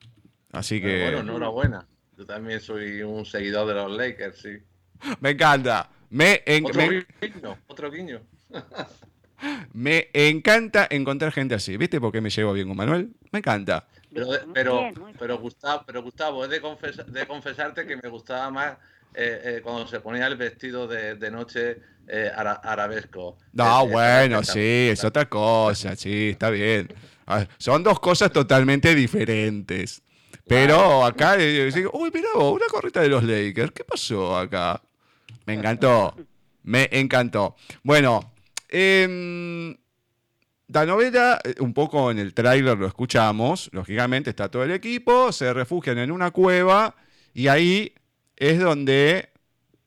Así 0.53 0.81
Pero 0.81 0.93
que 0.93 1.03
bueno, 1.05 1.21
enhorabuena. 1.21 1.87
Yo 2.19 2.27
también 2.27 2.61
soy 2.61 3.03
un 3.03 3.25
seguidor 3.25 3.67
de 3.69 3.75
los 3.75 3.91
Lakers, 3.93 4.39
sí. 4.41 4.59
me 5.21 5.31
encanta. 5.31 5.89
Me, 6.13 6.43
en- 6.47 6.67
Otro 6.67 6.77
me- 6.79 7.07
guiño, 7.21 7.59
otro 7.67 7.91
guiño. 7.91 8.21
me 9.73 10.09
encanta 10.13 10.87
encontrar 10.91 11.33
gente 11.33 11.55
así. 11.55 11.77
¿Viste 11.77 12.01
por 12.01 12.13
qué 12.13 12.21
me 12.21 12.31
llevo 12.31 12.53
bien 12.53 12.69
con 12.69 12.77
Manuel? 12.77 13.11
Me 13.31 13.39
encanta. 13.39 13.87
Pero, 14.13 14.27
Muy 14.27 14.37
pero, 14.53 14.79
bien, 14.81 14.95
muy 15.01 15.13
pero. 15.19 15.39
Gustavo, 15.39 15.85
pero 15.87 16.03
Gustavo, 16.03 16.45
he 16.45 16.49
de, 16.49 16.61
confesa- 16.61 17.05
de 17.05 17.27
confesarte 17.27 17.87
que 17.87 17.97
me 17.97 18.09
gustaba 18.11 18.51
más 18.51 18.73
eh, 19.15 19.41
eh, 19.45 19.61
cuando 19.63 19.87
se 19.87 20.01
ponía 20.01 20.27
el 20.27 20.37
vestido 20.37 20.87
de, 20.87 21.15
de 21.15 21.31
noche 21.31 21.79
eh, 22.07 22.31
ara- 22.35 22.61
arabesco. 22.63 23.39
No, 23.53 23.81
Es- 23.81 23.87
es 23.87 23.93
bueno, 23.93 24.43
sí, 24.45 24.89
es 24.93 25.03
otra 25.05 25.27
cosa, 25.29 25.97
sí, 25.97 26.31
está 26.31 26.51
bien. 26.51 26.89
Ah, 27.27 27.47
Son 27.59 27.83
dos 27.83 28.01
cosas 28.01 28.31
totalmente 28.33 28.95
diferentes. 28.95 30.03
Pero 30.47 31.07
acá, 31.07 31.37
eh, 31.39 31.71
digo, 31.75 31.91
uy, 31.95 32.11
vos, 32.35 32.53
una 32.55 32.67
corrita 32.67 33.01
de 33.01 33.09
los 33.09 33.23
Lakers, 33.25 33.73
¿qué 33.73 33.85
pasó 33.85 34.37
acá? 34.37 34.83
Me 35.47 35.55
encantó, 35.55 36.17
me 36.63 36.89
encantó. 36.93 37.57
Bueno, 37.83 38.33
em, 38.69 39.77
la 40.69 40.87
novela, 40.87 41.41
eh, 41.45 41.55
un 41.61 41.75
poco 41.75 42.11
en 42.11 42.19
el 42.19 42.35
tráiler 42.35 42.79
lo 42.79 42.87
escuchamos, 42.87 43.69
lógicamente 43.73 44.31
está 44.31 44.51
todo 44.51 44.65
el 44.65 44.71
equipo, 44.71 45.33
se 45.33 45.53
refugian 45.53 45.99
en 45.99 46.11
una 46.11 46.31
cueva 46.31 46.95
y 47.35 47.49
ahí 47.49 47.93
es 48.37 48.59
donde 48.59 49.31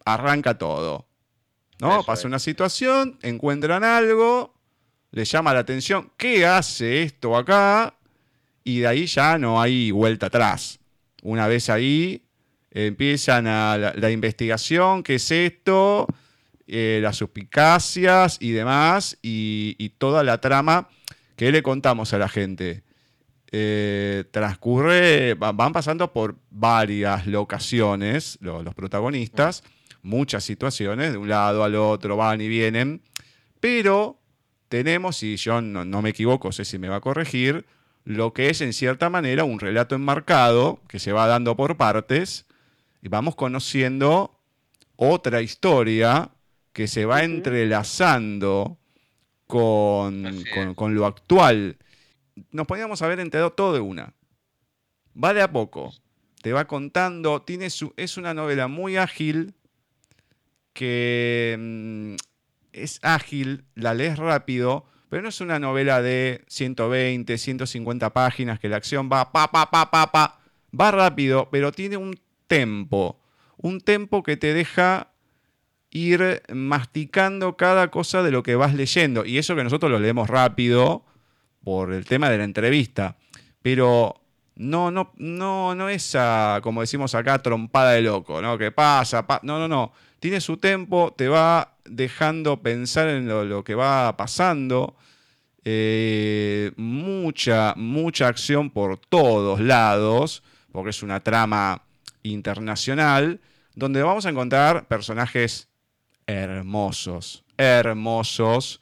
arranca 0.05 0.57
todo. 0.57 1.07
¿no? 1.79 1.95
Eso 1.95 2.05
Pasa 2.05 2.21
es. 2.21 2.25
una 2.25 2.39
situación, 2.39 3.17
encuentran 3.21 3.83
algo, 3.83 4.53
les 5.11 5.29
llama 5.31 5.53
la 5.53 5.61
atención, 5.61 6.11
¿qué 6.17 6.45
hace 6.45 7.03
esto 7.03 7.35
acá? 7.35 7.95
Y 8.63 8.79
de 8.79 8.87
ahí 8.87 9.05
ya 9.05 9.37
no 9.37 9.61
hay 9.61 9.91
vuelta 9.91 10.27
atrás. 10.27 10.79
Una 11.23 11.47
vez 11.47 11.69
ahí, 11.69 12.24
empiezan 12.75 13.45
la, 13.45 14.11
investigación, 14.11 15.01
¿qué 15.01 15.15
es 15.15 15.31
esto? 15.31 16.07
Eh, 16.67 16.99
las 17.01 17.15
suspicacias 17.15 18.37
y 18.41 18.51
demás, 18.51 19.17
y, 19.21 19.89
toda 19.97 20.23
la 20.23 20.41
trama 20.41 20.89
que 21.37 21.51
le 21.51 21.63
contamos 21.63 22.13
a 22.13 22.17
la 22.17 22.27
gente. 22.27 22.83
Eh, 23.51 24.25
transcurre, 24.31 25.35
va- 25.35 25.53
van 25.53 25.71
pasando 25.71 26.11
por 26.11 26.35
varias 26.49 27.25
locaciones 27.27 28.37
lo- 28.41 28.61
los 28.63 28.73
protagonistas, 28.75 29.63
muchas 30.01 30.43
situaciones, 30.43 31.13
de 31.13 31.17
un 31.17 31.29
lado 31.29 31.63
al 31.63 31.75
otro, 31.75 32.17
van 32.17 32.41
y 32.41 32.47
vienen, 32.49 33.01
pero 33.61 34.19
tenemos, 34.67 35.23
y 35.23 35.37
yo 35.37 35.61
no, 35.61 35.85
no 35.85 36.01
me 36.01 36.09
equivoco, 36.09 36.51
sé 36.51 36.65
si 36.65 36.77
me 36.77 36.89
va 36.89 36.97
a 36.97 37.01
corregir, 37.01 37.65
lo 38.03 38.33
que 38.33 38.49
es 38.49 38.59
en 38.61 38.73
cierta 38.73 39.09
manera 39.09 39.45
un 39.45 39.59
relato 39.59 39.95
enmarcado 39.95 40.79
que 40.89 40.99
se 40.99 41.13
va 41.13 41.27
dando 41.27 41.55
por 41.55 41.77
partes 41.77 42.45
y 43.05 43.07
vamos 43.07 43.35
conociendo 43.35 44.35
otra 44.95 45.43
historia 45.43 46.31
que 46.73 46.87
se 46.87 47.05
va 47.05 47.23
entrelazando 47.23 48.79
con, 49.45 50.23
lo 50.89 51.05
actual. 51.05 51.77
Nos 52.49 52.65
podíamos 52.65 53.03
haber 53.03 53.19
enterado 53.19 53.51
todo 53.51 53.73
de 53.73 53.79
una. 53.79 54.15
Va 55.23 55.35
de 55.35 55.43
a 55.43 55.51
poco. 55.51 55.93
Te 56.41 56.51
va 56.51 56.65
contando. 56.65 57.43
Tiene 57.43 57.69
su, 57.69 57.93
es 57.95 58.17
una 58.17 58.33
novela 58.33 58.67
muy 58.67 58.97
ágil. 58.97 59.53
Que 60.73 61.55
mm, 61.59 62.15
es 62.73 62.99
ágil, 63.03 63.65
la 63.75 63.93
lees 63.93 64.17
rápido, 64.17 64.87
pero 65.09 65.21
no 65.21 65.29
es 65.29 65.39
una 65.41 65.59
novela 65.59 66.01
de 66.01 66.43
120, 66.47 67.37
150 67.37 68.13
páginas 68.13 68.59
que 68.59 68.67
la 68.67 68.77
acción 68.77 69.11
va 69.13 69.31
pa, 69.31 69.51
pa, 69.51 69.69
pa, 69.69 69.91
pa, 69.91 70.11
pa. 70.11 70.39
Va 70.77 70.89
rápido, 70.89 71.49
pero 71.51 71.71
tiene 71.71 71.97
un 71.97 72.24
tempo. 72.47 73.19
Un 73.57 73.81
tempo 73.81 74.23
que 74.23 74.37
te 74.37 74.53
deja 74.53 75.11
ir 75.91 76.43
masticando 76.53 77.55
cada 77.55 77.89
cosa 77.89 78.21
de 78.21 78.31
lo 78.31 78.43
que 78.43 78.55
vas 78.55 78.73
leyendo. 78.73 79.25
Y 79.25 79.37
eso 79.37 79.55
que 79.55 79.63
nosotros 79.63 79.91
lo 79.91 79.99
leemos 79.99 80.29
rápido 80.29 81.05
por 81.63 81.93
el 81.93 82.05
tema 82.05 82.29
de 82.29 82.37
la 82.37 82.43
entrevista. 82.43 83.17
Pero 83.61 84.21
no, 84.55 84.91
no, 84.91 85.13
no, 85.17 85.73
no 85.73 85.89
esa, 85.89 86.59
como 86.63 86.81
decimos 86.81 87.15
acá, 87.15 87.39
trompada 87.39 87.91
de 87.91 88.01
loco, 88.01 88.41
¿no? 88.41 88.57
Que 88.57 88.71
pasa, 88.71 89.25
no, 89.43 89.57
no, 89.59 89.67
no. 89.67 89.93
Tiene 90.19 90.41
su 90.41 90.57
tempo, 90.57 91.13
te 91.17 91.27
va 91.27 91.75
dejando 91.85 92.61
pensar 92.61 93.07
en 93.07 93.27
lo, 93.27 93.63
que 93.63 93.75
va 93.75 94.15
pasando. 94.17 94.95
Eh, 95.63 96.71
mucha, 96.77 97.73
mucha 97.75 98.27
acción 98.27 98.69
por 98.69 98.97
todos 98.97 99.59
lados, 99.59 100.43
porque 100.71 100.91
es 100.91 101.03
una 101.03 101.21
trama 101.21 101.84
internacional, 102.25 103.39
donde 103.75 104.03
vamos 104.03 104.25
a 104.25 104.29
encontrar 104.29 104.87
personajes 104.87 105.69
hermosos, 106.27 107.43
hermosos, 107.57 108.81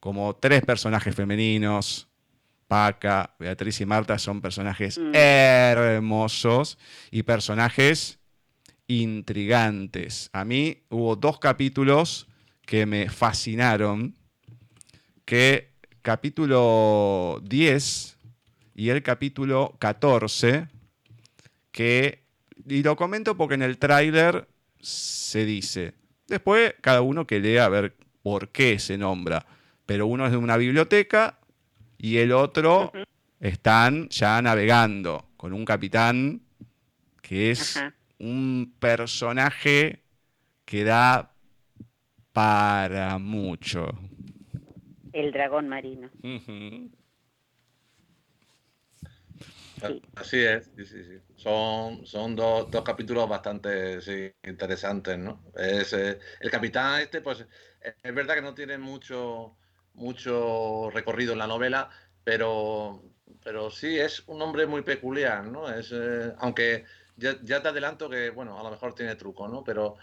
como 0.00 0.34
tres 0.36 0.62
personajes 0.62 1.14
femeninos. 1.14 2.08
Paca, 2.68 3.34
Beatriz 3.38 3.82
y 3.82 3.86
Marta 3.86 4.18
son 4.18 4.40
personajes 4.40 4.96
mm. 4.98 5.14
hermosos 5.14 6.78
y 7.10 7.22
personajes 7.22 8.18
intrigantes. 8.86 10.30
A 10.32 10.44
mí 10.44 10.82
hubo 10.88 11.16
dos 11.16 11.38
capítulos 11.38 12.28
que 12.64 12.86
me 12.86 13.10
fascinaron, 13.10 14.16
que 15.26 15.72
capítulo 16.00 17.40
10 17.44 18.16
y 18.74 18.88
el 18.88 19.02
capítulo 19.02 19.76
14, 19.78 20.68
que, 21.70 22.21
y 22.66 22.82
lo 22.82 22.96
comento 22.96 23.36
porque 23.36 23.54
en 23.54 23.62
el 23.62 23.78
tráiler 23.78 24.48
se 24.80 25.44
dice, 25.44 25.94
Después, 26.32 26.74
cada 26.80 27.02
uno 27.02 27.26
que 27.26 27.40
lea 27.40 27.66
a 27.66 27.68
ver 27.68 27.94
por 28.22 28.48
qué 28.48 28.78
se 28.78 28.96
nombra. 28.96 29.44
Pero 29.84 30.06
uno 30.06 30.24
es 30.24 30.32
de 30.32 30.38
una 30.38 30.56
biblioteca 30.56 31.38
y 31.98 32.16
el 32.16 32.32
otro 32.32 32.90
están 33.38 34.08
ya 34.08 34.40
navegando 34.40 35.26
con 35.36 35.52
un 35.52 35.66
capitán 35.66 36.40
que 37.20 37.50
es 37.50 37.78
un 38.18 38.72
personaje 38.78 40.00
que 40.64 40.84
da 40.84 41.34
para 42.32 43.18
mucho. 43.18 43.92
El 45.12 45.32
dragón 45.32 45.68
marino. 45.68 46.08
Así 50.14 50.44
es, 50.44 50.70
Son, 51.36 52.06
son 52.06 52.36
dos, 52.36 52.68
capítulos 52.84 53.28
bastante 53.28 53.98
interesantes, 54.44 55.18
¿no? 55.18 55.42
Es, 55.56 55.92
eh, 55.92 56.18
el 56.40 56.50
capitán 56.50 57.00
este, 57.00 57.20
pues 57.20 57.44
es 57.80 58.14
verdad 58.14 58.34
que 58.36 58.42
no 58.42 58.54
tiene 58.54 58.78
mucho, 58.78 59.56
mucho 59.94 60.90
recorrido 60.90 61.32
en 61.32 61.40
la 61.40 61.46
novela, 61.46 61.90
pero, 62.22 63.02
pero 63.42 63.70
sí 63.70 63.98
es 63.98 64.22
un 64.28 64.40
hombre 64.42 64.66
muy 64.66 64.82
peculiar, 64.82 65.44
¿no? 65.44 65.68
Es, 65.68 65.90
eh, 65.92 66.32
aunque 66.38 66.84
ya, 67.16 67.36
te 67.40 67.68
adelanto 67.68 68.08
que, 68.08 68.30
bueno, 68.30 68.58
a 68.58 68.62
lo 68.62 68.70
mejor 68.70 68.94
tiene 68.94 69.16
truco, 69.16 69.48
¿no? 69.48 69.64
Pero 69.64 69.96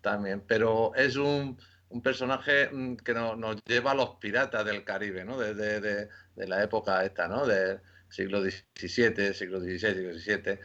también, 0.00 0.42
pero 0.46 0.94
es 0.94 1.16
un, 1.16 1.58
personaje 2.02 2.68
mm, 2.72 2.96
que 2.96 3.14
nos 3.14 3.64
lleva 3.64 3.92
a 3.92 3.94
los 3.94 4.16
piratas 4.16 4.64
del 4.64 4.84
Caribe, 4.84 5.24
¿no? 5.24 5.38
De, 5.38 5.54
de, 5.54 6.08
de 6.36 6.46
la 6.48 6.62
época 6.62 7.04
esta, 7.04 7.28
¿no? 7.28 7.46
De, 7.46 7.80
siglo 8.14 8.40
XVII, 8.40 9.34
siglo 9.34 9.60
XVI, 9.60 9.78
siglo 9.78 10.18
XVII, 10.18 10.58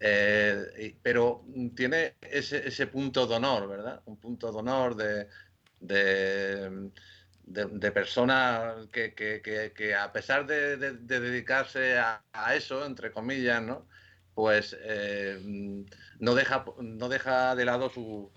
eh, 0.00 0.94
pero 1.02 1.44
tiene 1.74 2.14
ese, 2.20 2.68
ese, 2.68 2.86
punto 2.86 3.26
de 3.26 3.34
honor, 3.34 3.68
¿verdad? 3.68 4.02
Un 4.06 4.16
punto 4.18 4.52
de 4.52 4.58
honor 4.58 4.94
de, 4.94 5.28
de, 5.80 6.90
de, 7.46 7.92
persona 7.92 8.76
que, 8.92 9.12
que, 9.14 9.42
que, 9.74 9.94
a 9.94 10.12
pesar 10.12 10.46
de, 10.46 10.76
dedicarse 10.76 11.98
a, 11.98 12.22
eso, 12.54 12.86
entre 12.86 13.10
comillas, 13.10 13.60
¿no? 13.62 13.88
Pues 14.34 14.76
eh, 14.80 15.84
no, 16.20 16.34
deja, 16.34 16.64
no 16.80 17.08
deja 17.08 17.56
de 17.56 17.64
lado 17.64 17.88
su, 17.88 18.30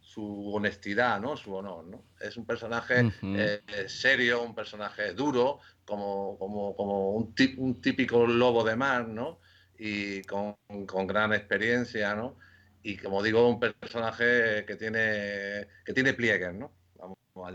su 0.00 0.54
honestidad, 0.54 1.20
¿no? 1.20 1.36
Su 1.36 1.54
honor, 1.54 1.86
¿no? 1.86 2.04
Es 2.20 2.36
un 2.36 2.46
personaje 2.46 3.12
eh, 3.22 3.62
serio, 3.88 4.42
un 4.42 4.54
personaje 4.54 5.12
duro, 5.12 5.60
como, 5.86 6.36
como, 6.38 6.76
como 6.76 7.10
un, 7.12 7.34
un, 7.58 7.80
típico 7.80 8.26
lobo 8.26 8.64
de 8.64 8.76
mar, 8.76 9.08
¿no? 9.08 9.38
Y 9.78 10.22
con, 10.22 10.56
con, 10.86 11.06
gran 11.06 11.32
experiencia, 11.32 12.14
¿no? 12.14 12.36
Y 12.82 12.96
como 12.96 13.22
digo, 13.22 13.48
un 13.48 13.60
personaje 13.60 14.64
que 14.66 14.76
tiene, 14.76 15.66
que 15.84 15.92
tiene 15.92 16.12
pliegues, 16.12 16.54
¿no? 16.54 16.72
Vamos 16.96 17.18
a 17.44 17.52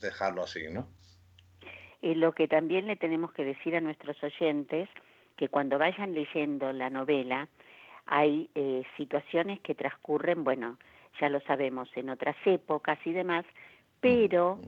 dejarlo 0.00 0.44
así, 0.44 0.68
¿no? 0.70 0.88
Y 2.00 2.14
lo 2.14 2.32
que 2.32 2.46
también 2.46 2.86
le 2.86 2.96
tenemos 2.96 3.32
que 3.32 3.44
decir 3.44 3.74
a 3.74 3.80
nuestros 3.80 4.22
oyentes, 4.22 4.88
que 5.36 5.48
cuando 5.48 5.78
vayan 5.78 6.14
leyendo 6.14 6.72
la 6.72 6.90
novela, 6.90 7.48
hay 8.06 8.50
eh, 8.54 8.82
situaciones 8.96 9.60
que 9.60 9.74
transcurren, 9.74 10.44
bueno, 10.44 10.78
ya 11.20 11.28
lo 11.28 11.40
sabemos, 11.40 11.88
en 11.96 12.10
otras 12.10 12.36
épocas 12.44 12.98
y 13.04 13.12
demás, 13.12 13.44
pero 14.00 14.60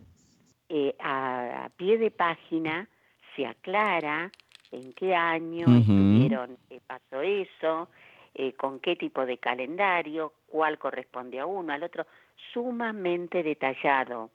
eh, 0.73 0.95
a, 1.01 1.69
pie 1.77 1.99
de 1.99 2.13
página 2.13 2.89
se 3.35 3.45
aclara 3.45 4.31
en 4.71 4.93
qué 4.93 5.17
año 5.17 5.67
estuvieron, 5.67 6.57
eh, 6.71 6.79
pasó 6.87 7.23
eso, 7.23 7.89
eh, 8.35 8.53
con 8.53 8.79
qué 8.79 8.95
tipo 8.95 9.27
de 9.27 9.39
calendario, 9.39 10.33
cuál 10.47 10.79
corresponde 10.79 11.41
a 11.41 11.47
uno, 11.47 11.73
al 11.73 11.83
otro, 11.83 12.07
sumamente 12.53 13.43
detallado. 13.43 14.31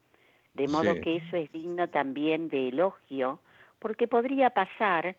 De 0.54 0.68
modo 0.68 1.00
que 1.00 1.18
eso 1.18 1.38
es 1.38 1.50
digno 1.54 1.88
también 1.88 2.50
de 2.50 2.68
elogio, 2.68 3.40
porque 3.80 4.10
podría 4.10 4.50
pasar 4.50 5.16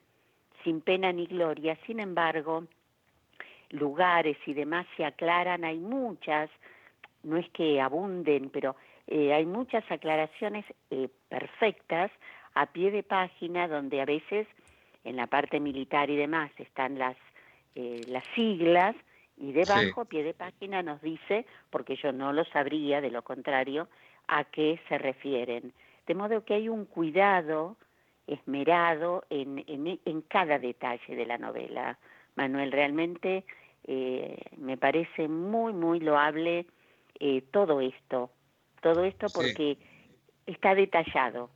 sin 0.65 0.83
pena 0.83 1.13
ni 1.13 1.27
gloria, 1.27 1.79
sin 1.87 1.99
embargo, 1.99 2.65
lugares 3.71 4.37
y 4.45 4.53
demás 4.53 4.87
se 4.99 5.07
aclaran, 5.07 5.65
hay 5.65 5.79
muchas, 5.79 6.51
no 7.23 7.39
es 7.39 7.49
que 7.51 7.81
abunden, 7.81 8.51
pero 8.51 8.77
eh, 9.07 9.33
hay 9.33 9.47
muchas 9.47 9.85
aclaraciones 9.91 10.65
eh, 10.91 11.09
perfectas 11.29 12.11
a 12.55 12.67
pie 12.67 12.91
de 12.91 13.03
página 13.03 13.69
donde 13.69 14.01
a 14.01 14.05
veces 14.05 14.49
en 15.05 15.17
la 15.17 15.29
parte 15.29 15.61
militar 15.61 16.11
y 16.11 16.17
demás 16.17 16.51
están 16.59 16.99
las, 16.99 17.17
eh, 17.77 18.01
las 18.09 18.25
siglas 18.35 18.97
y 19.37 19.53
debajo, 19.53 20.01
a 20.01 20.05
pie 20.07 20.25
de 20.25 20.35
página, 20.35 20.83
nos 20.83 21.01
dice, 21.03 21.45
porque 21.71 21.97
yo 21.97 22.11
no 22.11 22.33
lo 22.33 22.45
sabría, 22.47 23.01
de 23.01 23.11
lo 23.11 23.23
contrario, 23.23 23.87
a 24.29 24.45
qué 24.45 24.81
se 24.89 24.99
refieren. 24.99 25.73
De 26.07 26.15
modo 26.15 26.45
que 26.45 26.55
hay 26.55 26.69
un 26.69 26.87
cuidado 26.87 27.77
esmerado 28.27 29.25
en, 29.29 29.63
en, 29.69 30.01
en 30.05 30.23
cada 30.23 30.59
detalle 30.59 31.15
de 31.15 31.27
la 31.27 31.37
novela. 31.37 31.99
Manuel, 32.35 32.73
realmente 32.73 33.45
me 34.57 34.77
parece 34.79 35.29
muy, 35.29 35.73
muy 35.75 36.01
loable 36.01 36.67
todo 37.53 37.81
esto 37.81 38.31
todo 38.87 39.05
esto 39.05 39.27
porque 39.35 39.79
está 40.47 40.77
detallado, 40.77 41.51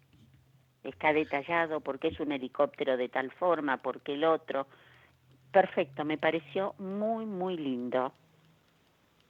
está 0.82 1.12
detallado 1.12 1.78
porque 1.78 2.08
es 2.08 2.18
un 2.18 2.32
helicóptero 2.32 2.96
de 2.96 3.08
tal 3.08 3.30
forma, 3.30 3.80
porque 3.80 4.14
el 4.14 4.24
otro. 4.24 4.66
Perfecto, 5.52 6.04
me 6.04 6.18
pareció 6.18 6.74
muy, 6.78 7.26
muy 7.26 7.56
lindo. 7.56 8.12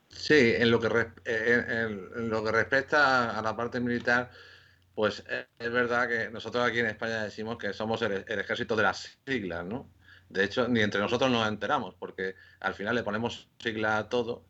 Sí, 0.09 0.55
en 0.57 0.71
lo 0.71 0.81
que, 0.81 0.89
eh, 1.27 1.65
en, 2.17 2.31
lo 2.31 2.43
que 2.43 2.53
respecta 2.53 3.39
a 3.39 3.43
la 3.43 3.55
parte 3.55 3.81
militar, 3.81 4.31
pues 4.95 5.23
eh, 5.29 5.49
es 5.59 5.71
verdad 5.71 6.09
que 6.09 6.31
nosotros 6.31 6.67
aquí 6.67 6.79
en 6.79 6.87
España 6.87 7.25
decimos 7.25 7.59
que 7.59 7.75
somos 7.75 8.01
el, 8.01 8.25
el, 8.27 8.39
ejército 8.39 8.77
de 8.77 8.83
las 8.83 9.19
siglas, 9.27 9.67
¿no? 9.67 9.91
De 10.31 10.45
hecho, 10.45 10.67
ni 10.69 10.81
entre 10.81 11.03
nosotros 11.03 11.31
nos 11.31 11.47
enteramos, 11.47 11.95
porque 11.97 12.35
al 12.61 12.73
final 12.73 12.95
le 12.95 13.03
ponemos 13.03 13.51
sigla 13.59 13.99
a 13.99 14.09
todo 14.09 14.47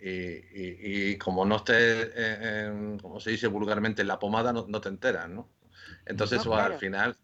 y, 0.00 1.16
como 1.18 1.44
no 1.44 1.56
esté, 1.56 2.68
como 3.00 3.20
se 3.20 3.30
dice 3.30 3.46
vulgarmente, 3.46 4.02
en 4.02 4.08
la 4.08 4.18
pomada, 4.18 4.52
no, 4.52 4.80
te 4.80 4.88
enteras, 4.88 5.28
¿no? 5.28 5.48
Entonces, 6.06 6.46
al 6.46 6.78
final, 6.78 7.16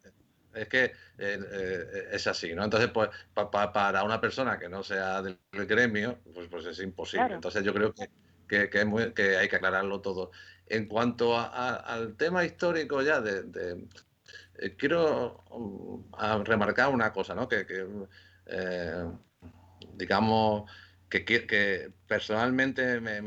es 0.55 0.69
que 0.69 0.85
eh, 0.85 0.93
eh, 1.19 2.09
es 2.13 2.27
así, 2.27 2.55
¿no? 2.55 2.65
Entonces, 2.65 2.91
pues 2.91 3.11
para 3.35 4.03
una 4.03 4.21
persona 4.21 4.59
que 4.59 4.69
no 4.69 4.83
sea 4.83 5.23
del 5.23 5.39
gremio, 5.51 6.19
pues, 6.35 6.49
pues 6.49 6.67
es 6.67 6.81
imposible. 6.81 7.35
Entonces, 7.35 7.63
yo 7.63 7.73
creo 7.75 7.95
que, 7.95 8.71
que, 8.71 9.37
hay 9.37 9.49
que 9.49 9.57
aclararlo 9.57 10.01
todo. 10.01 10.31
En 10.67 10.87
cuanto 10.87 11.39
al 11.39 12.17
tema 12.17 12.45
histórico 12.45 13.03
ya 13.03 13.21
de, 13.21 13.87
eh, 14.59 14.75
quiero 14.77 15.45
um, 15.51 16.05
remarcar 16.45 16.93
una 16.93 17.13
cosa, 17.13 17.35
¿no? 17.35 17.49
Que, 17.49 17.67
eh, 18.47 19.05
digamos 19.95 20.71
que, 21.09 21.93
personalmente 22.07 23.01
me, 23.01 23.21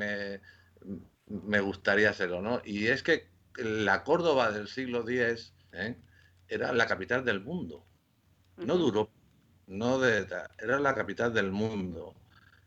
me, 1.27 1.59
gustaría 1.59 2.09
hacerlo, 2.09 2.41
¿no? 2.41 2.61
Y 2.63 2.87
es 2.87 3.03
que 3.03 3.27
la 3.55 4.03
Córdoba 4.03 4.51
del 4.51 4.67
siglo 4.67 5.07
X 5.07 5.53
¿eh? 5.73 5.97
era 6.47 6.73
la 6.73 6.87
capital 6.87 7.25
del 7.25 7.41
mundo, 7.41 7.85
no 8.57 8.77
duró, 8.77 9.11
no 9.67 9.99
de, 9.99 10.27
era 10.59 10.79
la 10.79 10.95
capital 10.95 11.33
del 11.33 11.51
mundo. 11.51 12.15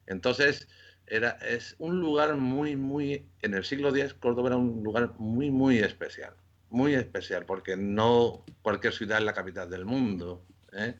Entonces, 0.06 0.68
era, 1.06 1.30
es 1.42 1.74
un 1.78 2.00
lugar 2.00 2.36
muy, 2.36 2.76
muy, 2.76 3.28
en 3.42 3.54
el 3.54 3.64
siglo 3.64 3.94
X 3.94 4.14
Córdoba 4.14 4.48
era 4.48 4.56
un 4.56 4.82
lugar 4.82 5.14
muy, 5.18 5.50
muy 5.50 5.78
especial, 5.78 6.34
muy 6.70 6.94
especial, 6.94 7.44
porque 7.44 7.76
no 7.76 8.44
cualquier 8.62 8.92
ciudad 8.92 9.18
es 9.18 9.24
la 9.24 9.34
capital 9.34 9.68
del 9.68 9.84
mundo, 9.84 10.46
¿eh? 10.72 10.96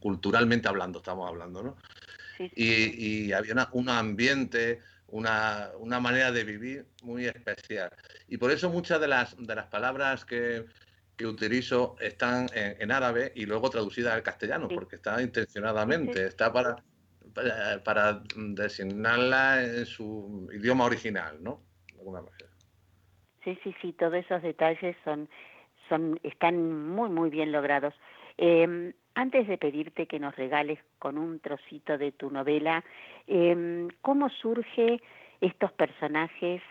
culturalmente 0.00 0.68
hablando 0.68 0.98
estamos 0.98 1.28
hablando, 1.28 1.62
¿no? 1.62 1.76
Y, 2.54 3.32
había 3.32 3.68
un 3.72 3.88
ambiente, 3.88 4.80
una, 5.08 5.70
manera 6.00 6.32
de 6.32 6.44
vivir 6.44 6.86
muy 7.02 7.26
especial. 7.26 7.90
Y 8.28 8.36
por 8.36 8.50
eso 8.50 8.70
muchas 8.70 9.00
de 9.00 9.08
las, 9.08 9.36
de 9.36 9.54
las 9.54 9.66
palabras 9.66 10.24
que, 10.24 10.64
utilizo 11.24 11.96
están 12.00 12.46
en, 12.54 12.92
árabe 12.92 13.32
y 13.34 13.44
luego 13.44 13.70
traducidas 13.70 14.14
al 14.14 14.22
castellano, 14.22 14.68
porque 14.68 14.96
está 14.96 15.20
intencionadamente, 15.20 16.26
está 16.26 16.52
para, 16.52 16.76
para, 17.84 18.22
designarla 18.36 19.64
en 19.64 19.84
su 19.84 20.48
idioma 20.52 20.84
original, 20.84 21.42
¿no? 21.42 21.60
Sí, 23.42 23.58
sí, 23.64 23.74
sí, 23.82 23.92
todos 23.94 24.14
esos 24.14 24.42
detalles 24.42 24.96
son, 25.04 25.28
son, 25.88 26.20
están 26.22 26.88
muy, 26.88 27.08
muy 27.10 27.30
bien 27.30 27.50
logrados. 27.50 27.94
Eh, 28.36 28.92
antes 29.18 29.48
de 29.48 29.58
pedirte 29.58 30.06
que 30.06 30.20
nos 30.20 30.36
regales 30.36 30.78
con 31.00 31.18
un 31.18 31.40
trocito 31.40 31.98
de 31.98 32.12
tu 32.12 32.30
novela, 32.30 32.84
em, 33.26 33.88
¿cómo 34.00 34.28
surge 34.28 35.02
estos 35.40 35.72
personajes, 35.72 36.62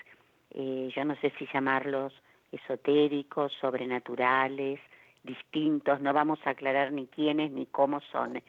eh, 0.51 0.89
yo 0.95 1.03
no 1.03 1.17
sé 1.17 1.33
si 1.37 1.45
llamarlos 1.53 2.13
esotéricos, 2.53 3.51
sobrenaturales, 3.59 4.79
distintos, 5.23 5.99
no 5.99 6.13
vamos 6.13 6.39
a 6.45 6.51
aclarar 6.51 6.93
ni 6.93 7.07
quiénes 7.07 7.51
ni 7.51 7.65
cómo 7.65 7.99
son, 8.13 8.41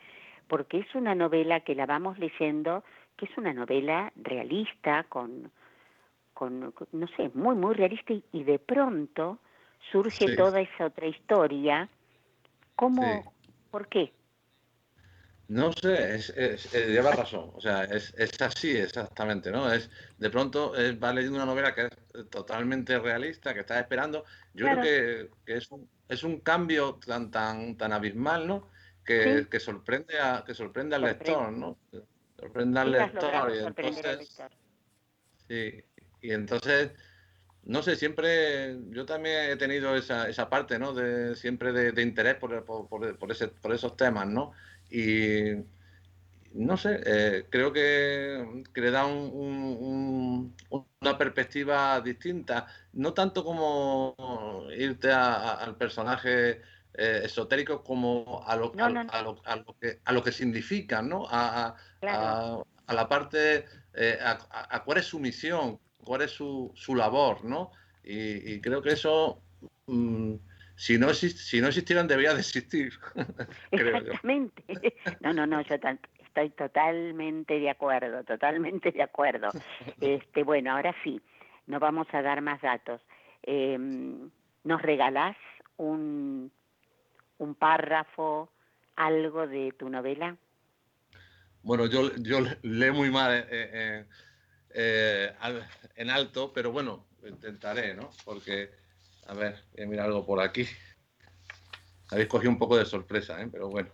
porque 0.46 0.78
es 0.78 0.94
una 0.94 1.16
novela 1.16 1.60
que 1.60 1.74
la 1.74 1.86
vamos 1.86 2.20
leyendo, 2.20 2.84
que 3.16 3.24
es 3.24 3.36
una 3.36 3.52
novela 3.52 4.12
realista, 4.14 5.06
con, 5.08 5.50
con 6.34 6.72
no 6.92 7.08
sé, 7.16 7.32
muy, 7.34 7.56
muy 7.56 7.74
realista, 7.74 8.14
y, 8.30 8.44
de 8.44 8.60
pronto 8.60 9.38
surge 9.90 10.36
toda 10.36 10.60
esa 10.60 10.86
otra 10.86 11.08
historia. 11.08 11.88
¿Cómo, 12.76 13.02
¿Por 13.70 13.88
qué? 13.88 14.12
No 15.48 15.72
sé, 15.72 16.16
es, 16.16 16.72
lleva 16.72 17.12
razón, 17.12 17.50
o 17.54 17.60
sea, 17.60 17.84
es, 17.84 18.12
así 18.42 18.76
exactamente, 18.76 19.50
¿no? 19.50 19.72
Es 19.72 19.88
de 20.18 20.28
pronto 20.28 20.74
va 21.02 21.12
leyendo 21.14 21.36
una 21.36 21.46
novela 21.46 21.74
que 21.74 21.86
es 21.86 22.28
totalmente 22.28 22.98
realista, 22.98 23.54
que 23.54 23.60
está 23.60 23.80
esperando. 23.80 24.26
Yo 24.52 24.66
creo 24.66 25.30
que, 25.46 25.54
es, 25.54 25.70
un, 25.70 25.88
es 26.06 26.22
un 26.22 26.40
cambio 26.40 26.96
tan 26.96 27.30
tan 27.30 27.78
tan 27.78 27.94
abismal, 27.94 28.46
¿no? 28.46 28.68
Que, 29.02 29.46
sorprende 29.58 30.20
a 30.20 30.44
que 30.46 30.52
sorprende 30.52 30.96
al 30.96 31.02
lector, 31.02 31.50
¿no? 31.50 31.78
Sorprende 32.38 32.80
al 32.80 32.92
lector 32.92 33.50
y 33.50 33.58
entonces 33.64 34.38
sí, 35.48 35.84
y 36.20 36.32
entonces 36.32 36.92
no 37.68 37.82
sé, 37.82 37.96
siempre 37.96 38.78
yo 38.90 39.04
también 39.04 39.50
he 39.50 39.56
tenido 39.56 39.94
esa, 39.94 40.28
esa 40.28 40.48
parte, 40.48 40.78
¿no? 40.78 40.94
De, 40.94 41.36
siempre 41.36 41.72
de, 41.72 42.02
interés 42.02 42.34
por, 42.36 42.64
por, 42.64 43.30
ese, 43.30 43.48
por 43.48 43.72
esos 43.74 43.94
temas, 43.96 44.26
¿no? 44.26 44.52
Y 44.90 45.52
no 46.54 46.78
sé, 46.78 47.00
eh, 47.04 47.46
creo 47.50 47.70
que, 47.72 48.64
le 48.74 48.90
da 48.90 49.04
un, 49.04 50.56
una 51.00 51.18
perspectiva 51.18 52.00
distinta, 52.00 52.66
no 52.94 53.12
tanto 53.12 53.44
como 53.44 54.66
irte 54.74 55.12
al 55.12 55.76
personaje 55.76 56.62
eh, 56.94 57.20
esotérico 57.24 57.84
como 57.84 58.42
a 58.46 58.56
lo, 58.56 58.72
a, 58.78 58.88
lo, 59.22 59.42
a, 59.44 59.56
lo, 59.56 59.76
que, 59.78 60.00
a 60.04 60.12
lo 60.12 60.24
que 60.24 60.32
significa, 60.32 61.02
¿no? 61.02 61.26
A, 61.28 61.76
a 62.88 62.94
la 62.94 63.08
parte, 63.08 63.66
eh, 63.92 64.18
a, 64.20 64.82
cuál 64.84 64.98
es 64.98 65.06
su 65.06 65.20
misión, 65.20 65.78
cuál 66.08 66.22
es 66.22 66.30
su, 66.30 66.72
su 66.74 66.96
labor, 66.96 67.44
¿no? 67.44 67.70
Y, 68.02 68.60
creo 68.62 68.80
que 68.80 68.92
eso, 68.92 69.42
mm, 69.86 70.36
si, 70.74 70.96
no 70.96 71.12
si 71.12 71.60
no 71.60 71.68
existieran, 71.68 72.08
debería 72.08 72.32
de 72.32 72.40
existir. 72.40 72.94
Exactamente. 73.70 74.64
No, 75.20 75.34
no, 75.34 75.46
no, 75.46 75.60
yo 75.60 75.74
estoy 75.74 76.50
totalmente 76.50 77.60
de 77.60 77.68
acuerdo, 77.68 78.24
totalmente 78.24 78.90
de 78.90 79.02
acuerdo. 79.02 79.48
Este, 80.00 80.42
bueno, 80.42 80.72
ahora 80.72 80.94
sí, 81.04 81.20
no 81.66 81.78
vamos 81.78 82.06
a 82.12 82.22
dar 82.22 82.40
más 82.40 82.62
datos. 82.62 83.02
Em, 83.42 84.30
¿Nos 84.64 84.80
regalás 84.80 85.36
un, 85.76 86.50
un 87.36 87.54
párrafo, 87.54 88.50
algo 88.96 89.46
de 89.46 89.72
tu 89.78 89.90
novela? 89.90 90.36
Bueno, 91.62 91.84
yo, 91.86 92.10
yo 92.16 92.38
leo 92.62 92.94
muy 92.94 93.10
mal. 93.10 93.32
Eh, 93.34 93.46
eh, 93.50 94.04
eh, 94.70 95.32
en 95.96 96.10
alto, 96.10 96.52
pero 96.52 96.72
bueno, 96.72 97.06
intentaré, 97.26 97.94
¿no? 97.94 98.10
Porque, 98.24 98.70
a 99.26 99.34
ver, 99.34 99.56
voy 99.72 99.84
a 99.84 99.86
mirar 99.86 100.06
algo 100.06 100.26
por 100.26 100.40
aquí. 100.40 100.66
Habéis 102.10 102.28
cogido 102.28 102.50
un 102.50 102.58
poco 102.58 102.76
de 102.76 102.84
sorpresa, 102.84 103.40
¿eh? 103.40 103.48
Pero 103.50 103.68
bueno. 103.68 103.90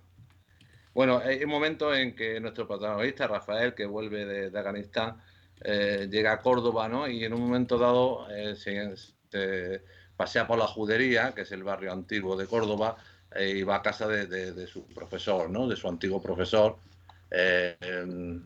Bueno, 0.94 1.18
hay 1.18 1.42
un 1.42 1.50
momento 1.50 1.92
en 1.92 2.14
que 2.14 2.38
nuestro 2.38 2.68
protagonista, 2.68 3.26
Rafael, 3.26 3.74
que 3.74 3.84
vuelve 3.84 4.24
de, 4.50 4.58
Afganistán, 4.58 5.20
eh, 5.60 6.06
llega 6.08 6.32
a 6.32 6.40
Córdoba, 6.40 6.88
¿no? 6.88 7.08
Y 7.08 7.24
en 7.24 7.34
un 7.34 7.40
momento 7.40 7.78
dado 7.78 8.28
eh, 8.30 8.54
se, 8.54 9.82
pasea 10.16 10.46
por 10.46 10.58
la 10.58 10.68
Judería, 10.68 11.34
que 11.34 11.42
es 11.42 11.50
el 11.50 11.64
barrio 11.64 11.92
antiguo 11.92 12.36
de 12.36 12.46
Córdoba, 12.46 12.96
y 13.36 13.64
va 13.64 13.76
a 13.76 13.82
casa 13.82 14.06
de, 14.06 14.26
de, 14.28 14.66
su 14.68 14.86
profesor, 14.86 15.50
¿no? 15.50 15.66
De 15.66 15.74
su 15.74 15.88
antiguo 15.88 16.22
profesor, 16.22 16.78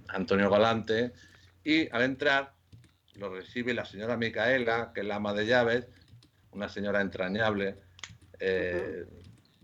Antonio 0.09 0.49
Galante, 0.49 1.13
y 1.65 1.89
al 1.91 2.03
entrar 2.03 2.55
lo 3.15 3.35
recibe 3.35 3.75
la 3.75 3.85
señora 3.85 4.17
Micaela, 4.17 4.93
que 4.95 5.01
es 5.01 5.07
la 5.07 5.17
ama 5.17 5.35
de 5.35 5.47
llaves, 5.47 5.87
una 6.53 6.69
señora 6.69 7.01
entrañable, 7.01 7.77
eh, 8.39 9.05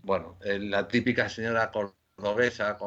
bueno, 0.03 0.37
la 0.43 0.87
típica 0.87 1.29
señora 1.29 1.71
cordobesa 1.71 2.77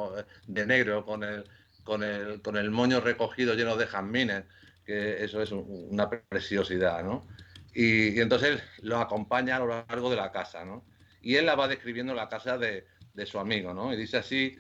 de 0.47 0.67
negro 0.67 1.05
con 1.05 1.25
el, 1.25 1.45
con, 1.85 2.03
el, 2.03 2.43
con 2.43 2.57
el 2.57 2.71
moño 2.71 3.01
recogido 3.01 3.55
lleno 3.55 3.77
de 3.77 3.87
jazmines, 3.87 4.45
que 4.85 5.25
eso 5.25 5.43
es 5.43 5.53
una 5.53 6.09
preciosidad, 6.09 7.03
¿no? 7.03 7.27
Y, 7.75 8.21
entonces 8.21 8.63
lo 8.83 8.99
acompaña 8.99 9.57
a 9.57 9.59
lo 9.61 9.69
largo 9.69 10.11
de 10.11 10.17
la 10.17 10.33
casa, 10.33 10.65
¿no? 10.65 10.85
Y 11.21 11.37
él 11.37 11.47
la 11.47 11.57
va 11.57 11.69
describiendo 11.69 12.15
la 12.15 12.29
casa 12.29 12.57
de, 12.59 12.87
su 13.27 13.39
amigo, 13.39 13.75
¿no? 13.75 13.93
Y 13.93 13.97
dice 13.97 14.19
así, 14.19 14.57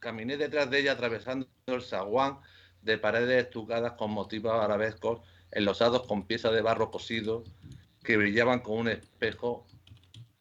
caminé 0.00 0.36
detrás 0.36 0.68
de 0.70 0.80
ella 0.80 0.92
atravesando 0.92 1.48
el 1.66 1.82
zaguán 1.82 2.40
de 2.82 2.98
paredes 2.98 3.44
estucadas 3.44 3.92
con 3.92 4.10
motivos 4.10 4.52
arabescos, 4.52 5.20
enlosados 5.50 6.06
con 6.06 6.26
piezas 6.26 6.52
de 6.52 6.62
barro 6.62 6.90
cosido 6.90 7.44
que 8.02 8.16
brillaban 8.16 8.60
con 8.60 8.78
un 8.78 8.88
espejo 8.88 9.66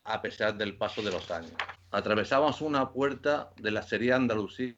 a 0.04 0.22
pesar 0.22 0.58
del 0.58 0.78
paso 0.78 1.02
de 1.02 1.12
los 1.12 1.30
años. 1.32 1.54
Atravesamos 1.92 2.62
una 2.62 2.92
puerta 2.92 3.52
de 3.58 3.72
la 3.72 3.82
serie 3.82 4.14
Andalusí 4.14 4.78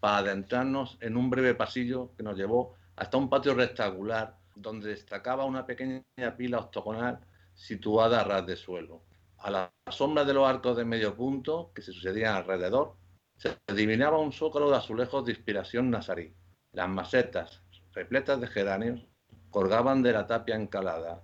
para 0.00 0.18
adentrarnos 0.18 0.98
en 1.00 1.16
un 1.16 1.30
breve 1.30 1.54
pasillo 1.54 2.12
que 2.16 2.22
nos 2.22 2.36
llevó 2.36 2.74
hasta 2.96 3.16
un 3.16 3.30
patio 3.30 3.54
rectangular 3.54 4.36
donde 4.54 4.90
destacaba 4.90 5.44
una 5.44 5.64
pequeña 5.64 6.02
pila 6.36 6.58
octogonal 6.58 7.20
situada 7.54 8.20
a 8.20 8.24
ras 8.24 8.46
de 8.46 8.56
suelo. 8.56 9.02
A 9.38 9.50
la 9.50 9.72
sombra 9.90 10.24
de 10.24 10.34
los 10.34 10.48
arcos 10.48 10.76
de 10.76 10.84
medio 10.84 11.16
punto 11.16 11.72
que 11.74 11.82
se 11.82 11.92
sucedían 11.92 12.36
alrededor, 12.36 12.94
se 13.36 13.56
adivinaba 13.66 14.18
un 14.18 14.32
zócalo 14.32 14.70
de 14.70 14.76
azulejos 14.76 15.24
de 15.24 15.32
inspiración 15.32 15.90
nazarí. 15.90 16.32
Las 16.72 16.88
masetas, 16.88 17.62
repletas 17.92 18.40
de 18.40 18.46
geranios, 18.46 19.06
colgaban 19.50 20.02
de 20.02 20.12
la 20.12 20.26
tapia 20.26 20.56
encalada, 20.56 21.22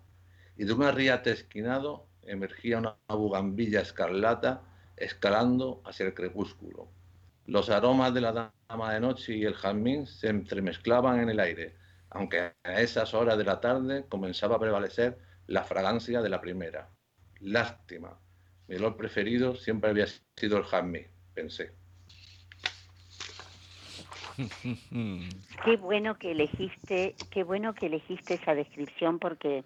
y 0.58 0.64
de 0.64 0.74
un 0.74 0.82
arriate 0.82 1.30
esquinado 1.30 2.06
emergía 2.22 2.76
una 2.76 2.96
bugambilla 3.08 3.80
escarlata 3.80 4.60
escalando 4.96 5.80
hacia 5.86 6.04
el 6.04 6.12
crepúsculo. 6.12 6.90
Los 7.46 7.70
aromas 7.70 8.12
de 8.12 8.20
la 8.20 8.52
dama 8.68 8.92
de 8.92 9.00
noche 9.00 9.36
y 9.36 9.44
el 9.46 9.54
jazmín 9.54 10.06
se 10.06 10.28
entremezclaban 10.28 11.20
en 11.20 11.30
el 11.30 11.40
aire, 11.40 11.76
aunque 12.10 12.52
a 12.62 12.80
esas 12.82 13.14
horas 13.14 13.38
de 13.38 13.44
la 13.44 13.58
tarde 13.58 14.04
comenzaba 14.06 14.56
a 14.56 14.60
prevalecer 14.60 15.18
la 15.46 15.64
fragancia 15.64 16.20
de 16.20 16.28
la 16.28 16.42
primera. 16.42 16.90
Lástima, 17.40 18.20
mi 18.66 18.76
olor 18.76 18.98
preferido 18.98 19.54
siempre 19.54 19.88
había 19.88 20.08
sido 20.36 20.58
el 20.58 20.64
jazmín, 20.64 21.06
pensé. 21.32 21.72
qué 25.64 25.76
bueno 25.76 26.16
que 26.16 26.32
elegiste, 26.32 27.14
qué 27.30 27.42
bueno 27.42 27.74
que 27.74 27.86
elegiste 27.86 28.34
esa 28.34 28.54
descripción 28.54 29.18
porque 29.18 29.64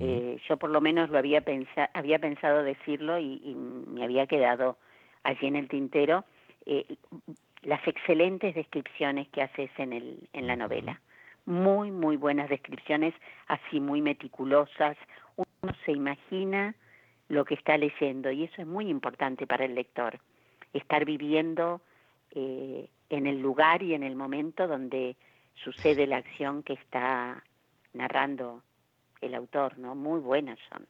eh, 0.00 0.40
yo 0.48 0.56
por 0.56 0.70
lo 0.70 0.80
menos 0.80 1.10
lo 1.10 1.18
había 1.18 1.42
pensado, 1.42 1.88
había 1.92 2.18
pensado 2.18 2.62
decirlo 2.62 3.18
y, 3.18 3.54
me 3.54 4.04
había 4.04 4.26
quedado 4.26 4.78
allí 5.24 5.46
en 5.46 5.56
el 5.56 5.68
tintero 5.68 6.24
eh, 6.64 6.86
las 7.62 7.86
excelentes 7.86 8.54
descripciones 8.54 9.28
que 9.28 9.42
haces 9.42 9.70
en 9.78 9.92
el 9.92 10.28
en 10.32 10.46
la 10.46 10.56
novela, 10.56 11.00
muy 11.44 11.90
muy 11.90 12.16
buenas 12.16 12.48
descripciones, 12.48 13.14
así 13.46 13.80
muy 13.80 14.00
meticulosas. 14.00 14.96
Uno 15.36 15.74
se 15.84 15.92
imagina 15.92 16.74
lo 17.28 17.44
que 17.44 17.54
está 17.54 17.76
leyendo 17.76 18.30
y 18.30 18.44
eso 18.44 18.62
es 18.62 18.66
muy 18.66 18.88
importante 18.88 19.46
para 19.46 19.66
el 19.66 19.74
lector, 19.74 20.18
estar 20.72 21.04
viviendo 21.04 21.82
eh, 22.34 22.88
en 23.10 23.26
el 23.26 23.40
lugar 23.40 23.82
y 23.82 23.94
en 23.94 24.02
el 24.02 24.16
momento 24.16 24.66
donde 24.66 25.16
sucede 25.54 26.06
la 26.06 26.18
acción 26.18 26.62
que 26.62 26.74
está 26.74 27.42
narrando 27.92 28.62
el 29.20 29.34
autor, 29.34 29.78
¿no? 29.78 29.94
Muy 29.94 30.20
buenas 30.20 30.58
son. 30.68 30.86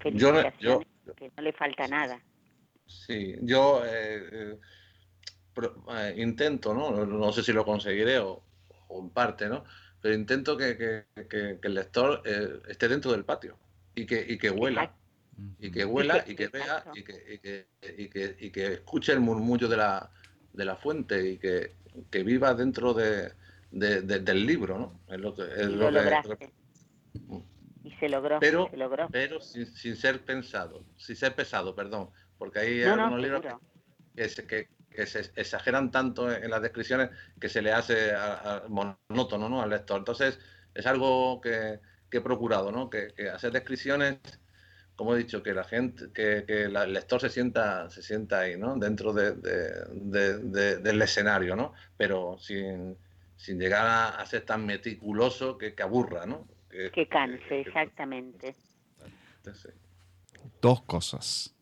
Felicitaciones, 0.00 0.86
que 1.16 1.30
no 1.36 1.42
le 1.42 1.52
falta 1.52 1.86
nada. 1.88 2.20
Sí, 2.86 3.34
yo 3.42 3.82
eh, 3.84 4.58
eh, 5.56 6.14
intento, 6.16 6.72
¿no? 6.74 7.04
No 7.04 7.32
sé 7.32 7.42
si 7.42 7.52
lo 7.52 7.64
conseguiré 7.64 8.18
o, 8.18 8.42
en 8.90 9.10
parte, 9.10 9.48
¿no? 9.48 9.64
Pero 10.00 10.14
intento 10.14 10.56
que, 10.56 11.04
que, 11.28 11.58
el 11.62 11.74
lector 11.74 12.22
esté 12.68 12.88
dentro 12.88 13.10
del 13.12 13.24
patio 13.24 13.58
y 13.94 14.06
que, 14.06 14.24
y 14.26 14.38
que 14.38 14.50
huela 14.50 14.94
y 15.58 15.70
que 15.70 15.84
huela 15.84 16.24
y 16.26 16.34
que 16.34 16.48
vea 16.48 16.84
y 16.94 17.02
que, 17.02 17.66
y 17.96 18.08
que, 18.08 18.36
y 18.38 18.50
que, 18.50 18.66
escuche 18.74 19.12
el 19.12 19.20
murmullo 19.20 19.68
de 19.68 19.76
la, 19.76 20.10
de 20.58 20.64
la 20.64 20.74
fuente 20.76 21.30
y 21.30 21.38
que, 21.38 21.76
viva 22.24 22.52
dentro 22.52 22.92
de, 22.92 23.32
del 23.70 24.44
libro, 24.44 24.76
¿no? 24.76 25.00
Es 25.14 25.20
lo 25.20 25.32
que, 25.32 25.42
es 25.42 25.68
lo, 25.68 25.88
lograste. 25.88 26.52
Y 27.84 27.92
se 27.92 28.08
logró, 28.08 28.40
pero, 28.40 28.68
se 28.68 28.76
logró. 28.76 29.08
pero 29.10 29.40
sin, 29.40 29.96
ser 29.96 30.24
pensado, 30.24 30.84
sin 30.96 31.14
ser 31.14 31.36
pesado, 31.36 31.76
perdón, 31.76 32.10
porque 32.38 32.58
hay 32.58 32.82
algunos 32.82 33.20
libros 33.20 33.44
que 34.16 34.28
se, 34.28 34.46
que, 34.46 34.68
se 35.06 35.30
exageran 35.36 35.92
tanto 35.92 36.30
en 36.32 36.50
las 36.50 36.60
descripciones 36.60 37.10
que 37.40 37.48
se 37.48 37.62
le 37.62 37.72
hace 37.72 38.12
monótono 38.68 39.48
¿no? 39.48 39.62
al 39.62 39.70
lector. 39.70 39.98
Entonces, 39.98 40.40
es 40.74 40.86
algo 40.86 41.40
que, 41.40 41.78
he 42.10 42.20
procurado, 42.20 42.72
¿no? 42.72 42.90
Que, 42.90 43.14
que 43.14 43.30
hacer 43.30 43.52
descripciones 43.52 44.18
como 44.98 45.14
he 45.14 45.18
dicho, 45.18 45.44
que 45.44 45.54
la 45.54 45.62
gente, 45.62 46.06
que, 46.12 46.44
el 46.48 46.72
lector 46.92 47.20
se 47.20 47.30
sienta, 47.30 47.88
se 47.88 48.02
sienta 48.02 48.40
ahí, 48.40 48.56
¿no? 48.58 48.74
Dentro 48.74 49.12
del 49.12 51.02
escenario, 51.02 51.54
¿no? 51.54 51.72
Pero 51.96 52.36
sin, 52.40 52.98
llegar 53.46 53.86
a, 54.18 54.26
ser 54.26 54.44
tan 54.44 54.66
meticuloso 54.66 55.56
que, 55.56 55.72
aburra, 55.80 56.26
¿no? 56.26 56.48
Que, 56.68 57.06
canse, 57.06 57.60
exactamente. 57.60 58.56
Dos 60.60 60.82
cosas. 60.82 61.54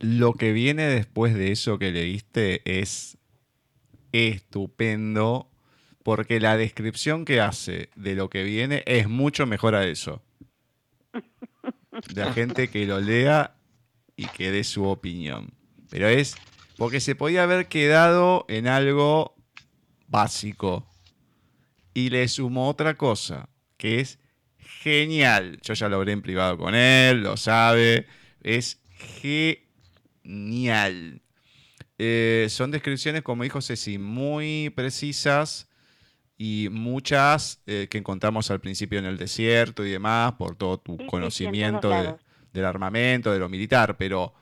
Lo 0.00 0.32
que 0.32 0.52
viene 0.52 0.86
después 0.86 1.34
de 1.34 1.52
eso 1.52 1.78
que 1.78 1.90
leíste 1.90 2.62
es 2.64 3.18
estupendo, 4.12 5.50
porque 6.02 6.40
la 6.40 6.56
descripción 6.56 7.26
que 7.26 7.42
hace 7.42 7.90
de 7.96 8.14
lo 8.14 8.30
que 8.30 8.44
viene 8.44 8.82
es 8.86 9.10
mucho 9.10 9.44
mejor 9.44 9.74
a 9.74 9.84
eso 9.84 10.22
la 12.14 12.32
gente 12.32 12.68
que 12.68 12.86
lo 12.86 13.00
lea 13.00 13.56
y 14.16 14.26
que 14.26 14.50
dé 14.50 14.64
su 14.64 14.84
opinión. 14.84 15.52
Pero 15.90 16.08
es 16.08 16.36
porque 16.76 17.00
se 17.00 17.14
podía 17.14 17.42
haber 17.42 17.68
quedado 17.68 18.44
en 18.48 18.66
algo 18.66 19.34
básico. 20.08 20.88
Y 21.94 22.08
le 22.10 22.26
sumó 22.28 22.68
otra 22.68 22.94
cosa, 22.94 23.48
que 23.76 24.00
es 24.00 24.18
genial. 24.58 25.58
Yo 25.62 25.74
ya 25.74 25.88
lo 25.88 25.96
hablé 25.96 26.12
en 26.12 26.22
privado 26.22 26.56
con 26.56 26.74
él, 26.74 27.22
lo 27.22 27.36
sabe. 27.36 28.06
Es 28.42 28.80
genial. 29.32 31.20
Eh, 31.98 32.46
son 32.48 32.70
descripciones, 32.70 33.22
como 33.22 33.42
dijo 33.44 33.60
Ceci, 33.60 33.98
muy 33.98 34.72
precisas 34.74 35.68
y 36.44 36.68
muchas 36.70 37.62
eh, 37.68 37.86
que 37.88 37.98
encontramos 37.98 38.50
al 38.50 38.60
principio 38.60 38.98
en 38.98 39.04
el 39.04 39.16
desierto 39.16 39.86
y 39.86 39.92
demás, 39.92 40.32
por 40.32 40.56
todo 40.56 40.76
tu 40.76 40.96
conocimiento 41.06 41.88
del 42.52 42.64
armamento, 42.64 43.32
de 43.32 43.38
lo 43.38 43.48
militar, 43.48 43.96
pero 43.96 44.34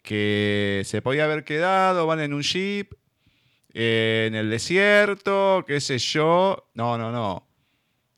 que 0.00 0.82
se 0.84 1.02
podía 1.02 1.24
haber 1.24 1.42
quedado, 1.42 2.06
van 2.06 2.20
en 2.20 2.32
un 2.32 2.42
jeep, 2.42 2.94
eh, 3.74 4.26
en 4.28 4.36
el 4.36 4.50
desierto, 4.50 5.64
qué 5.66 5.80
sé 5.80 5.98
yo. 5.98 6.68
No, 6.74 6.96
no, 6.96 7.10
no. 7.10 7.48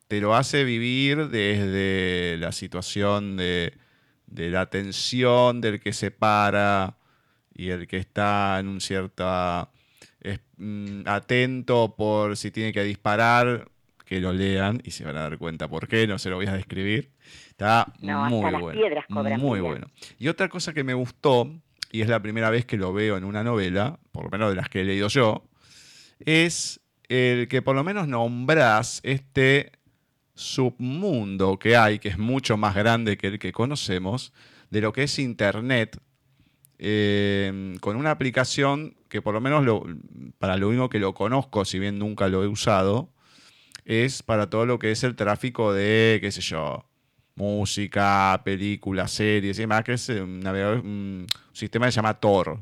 Te 0.07 0.21
lo 0.21 0.35
hace 0.35 0.63
vivir 0.63 1.29
desde 1.29 2.37
la 2.37 2.51
situación 2.51 3.37
de, 3.37 3.73
de 4.27 4.51
la 4.51 4.69
tensión 4.69 5.61
del 5.61 5.79
que 5.79 5.93
se 5.93 6.11
para 6.11 6.99
y 7.55 7.69
el 7.69 7.87
que 7.87 7.97
está 7.97 8.59
en 8.59 8.67
un 8.67 8.81
cierta 8.81 9.71
Mm, 10.57 11.07
atento 11.07 11.95
por 11.97 12.37
si 12.37 12.51
tiene 12.51 12.71
que 12.71 12.83
disparar, 12.83 13.67
que 14.05 14.19
lo 14.19 14.31
lean 14.33 14.81
y 14.83 14.91
se 14.91 15.03
van 15.03 15.17
a 15.17 15.21
dar 15.21 15.37
cuenta 15.37 15.67
por 15.67 15.87
qué, 15.87 16.05
no 16.05 16.19
se 16.19 16.29
lo 16.29 16.35
voy 16.35 16.45
a 16.45 16.53
describir. 16.53 17.11
Está 17.49 17.91
muy 17.99 18.59
bueno. 18.59 18.81
muy 19.39 19.59
bueno. 19.59 19.87
Y 20.19 20.27
otra 20.27 20.49
cosa 20.49 20.73
que 20.73 20.83
me 20.83 20.93
gustó, 20.93 21.49
y 21.91 22.01
es 22.01 22.09
la 22.09 22.21
primera 22.21 22.49
vez 22.49 22.65
que 22.65 22.77
lo 22.77 22.93
veo 22.93 23.17
en 23.17 23.23
una 23.23 23.43
novela, 23.43 23.99
por 24.11 24.25
lo 24.25 24.29
menos 24.29 24.49
de 24.49 24.55
las 24.55 24.69
que 24.69 24.81
he 24.81 24.83
leído 24.83 25.07
yo, 25.07 25.43
es 26.19 26.81
el 27.09 27.47
que 27.47 27.61
por 27.61 27.75
lo 27.75 27.83
menos 27.83 28.07
nombras 28.07 28.99
este 29.03 29.71
submundo 30.35 31.57
que 31.57 31.75
hay, 31.75 31.97
que 31.97 32.09
es 32.09 32.17
mucho 32.17 32.57
más 32.57 32.75
grande 32.75 33.17
que 33.17 33.27
el 33.27 33.39
que 33.39 33.51
conocemos, 33.51 34.33
de 34.69 34.81
lo 34.81 34.93
que 34.93 35.03
es 35.03 35.17
Internet, 35.17 35.97
eh, 36.83 37.75
con 37.79 37.95
una 37.95 38.09
aplicación 38.09 38.95
que 39.07 39.21
por 39.21 39.35
lo 39.35 39.39
menos 39.39 39.63
lo, 39.63 39.85
para 40.39 40.57
lo 40.57 40.67
único 40.67 40.89
que 40.89 40.97
lo 40.97 41.13
conozco, 41.13 41.63
si 41.63 41.77
bien 41.77 41.99
nunca 41.99 42.27
lo 42.27 42.43
he 42.43 42.47
usado, 42.47 43.09
es 43.85 44.23
para 44.23 44.49
todo 44.49 44.65
lo 44.65 44.79
que 44.79 44.89
es 44.89 45.03
el 45.03 45.15
tráfico 45.15 45.73
de, 45.73 46.17
qué 46.21 46.31
sé 46.31 46.41
yo, 46.41 46.83
música, 47.35 48.41
películas, 48.43 49.11
series 49.11 49.59
y 49.59 49.61
demás, 49.61 49.83
que 49.83 49.93
es 49.93 50.09
un, 50.09 50.39
navegador, 50.39 50.79
un 50.79 51.27
sistema 51.53 51.85
que 51.85 51.91
se 51.91 51.97
llama 51.97 52.19
Tor. 52.19 52.59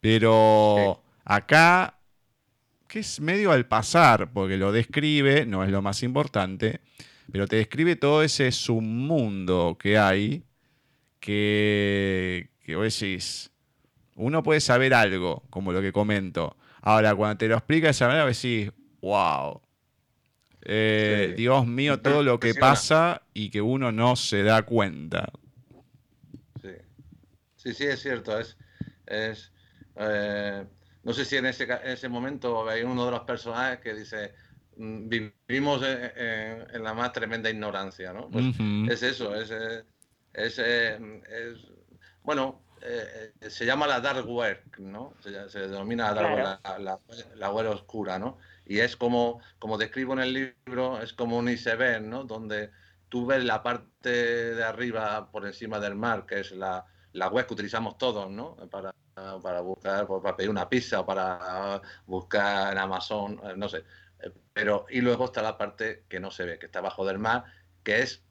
Pero 0.00 1.00
acá, 1.24 1.98
que 2.88 2.98
es 2.98 3.20
medio 3.20 3.52
al 3.52 3.66
pasar, 3.66 4.32
porque 4.32 4.56
lo 4.56 4.72
describe, 4.72 5.46
no 5.46 5.62
es 5.62 5.70
lo 5.70 5.80
más 5.80 6.02
importante, 6.02 6.80
pero 7.30 7.46
te 7.46 7.56
describe 7.56 7.94
todo 7.94 8.24
ese 8.24 8.50
submundo 8.50 9.76
que 9.78 9.96
hay 9.96 10.42
que, 11.20 12.50
que 12.64 12.76
vos 12.76 12.98
decís, 12.98 13.50
uno 14.16 14.42
puede 14.42 14.60
saber 14.60 14.94
algo, 14.94 15.44
como 15.50 15.72
lo 15.72 15.80
que 15.80 15.92
comento. 15.92 16.56
Ahora, 16.80 17.14
cuando 17.14 17.36
te 17.38 17.48
lo 17.48 17.56
explica 17.56 17.88
de 17.88 17.90
esa 17.92 18.08
manera, 18.08 18.26
decís, 18.26 18.70
wow. 19.00 19.60
Eh, 20.62 21.34
Dios 21.36 21.66
mío, 21.66 22.00
todo 22.00 22.22
lo 22.22 22.40
que 22.40 22.54
pasa 22.54 23.22
y 23.34 23.50
que 23.50 23.60
uno 23.60 23.92
no 23.92 24.16
se 24.16 24.42
da 24.42 24.62
cuenta. 24.62 25.30
Sí, 26.62 26.70
sí, 27.56 27.74
sí 27.74 27.84
es 27.84 28.00
cierto. 28.00 28.38
Es, 28.38 28.56
es 29.06 29.52
eh, 29.96 30.64
no 31.02 31.12
sé 31.12 31.24
si 31.24 31.36
en 31.36 31.46
ese, 31.46 31.64
en 31.64 31.90
ese 31.90 32.08
momento 32.08 32.68
hay 32.68 32.82
uno 32.82 33.04
de 33.04 33.10
los 33.10 33.20
personajes 33.20 33.80
que 33.80 33.94
dice, 33.94 34.32
mm, 34.78 35.08
vivimos 35.08 35.82
en, 35.84 36.82
la 36.82 36.94
más 36.94 37.12
tremenda 37.12 37.50
ignorancia, 37.50 38.12
¿no? 38.12 38.30
Pues 38.30 38.46
es 38.88 39.02
eso, 39.02 39.34
es, 39.34 39.50
es, 40.32 40.58
es, 40.58 40.98
bueno, 42.22 42.64
eh, 42.86 43.32
se 43.48 43.64
llama 43.64 43.86
la 43.86 44.00
dark 44.00 44.28
web, 44.28 44.62
¿no? 44.78 45.14
Se, 45.20 45.30
denomina 45.58 46.12
la, 46.12 46.60
la, 47.34 47.50
web 47.50 47.70
oscura, 47.70 48.18
¿no? 48.18 48.36
Y 48.66 48.80
es 48.80 48.94
como, 48.94 49.40
como 49.58 49.78
describo 49.78 50.12
en 50.12 50.18
el 50.18 50.32
libro, 50.34 51.00
es 51.00 51.14
como 51.14 51.38
un 51.38 51.48
iceberg, 51.48 52.02
¿no? 52.02 52.24
Donde 52.24 52.70
tú 53.08 53.24
ves 53.24 53.42
la 53.42 53.62
parte 53.62 54.54
de 54.54 54.64
arriba 54.64 55.30
por 55.30 55.46
encima 55.46 55.80
del 55.80 55.94
mar, 55.94 56.26
que 56.26 56.40
es 56.40 56.52
la, 56.52 56.84
web 57.14 57.46
que 57.46 57.54
utilizamos 57.54 57.96
todos, 57.96 58.30
¿no? 58.30 58.56
Para, 58.70 58.94
para 59.14 59.60
buscar, 59.62 60.06
pues, 60.06 60.22
para 60.22 60.36
pedir 60.36 60.50
una 60.50 60.68
pizza 60.68 61.00
o 61.00 61.06
para 61.06 61.80
buscar 62.06 62.72
en 62.72 62.78
Amazon, 62.78 63.40
eh, 63.44 63.54
no 63.56 63.68
sé. 63.68 63.84
Pero, 64.52 64.84
y 64.90 65.00
luego 65.00 65.26
está 65.26 65.40
la 65.40 65.56
parte 65.56 66.04
que 66.08 66.20
no 66.20 66.30
se 66.30 66.44
ve, 66.44 66.58
que 66.58 66.66
está 66.66 66.80
abajo 66.80 67.06
del 67.06 67.18
mar, 67.18 67.44
que 67.82 68.00
es 68.02 68.22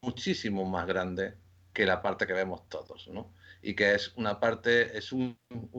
muchísimo 0.00 0.64
más 0.64 0.86
grande 0.86 1.43
que 1.74 1.84
la 1.84 2.00
parte 2.00 2.26
que 2.26 2.32
vemos 2.32 2.68
todos, 2.68 3.08
¿no? 3.08 3.34
y 3.64 3.74
que 3.74 3.94
es 3.94 4.12
una 4.16 4.38
parte, 4.38 4.96
es 4.96 5.10
un, 5.12 5.38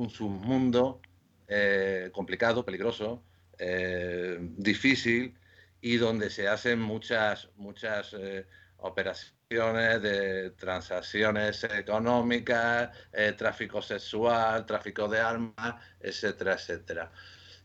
submundo 0.10 1.02
eh, 1.48 2.10
complicado, 2.12 2.66
peligroso, 2.66 3.24
eh, 3.60 4.38
difícil 4.58 5.38
y 5.82 5.98
donde 5.98 6.32
se 6.32 6.48
hacen 6.48 6.82
muchas, 6.82 7.50
muchas 7.58 8.14
eh, 8.18 8.48
operaciones 8.78 10.02
de 10.02 10.50
transacciones 10.58 11.64
económicas, 11.66 12.89
tráfico 13.38 13.84
sexual, 13.84 14.66
tráfico 14.66 15.08
de 15.08 15.20
armas, 15.20 15.76
etcétera, 16.00 16.56
etcétera. 16.56 17.12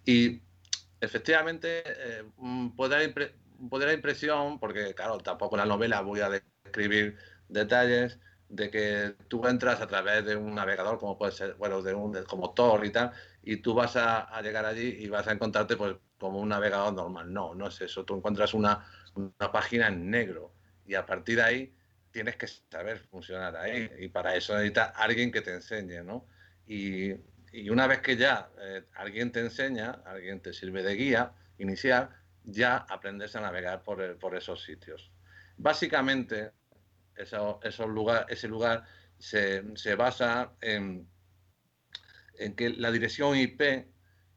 Y 0.05 0.43
efectivamente 1.01 1.83
mm, 2.37 2.77
puede, 2.77 3.09
dar 3.09 3.33
puede 3.71 3.87
dar 3.87 3.95
impresión, 3.95 4.59
porque 4.59 4.95
claro, 4.95 5.17
tampoco 5.19 5.57
la 5.57 5.65
novela 5.65 6.03
voy 6.03 6.21
a 6.21 6.29
describir 6.29 7.17
detalles, 7.51 8.19
de 8.49 8.71
que 8.71 9.15
tú 9.29 9.47
entras 9.47 9.81
a 9.81 9.87
través 9.87 10.25
de 10.25 10.37
un 10.37 10.55
navegador, 10.55 10.99
como 10.99 11.17
puede 11.17 11.33
ser, 11.33 11.55
bueno, 11.55 11.83
de 11.83 11.95
un, 11.95 12.25
como 12.25 12.53
Tor 12.53 12.85
y 12.85 12.91
tal, 12.91 13.13
y 13.43 13.59
tú 13.59 13.75
vas 13.75 13.97
a, 13.97 14.41
llegar 14.43 14.67
allí 14.67 14.97
y 14.99 15.09
vas 15.09 15.27
a 15.29 15.33
encontrarte 15.33 15.77
pues 15.77 15.97
como 16.19 16.41
un 16.41 16.49
navegador 16.49 16.93
normal. 16.93 17.33
No, 17.33 17.55
no 17.55 17.69
es 17.69 17.81
eso. 17.81 18.05
Tú 18.05 18.17
encuentras 18.17 18.53
una, 18.53 18.85
una 19.15 19.53
página 19.53 19.89
en 19.89 20.11
negro 20.11 20.53
y 20.85 20.95
a 20.95 21.07
partir 21.07 21.37
de 21.37 21.43
ahí 21.43 21.75
tienes 22.11 22.37
que 22.37 22.49
saber 22.49 22.99
funcionar 22.99 23.57
ahí 23.57 23.89
y 24.01 24.09
para 24.09 24.35
eso 24.35 24.55
necesitas 24.55 24.93
alguien 24.97 25.31
que 25.31 25.43
te 25.43 25.55
enseñe, 25.55 26.03
¿no? 26.03 26.27
Y, 26.67 27.13
y 27.53 27.71
una 27.71 27.87
vez 27.87 28.01
que 28.01 28.17
ya 28.17 28.51
eh, 28.61 28.85
alguien 28.95 29.31
te 29.31 29.41
enseña, 29.41 30.03
alguien 30.05 30.41
te 30.41 30.53
sirve 30.53 30.83
de 30.83 30.95
guía 30.95 31.33
inicial, 31.59 32.11
ya 32.45 32.79
aprendes 32.89 33.37
a 33.37 33.41
navegar 33.41 33.83
por, 33.85 34.19
por 34.19 34.35
esos 34.35 34.65
sitios. 34.65 35.13
Básicamente, 35.57 36.53
eso, 37.23 37.87
lugar, 37.87 38.27
ese 38.29 38.49
lugar 38.49 38.85
se, 39.19 39.65
se 39.77 39.95
basa 39.95 40.53
en, 40.61 41.09
en, 42.39 42.55
que 42.55 42.71
la 42.71 42.91
dirección 42.91 43.37
IP, 43.37 43.59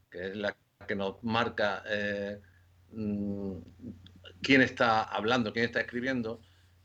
que 0.10 0.28
es 0.28 0.36
la 0.36 0.56
que 0.88 0.96
nos 0.96 1.24
marca 1.24 1.84
eh, 1.88 2.40
mm, 2.92 3.58
quién 4.42 4.62
está 4.62 5.04
hablando, 5.04 5.54
quién 5.54 5.66
está 5.66 5.82
escribiendo, 5.82 6.42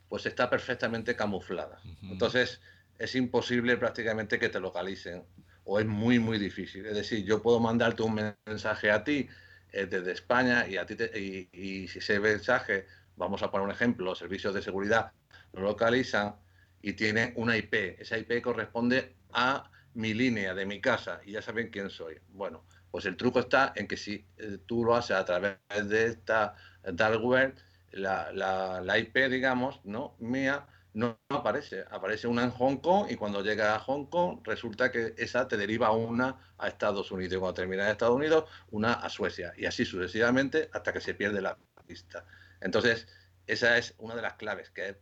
pues 0.08 0.26
está 0.26 0.48
perfectamente 0.48 1.14
camuflada. 1.14 1.80
Entonces 2.02 2.60
es 2.98 3.14
imposible 3.14 3.76
prácticamente 3.76 4.38
que 4.38 4.48
te 4.48 4.60
localicen 4.60 5.24
o 5.64 5.78
es 5.78 5.86
muy, 5.86 6.18
muy 6.18 6.38
difícil. 6.38 6.86
Es 6.86 6.94
decir, 6.94 7.24
yo 7.24 7.42
puedo 7.42 7.60
mandarte 7.60 8.02
un 8.02 8.34
mensaje 8.46 8.90
a 8.90 9.04
ti 9.04 9.28
eh, 9.70 9.86
desde 9.86 10.12
España 10.12 10.66
y, 10.66 10.78
a 10.78 10.86
ti 10.86 10.96
y, 11.14 11.48
y, 11.52 11.88
si 11.88 11.98
ese 11.98 12.18
mensaje, 12.20 12.86
vamos 13.18 13.42
a 13.42 13.50
poner 13.50 13.66
un 13.66 13.72
ejemplo, 13.72 14.06
los 14.06 14.18
servicios 14.18 14.54
de 14.54 14.62
seguridad 14.62 15.12
lo 15.52 15.62
localizan 15.62 16.36
y 16.80 16.92
tiene 16.94 17.32
una 17.36 17.56
IP. 17.56 18.00
Esa 18.00 18.16
IP 18.16 18.40
corresponde 18.40 19.16
a 19.32 19.70
mi 19.94 20.14
línea 20.14 20.54
de 20.54 20.64
mi 20.64 20.80
casa 20.80 21.20
y 21.24 21.32
ya 21.32 21.42
saben 21.42 21.70
quién 21.70 21.90
soy. 21.90 22.18
Bueno, 22.28 22.64
pues 22.90 23.04
el 23.06 23.16
truco 23.16 23.40
está 23.40 23.72
en 23.74 23.88
que 23.88 23.96
si 23.96 24.24
eh, 24.38 24.58
tú 24.66 24.84
lo 24.84 24.94
haces 24.94 25.16
a 25.16 25.24
través 25.24 25.58
de 25.84 26.06
esta 26.06 26.54
dark 26.84 27.22
web, 27.22 27.54
la, 27.90 28.98
IP, 28.98 29.16
digamos, 29.28 29.80
¿no? 29.84 30.14
mía, 30.18 30.66
no 30.94 31.18
aparece. 31.28 31.84
Aparece 31.90 32.26
una 32.26 32.44
en 32.44 32.50
Hong 32.50 32.76
Kong 32.76 33.06
y 33.10 33.16
cuando 33.16 33.42
llega 33.42 33.74
a 33.74 33.78
Hong 33.80 34.06
Kong 34.06 34.40
resulta 34.44 34.90
que 34.90 35.14
esa 35.16 35.46
te 35.48 35.56
deriva 35.56 35.90
una 35.92 36.36
a 36.58 36.68
Estados 36.68 37.10
Unidos. 37.10 37.34
Y 37.34 37.38
cuando 37.38 37.54
termina 37.54 37.84
en 37.84 37.90
Estados 37.90 38.16
Unidos, 38.16 38.44
una 38.70 38.94
a 38.94 39.08
Suecia. 39.08 39.52
Y 39.56 39.66
así 39.66 39.84
sucesivamente 39.84 40.70
hasta 40.72 40.92
que 40.92 41.00
se 41.00 41.14
pierde 41.14 41.40
la 41.40 41.56
pista. 41.86 42.24
Entonces, 42.60 43.06
esa 43.46 43.78
es 43.78 43.94
una 43.98 44.14
de 44.14 44.22
las 44.22 44.34
claves, 44.34 44.70
que 44.70 44.88
es 44.90 44.96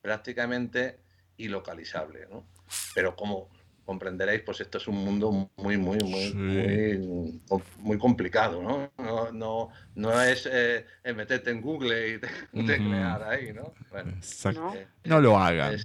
prácticamente 0.00 1.00
ilocalizable, 1.36 2.26
¿no? 2.30 2.46
Pero 2.94 3.16
como 3.16 3.50
comprenderéis, 3.88 4.42
pues 4.42 4.60
esto 4.60 4.76
es 4.76 4.86
un 4.86 4.96
mundo 4.96 5.50
muy, 5.56 5.78
muy, 5.78 5.96
muy, 6.04 6.34
muy, 6.34 7.40
muy, 7.78 7.96
complicado, 7.96 8.62
¿no? 8.62 8.92
No, 8.98 9.32
no, 9.32 9.70
no 9.94 10.22
es 10.22 10.46
eh, 10.52 10.84
meterte 11.16 11.50
en 11.50 11.62
Google 11.62 12.20
y 12.52 12.66
teclear 12.66 13.22
ahí, 13.30 13.54
¿no? 13.54 13.72
Bueno, 13.90 14.10
Exacto. 14.10 14.74
Eh, 14.74 14.86
no 15.04 15.22
lo 15.22 15.38
hagan. 15.38 15.78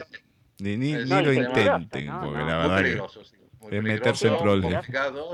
ni, 0.59 0.75
ni, 0.75 1.05
lo 1.05 1.31
intenten, 1.31 2.11
porque 2.19 2.39
la 2.39 2.57
verdad 2.57 2.77
peligroso, 2.77 3.21
es 3.21 3.83
meterse 3.83 4.27
en 4.27 4.37
problemas. 4.37 4.85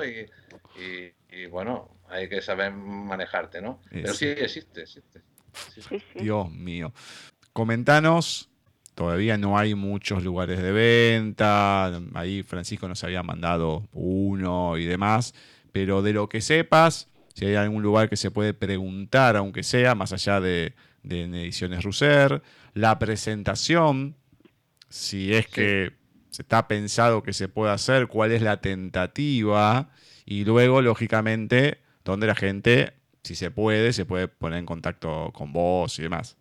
Y, 0.05 0.79
y, 0.79 1.13
y, 1.31 1.45
bueno, 1.47 1.99
hay 2.07 2.29
que 2.29 2.39
saber 2.39 2.71
manejarte, 2.71 3.61
¿no? 3.63 3.81
Pero 3.89 4.13
sí 4.13 4.27
existe, 4.27 4.81
existe. 4.81 5.23
Dios 6.15 6.51
mío. 6.51 6.93
Comentanos 7.53 8.49
Todavía 8.99 9.37
no 9.37 9.57
hay 9.57 9.75
muchos 9.75 10.25
lugares 10.25 10.61
de 10.61 10.73
venta. 10.73 11.85
Ahí 12.15 12.43
Francisco 12.43 12.85
nos 12.89 13.01
había 13.05 13.23
mandado 13.23 13.87
uno 13.93 14.77
y 14.77 14.83
demás. 14.83 15.33
Pero 15.71 16.01
de 16.01 16.11
lo 16.11 16.27
que 16.27 16.41
sepas, 16.41 17.07
si 17.33 17.45
hay 17.45 17.55
algún 17.55 17.81
lugar 17.81 18.09
que 18.09 18.17
se 18.17 18.29
puede 18.29 18.53
preguntar, 18.53 19.37
aunque 19.37 19.63
sea, 19.63 19.95
más 19.95 20.11
allá 20.11 20.41
de, 20.41 20.73
Ediciones 21.05 21.85
Russer, 21.85 22.41
la 22.73 22.99
presentación, 22.99 24.17
si 24.89 25.33
es 25.33 25.47
que 25.47 25.93
se 26.29 26.41
está 26.41 26.67
pensado 26.67 27.23
que 27.23 27.31
se 27.31 27.47
puede 27.47 27.71
hacer, 27.71 28.07
cuál 28.07 28.33
es 28.33 28.41
la 28.41 28.59
tentativa, 28.59 29.91
y 30.25 30.43
luego, 30.43 30.81
lógicamente, 30.81 31.79
donde 32.03 32.27
la 32.27 32.35
gente, 32.35 32.95
si 33.23 33.35
se 33.35 33.51
puede, 33.51 33.93
se 33.93 34.05
puede 34.05 34.27
poner 34.27 34.59
en 34.59 34.65
contacto 34.65 35.31
con 35.33 35.53
vos 35.53 35.97
y 35.99 36.03
demás. 36.03 36.37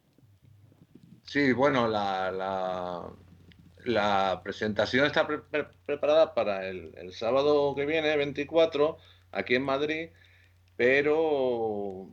Sí, 1.28 1.52
bueno, 1.52 1.86
la, 1.88 3.12
la, 3.84 4.40
presentación 4.42 5.04
está 5.06 5.26
preparada 5.84 6.32
para 6.34 6.66
el, 6.66 7.12
sábado 7.12 7.74
que 7.74 7.84
viene, 7.84 8.16
24, 8.16 8.96
aquí 9.32 9.54
en 9.54 9.62
Madrid, 9.62 10.08
pero, 10.76 12.08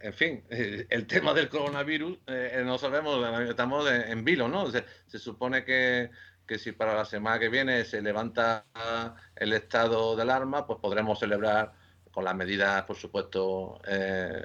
en 0.00 0.12
fin, 0.12 0.44
el 0.50 1.06
tema 1.08 1.34
del 1.34 1.48
coronavirus, 1.48 2.18
eh, 2.28 2.62
no 2.64 2.78
sabemos, 2.78 3.40
estamos 3.48 3.90
en, 3.90 4.24
vilo, 4.24 4.46
¿no? 4.46 4.70
Se, 4.70 5.18
supone 5.18 5.64
que, 5.64 6.10
si 6.56 6.70
para 6.70 6.94
la 6.94 7.04
semana 7.04 7.40
que 7.40 7.48
viene 7.48 7.84
se 7.84 8.00
levanta 8.00 8.64
el 9.34 9.52
estado 9.54 10.14
de 10.14 10.22
alarma, 10.22 10.68
pues 10.68 10.78
podremos 10.78 11.18
celebrar 11.18 11.72
con 12.12 12.24
las 12.24 12.34
medidas, 12.34 12.82
por 12.84 12.96
supuesto, 12.96 13.80
eh, 13.86 14.44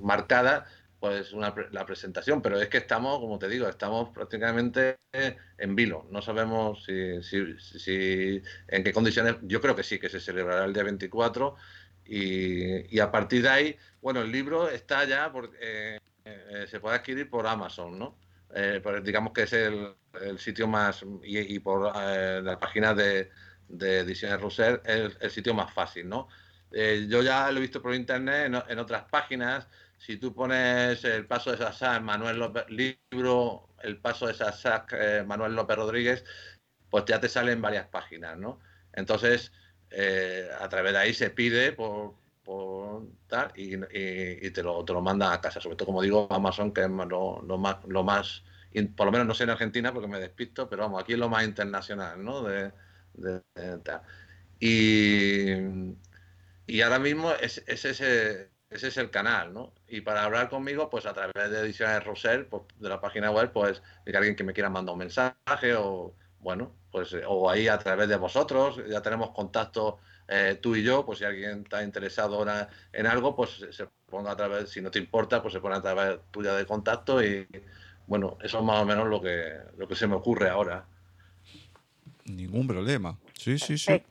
marcadas 0.00 0.64
pues 1.02 1.32
una, 1.32 1.52
la 1.72 1.84
presentación, 1.84 2.40
pero 2.40 2.60
es 2.60 2.68
que 2.68 2.78
estamos, 2.78 3.18
como 3.18 3.36
te 3.36 3.48
digo, 3.48 3.68
estamos 3.68 4.10
prácticamente 4.10 5.00
en 5.12 5.74
vilo. 5.74 6.06
No 6.12 6.22
sabemos 6.22 6.84
si, 6.84 7.20
si, 7.24 8.40
en 8.68 8.84
qué 8.84 8.92
condiciones, 8.92 9.34
yo 9.42 9.60
creo 9.60 9.74
que 9.74 9.82
sí, 9.82 9.98
que 9.98 10.08
se 10.08 10.20
celebrará 10.20 10.64
el 10.64 10.72
día 10.72 10.84
24 10.84 11.56
y, 12.04 13.00
a 13.00 13.10
partir 13.10 13.42
de 13.42 13.48
ahí, 13.48 13.76
bueno, 14.00 14.22
el 14.22 14.30
libro 14.30 14.68
está 14.68 15.04
ya, 15.04 15.32
porque 15.32 15.56
eh, 15.60 15.98
eh, 16.24 16.66
se 16.68 16.80
puede 16.80 16.96
adquirir 16.96 17.28
por 17.28 17.46
Amazon, 17.46 17.98
¿no? 17.98 18.16
Eh, 18.54 18.80
digamos 19.02 19.32
que 19.32 19.42
es 19.42 19.52
el, 19.54 19.96
sitio 20.38 20.68
más, 20.68 21.04
y, 21.24 21.58
por 21.58 21.96
la 21.96 22.58
página 22.60 22.94
de, 22.94 23.30
de 23.68 24.00
Ediciones 24.00 24.40
Rousser, 24.40 24.82
es 24.84 25.16
el, 25.20 25.30
sitio 25.30 25.54
más 25.54 25.72
fácil, 25.72 26.08
¿no? 26.08 26.28
Yo 26.72 27.22
ya 27.22 27.50
lo 27.50 27.58
he 27.58 27.60
visto 27.60 27.82
por 27.82 27.94
internet 27.94 28.52
en, 28.68 28.78
otras 28.78 29.04
páginas, 29.04 29.66
si 29.98 30.16
tú 30.16 30.34
pones 30.34 31.04
el 31.04 31.26
paso 31.26 31.52
de 31.52 31.58
Sasak, 31.58 32.02
Manuel 32.02 32.38
López, 32.38 32.64
libro 32.68 33.68
El 33.82 33.98
paso 33.98 34.26
de 34.26 34.34
Sasak, 34.34 34.94
eh, 34.98 35.22
Manuel 35.24 35.54
López 35.54 35.76
Rodríguez, 35.76 36.24
pues 36.90 37.04
ya 37.06 37.20
te 37.20 37.28
salen 37.28 37.62
varias 37.62 37.86
páginas, 37.88 38.36
¿no? 38.36 38.60
Entonces, 38.92 39.52
eh, 39.90 40.48
a 40.60 40.68
través 40.68 40.92
de 40.92 40.98
ahí 40.98 41.14
se 41.14 41.30
pide 41.30 41.72
por, 41.72 42.14
tal 43.26 43.52
y, 43.54 43.78
te, 44.50 44.62
lo, 44.62 44.84
te 44.84 44.92
lo 44.92 45.00
mandan 45.00 45.32
a 45.32 45.40
casa. 45.40 45.60
Sobre 45.60 45.76
todo, 45.76 45.86
como 45.86 46.02
digo, 46.02 46.26
Amazon, 46.30 46.72
que 46.72 46.82
es 46.82 46.88
lo, 46.88 47.58
más, 47.58 47.76
lo 47.86 48.02
más, 48.02 48.42
por 48.96 49.06
lo 49.06 49.12
menos 49.12 49.26
no 49.26 49.34
sé 49.34 49.44
en 49.44 49.50
Argentina 49.50 49.92
porque 49.92 50.08
me 50.08 50.18
despisto, 50.18 50.68
pero 50.68 50.82
vamos, 50.82 51.02
aquí 51.02 51.12
es 51.12 51.18
lo 51.18 51.28
más 51.28 51.44
internacional, 51.44 52.22
¿no? 52.24 52.42
De, 52.42 52.72
Y, 54.60 55.52
y 56.72 56.80
ahora 56.80 56.98
mismo 56.98 57.32
es, 57.32 57.62
es 57.66 57.84
ese 57.84 58.50
ese 58.70 58.88
es 58.88 58.96
el 58.96 59.10
canal, 59.10 59.52
¿no? 59.52 59.74
Y 59.86 60.00
para 60.00 60.24
hablar 60.24 60.48
conmigo, 60.48 60.88
pues 60.88 61.04
a 61.04 61.12
través 61.12 61.50
de 61.50 61.60
Ediciones 61.60 62.02
Rosel, 62.02 62.46
pues, 62.46 62.62
de 62.78 62.88
la 62.88 62.98
página 62.98 63.30
web, 63.30 63.52
pues 63.52 63.82
que 64.06 64.16
alguien 64.16 64.34
que 64.34 64.44
me 64.44 64.54
quiera 64.54 64.70
mandar 64.70 64.94
un 64.94 65.00
mensaje 65.00 65.74
o, 65.76 66.14
bueno, 66.40 66.72
pues 66.90 67.14
o 67.26 67.50
ahí 67.50 67.68
a 67.68 67.76
través 67.78 68.08
de 68.08 68.16
vosotros, 68.16 68.80
ya 68.88 69.02
tenemos 69.02 69.32
contacto 69.32 69.98
eh, 70.26 70.58
tú 70.62 70.74
y 70.74 70.82
yo, 70.82 71.04
pues 71.04 71.18
si 71.18 71.26
alguien 71.26 71.64
está 71.64 71.84
interesado 71.84 72.36
ahora 72.36 72.70
en 72.90 73.06
algo, 73.06 73.36
pues 73.36 73.66
se 73.70 73.86
ponga 74.08 74.30
a 74.30 74.36
través, 74.36 74.70
si 74.70 74.80
no 74.80 74.90
te 74.90 74.98
importa, 74.98 75.42
pues 75.42 75.52
se 75.52 75.60
pone 75.60 75.76
a 75.76 75.82
través 75.82 76.20
tuya 76.30 76.54
de 76.54 76.64
contacto 76.64 77.22
y 77.22 77.46
bueno, 78.06 78.38
eso 78.42 78.60
es 78.60 78.64
más 78.64 78.80
o 78.80 78.86
menos 78.86 79.06
lo 79.08 79.20
que, 79.20 79.58
lo 79.76 79.86
que 79.86 79.94
se 79.94 80.06
me 80.06 80.14
ocurre 80.14 80.48
ahora. 80.48 80.86
Ningún 82.24 82.66
problema. 82.66 83.18
Sí, 83.34 83.58
sí, 83.58 83.76
sí. 83.76 84.02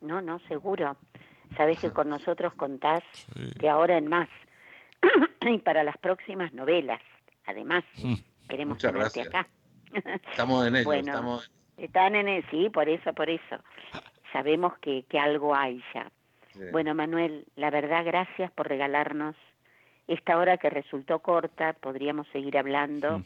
No, 0.00 0.20
no, 0.20 0.38
seguro. 0.40 0.96
Sabes 1.56 1.80
que 1.80 1.90
con 1.90 2.08
nosotros 2.08 2.54
contás 2.54 3.02
de 3.34 3.68
ahora 3.68 3.98
en 3.98 4.08
más 4.08 4.28
y 5.40 5.58
para 5.58 5.82
las 5.82 5.98
próximas 5.98 6.52
novelas. 6.52 7.00
Además, 7.46 7.84
mm. 8.02 8.14
queremos 8.48 8.78
tenerte 8.78 9.22
acá. 9.22 9.48
Estamos 10.30 10.66
en 10.66 10.76
ello. 10.76 10.92
estamos... 10.92 11.50
Están 11.76 12.14
en 12.14 12.28
el, 12.28 12.44
sí, 12.50 12.68
por 12.68 12.88
eso, 12.88 13.12
por 13.14 13.30
eso. 13.30 13.56
Sabemos 14.32 14.76
que, 14.78 15.04
que 15.08 15.18
algo 15.18 15.54
hay 15.54 15.82
ya. 15.94 16.10
Bueno, 16.72 16.94
Manuel, 16.94 17.46
la 17.56 17.70
verdad, 17.70 18.04
gracias 18.04 18.50
por 18.52 18.68
regalarnos 18.68 19.34
esta 20.06 20.36
hora 20.36 20.58
que 20.58 20.68
resultó 20.68 21.20
corta. 21.20 21.72
Podríamos 21.72 22.28
seguir 22.28 22.58
hablando. 22.58 23.22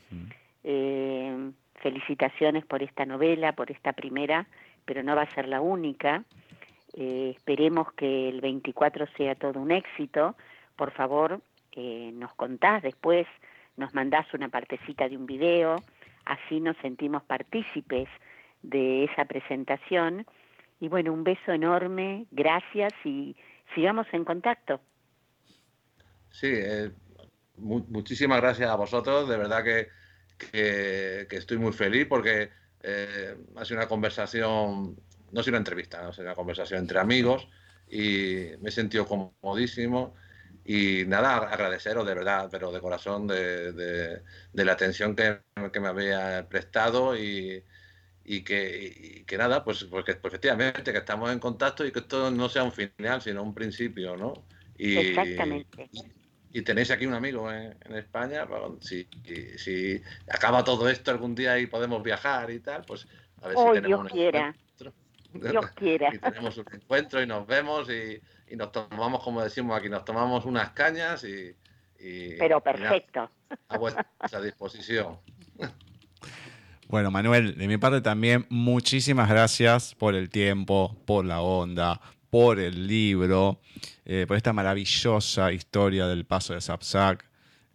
eh, 0.62 1.50
felicitaciones 1.80 2.64
por 2.64 2.82
esta 2.82 3.04
novela, 3.04 3.52
por 3.52 3.70
esta 3.70 3.92
primera, 3.92 4.46
pero 4.84 5.02
no 5.02 5.14
va 5.14 5.22
a 5.22 5.34
ser 5.34 5.48
la 5.48 5.60
única 5.60 6.24
eh, 6.94 7.34
esperemos 7.36 7.92
que 7.92 8.28
el 8.28 8.40
24 8.40 9.06
sea 9.16 9.34
todo 9.34 9.60
un 9.60 9.72
éxito. 9.72 10.36
Por 10.76 10.92
favor, 10.92 11.40
eh, 11.72 12.10
nos 12.14 12.32
contás 12.34 12.82
después, 12.82 13.26
nos 13.76 13.94
mandás 13.94 14.32
una 14.32 14.48
partecita 14.48 15.08
de 15.08 15.16
un 15.16 15.26
video, 15.26 15.82
así 16.24 16.60
nos 16.60 16.76
sentimos 16.78 17.22
partícipes 17.24 18.08
de 18.62 19.04
esa 19.04 19.24
presentación. 19.24 20.26
Y 20.80 20.88
bueno, 20.88 21.12
un 21.12 21.24
beso 21.24 21.52
enorme, 21.52 22.26
gracias 22.30 22.92
y 23.04 23.36
sigamos 23.74 24.06
en 24.12 24.24
contacto. 24.24 24.80
Sí, 26.30 26.48
eh, 26.50 26.90
muchísimas 27.56 28.40
gracias 28.40 28.70
a 28.70 28.76
vosotros, 28.76 29.28
de 29.28 29.36
verdad 29.36 29.62
que, 29.62 29.88
que, 30.50 31.36
estoy 31.36 31.58
muy 31.58 31.72
feliz 31.72 32.06
porque 32.08 32.50
eh, 32.82 33.36
ha 33.56 33.64
sido 33.64 33.78
una 33.78 33.88
conversación, 33.88 34.96
no 35.34 35.42
sido 35.42 35.52
una 35.52 35.58
entrevista, 35.58 36.06
ha 36.06 36.12
sido 36.12 36.24
una 36.24 36.34
conversación 36.34 36.80
entre 36.80 37.00
amigos 37.00 37.48
y 37.90 38.50
me 38.60 38.68
he 38.68 38.72
sentido 38.72 39.06
comodísimo 39.06 40.14
y 40.64 41.04
nada, 41.06 41.36
agradeceros 41.36 42.06
de 42.06 42.14
verdad, 42.14 42.48
pero 42.50 42.72
de 42.72 42.80
corazón, 42.80 43.26
de, 43.26 43.72
de, 43.72 44.64
la 44.64 44.72
atención 44.72 45.14
que, 45.14 45.40
que, 45.70 45.80
me 45.80 45.88
había 45.88 46.48
prestado 46.48 47.14
y, 47.18 47.62
y, 48.24 48.42
que, 48.42 49.24
que, 49.26 49.36
nada, 49.36 49.62
pues, 49.62 49.84
porque, 49.84 50.14
pues, 50.14 50.32
efectivamente 50.32 50.90
que 50.90 50.98
estamos 50.98 51.30
en 51.30 51.38
contacto 51.38 51.84
y 51.84 51.92
que 51.92 51.98
esto 51.98 52.30
no 52.30 52.48
sea 52.48 52.64
un 52.64 52.72
final, 52.72 53.20
sino 53.20 53.42
un 53.42 53.54
principio, 53.54 54.16
¿no? 54.16 54.46
Y, 54.78 54.96
Exactamente. 54.96 55.90
Y, 56.50 56.62
tenéis 56.62 56.90
aquí 56.92 57.04
un 57.04 57.14
amigo 57.14 57.52
en, 57.52 57.76
España, 57.94 58.46
si, 58.80 59.06
si, 59.58 60.00
acaba 60.30 60.64
todo 60.64 60.88
esto 60.88 61.10
algún 61.10 61.34
día 61.34 61.58
y 61.58 61.66
podemos 61.66 62.02
viajar 62.02 62.50
y 62.50 62.60
tal, 62.60 62.84
pues 62.86 63.06
a 63.42 63.48
ver 63.48 63.56
si 63.58 63.64
tenemos 63.82 64.04
Dios 64.04 64.12
quiera. 64.12 64.54
Dios 65.34 65.70
quiera. 65.74 66.14
y 66.14 66.18
tenemos 66.18 66.56
un 66.56 66.66
encuentro 66.72 67.22
y 67.22 67.26
nos 67.26 67.46
vemos 67.46 67.88
y 67.90 68.20
y 68.48 68.56
nos 68.56 68.72
tomamos, 68.72 69.22
como 69.22 69.42
decimos 69.42 69.76
aquí, 69.76 69.88
nos 69.88 70.04
tomamos 70.04 70.44
unas 70.44 70.70
cañas 70.70 71.24
y... 71.24 71.54
Pero 72.38 72.60
perfecto. 72.60 73.30
a 73.68 73.78
vuestra 73.78 74.40
disposición. 74.42 75.18
Bueno, 76.86 77.10
Manuel, 77.10 77.56
de 77.56 77.66
mi 77.66 77.78
parte 77.78 78.02
también 78.02 78.46
muchísimas 78.50 79.28
gracias 79.28 79.94
por 79.94 80.14
el 80.14 80.28
tiempo, 80.28 80.94
por 81.06 81.24
la 81.24 81.40
onda, 81.40 81.98
por 82.28 82.60
el 82.60 82.86
libro, 82.86 83.58
eh, 84.04 84.26
por 84.28 84.36
esta 84.36 84.52
maravillosa 84.52 85.50
historia 85.50 86.06
del 86.06 86.26
paso 86.26 86.52
de 86.52 86.60
Sapsac 86.60 87.24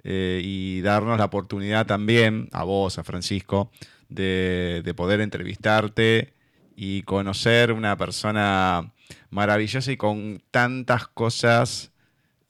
eh, 0.03 0.39
y 0.41 0.79
darnos 0.81 1.17
la 1.17 1.25
oportunidad 1.25 1.87
también, 1.87 2.49
a 2.53 2.63
vos, 2.63 2.99
a 2.99 3.03
Francisco, 3.03 3.71
de, 4.09 4.83
de 4.85 4.93
poder 4.93 5.21
entrevistarte 5.21 6.33
y 6.81 7.03
conocer 7.03 7.73
una 7.73 7.97
persona 7.97 8.93
maravillosa 9.31 9.91
y 9.91 9.97
con 9.97 10.41
tantas 10.49 11.09
cosas 11.09 11.91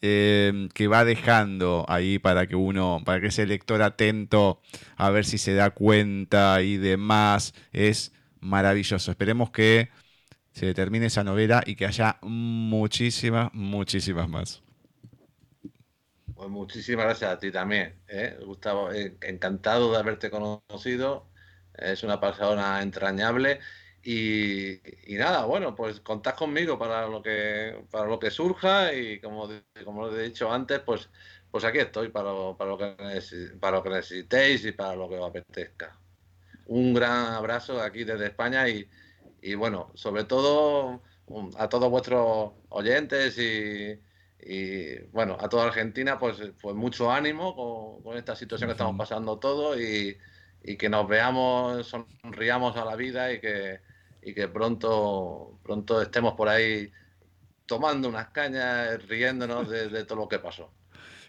eh, 0.03 0.69
que 0.75 0.88
va 0.88 1.03
dejando 1.03 1.84
ahí 1.89 2.19
para 2.19 2.45
que 2.45 2.55
uno, 2.55 3.01
para 3.03 3.19
que 3.21 3.27
ese 3.27 3.47
lector 3.47 3.82
atento 3.82 4.61
a 4.97 5.09
ver 5.09 5.25
si 5.25 5.39
se 5.39 5.55
da 5.55 5.71
cuenta 5.71 6.61
y 6.61 6.77
demás, 6.77 7.55
es 7.73 8.13
maravilloso. 8.39 9.09
Esperemos 9.09 9.49
que 9.49 9.89
se 10.51 10.75
termine 10.75 11.07
esa 11.07 11.23
novela 11.23 11.63
y 11.65 11.75
que 11.75 11.88
haya 11.88 12.19
muchísimas, 12.21 13.49
muchísimas 13.53 14.30
más. 14.30 14.61
Pues 16.36 16.49
muchísimas 16.49 17.05
gracias 17.05 17.32
a 17.32 17.39
ti 17.39 17.51
también, 17.51 17.95
¿eh? 18.07 18.38
Gustavo. 18.45 18.91
Eh, 18.91 19.17
encantado 19.21 19.91
de 19.91 19.97
haberte 19.97 20.30
conocido. 20.30 21.25
Es 21.73 22.03
una 22.03 22.19
persona 22.19 22.84
entrañable 22.84 23.59
y, 24.04 24.80
nada, 25.10 25.45
bueno, 25.45 25.76
pues 25.76 26.00
contad 26.00 26.36
conmigo 26.36 26.80
para 26.80 27.08
lo 27.08 27.22
que 27.22 27.84
para 27.91 28.08
lo 28.08 28.20
que 28.20 28.32
surja 28.32 28.93
y 28.93 29.20
como, 29.20 29.50
como 29.84 30.08
he 30.10 30.24
dicho 30.24 30.52
antes, 30.52 30.80
pues 30.80 31.10
pues 31.52 31.64
aquí 31.64 31.80
estoy 31.80 32.10
para 32.10 32.32
lo, 32.32 32.56
para 32.58 32.70
lo 32.70 32.78
que 32.78 32.95
para 33.60 33.78
lo 33.78 33.84
que 33.84 33.89
necesitéis 33.89 34.66
y 34.66 34.72
para 34.72 34.95
lo 34.95 35.10
que 35.10 35.18
os 35.18 35.30
apetezca. 35.30 35.97
Un 36.68 36.93
gran 36.93 37.34
abrazo 37.34 37.82
aquí 37.82 38.04
desde 38.04 38.28
España 38.28 38.70
y, 38.70 38.88
y 39.41 39.56
bueno, 39.56 39.91
sobre 39.95 40.24
todo 40.26 41.02
a 41.58 41.70
todos 41.70 41.89
vuestros 41.89 42.54
oyentes 42.70 43.38
y, 43.38 44.00
y, 44.41 45.00
bueno, 45.12 45.38
a 45.39 45.50
toda 45.50 45.66
Argentina, 45.66 46.18
pues, 46.18 46.38
pues 46.62 46.76
mucho 46.76 47.12
ánimo 47.12 48.02
con, 48.04 48.18
esta 48.18 48.36
situación 48.36 48.70
que 48.70 48.74
estamos 48.74 48.97
pasando 48.97 49.38
todos 49.39 49.80
y, 49.80 50.18
y 50.64 50.78
que 50.78 50.89
nos 50.89 51.08
veamos, 51.08 51.88
sonriamos 51.88 52.76
a 52.78 52.86
la 52.86 52.95
vida 52.95 53.32
y 53.34 53.39
que 53.39 53.80
y 54.22 54.34
que 54.34 54.47
pronto, 54.47 55.59
pronto 55.63 56.01
estemos 56.01 56.34
por 56.34 56.49
ahí 56.49 56.91
tomando 57.65 58.09
unas 58.09 58.30
cañas, 58.30 59.05
riéndonos 59.07 59.70
de, 59.70 60.03
todo 60.05 60.20
lo 60.20 60.28
que 60.28 60.39
pasó. 60.39 60.72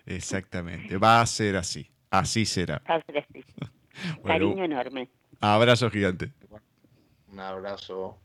Exactamente, 0.06 0.96
va 0.96 1.20
a 1.20 1.26
ser 1.26 1.56
así, 1.56 1.90
así 2.10 2.46
será. 2.46 2.82
Cariño 4.24 4.64
enorme. 4.64 5.10
Abrazo 5.40 5.90
gigante. 5.90 6.32
Un 7.28 7.40
abrazo. 7.40 8.18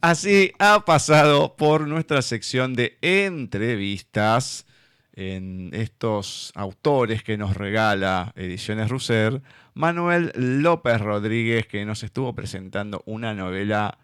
Así 0.00 0.52
ha 0.58 0.84
pasado 0.84 1.56
por 1.56 1.86
nuestra 1.86 2.22
sección 2.22 2.74
de 2.74 2.96
entrevistas 3.02 4.66
en 5.12 5.70
estos 5.74 6.52
autores 6.54 7.22
que 7.22 7.36
nos 7.36 7.56
regala 7.56 8.32
Ediciones 8.36 8.88
Russer, 8.88 9.42
Manuel 9.80 10.30
López 10.34 11.00
Rodríguez, 11.00 11.66
que 11.66 11.86
nos 11.86 12.02
estuvo 12.02 12.34
presentando 12.34 13.02
una 13.06 13.32
novela 13.32 13.96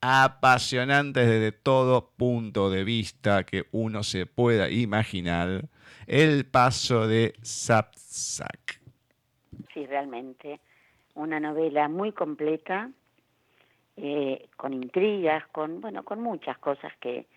apasionante 0.00 1.24
desde 1.24 1.52
todo 1.52 2.10
punto 2.16 2.68
de 2.68 2.82
vista 2.82 3.44
que 3.44 3.66
uno 3.70 4.02
se 4.02 4.26
pueda 4.26 4.68
imaginar, 4.70 5.66
El 6.08 6.46
paso 6.46 7.06
de 7.06 7.34
Sapsak. 7.42 8.80
Sí, 9.72 9.86
realmente, 9.86 10.58
una 11.14 11.38
novela 11.38 11.88
muy 11.88 12.10
completa, 12.10 12.90
eh, 13.98 14.48
con 14.56 14.74
intrigas, 14.74 15.46
con, 15.52 15.80
bueno, 15.80 16.02
con 16.02 16.20
muchas 16.20 16.58
cosas 16.58 16.92
que, 16.98 17.28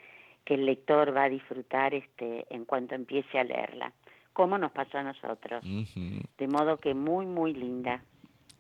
que 0.46 0.56
el 0.56 0.66
lector 0.66 1.16
va 1.16 1.26
a 1.26 1.30
disfrutar 1.30 1.94
este, 1.94 2.48
en 2.50 2.66
cuanto 2.66 2.96
empiece 2.96 3.38
a 3.38 3.44
leerla, 3.44 3.94
como 4.34 4.58
nos 4.58 4.72
pasó 4.72 4.98
a 4.98 5.04
nosotros. 5.04 5.64
De 5.64 6.48
modo 6.48 6.78
que 6.78 6.94
muy, 6.94 7.26
muy 7.26 7.54
linda. 7.54 8.04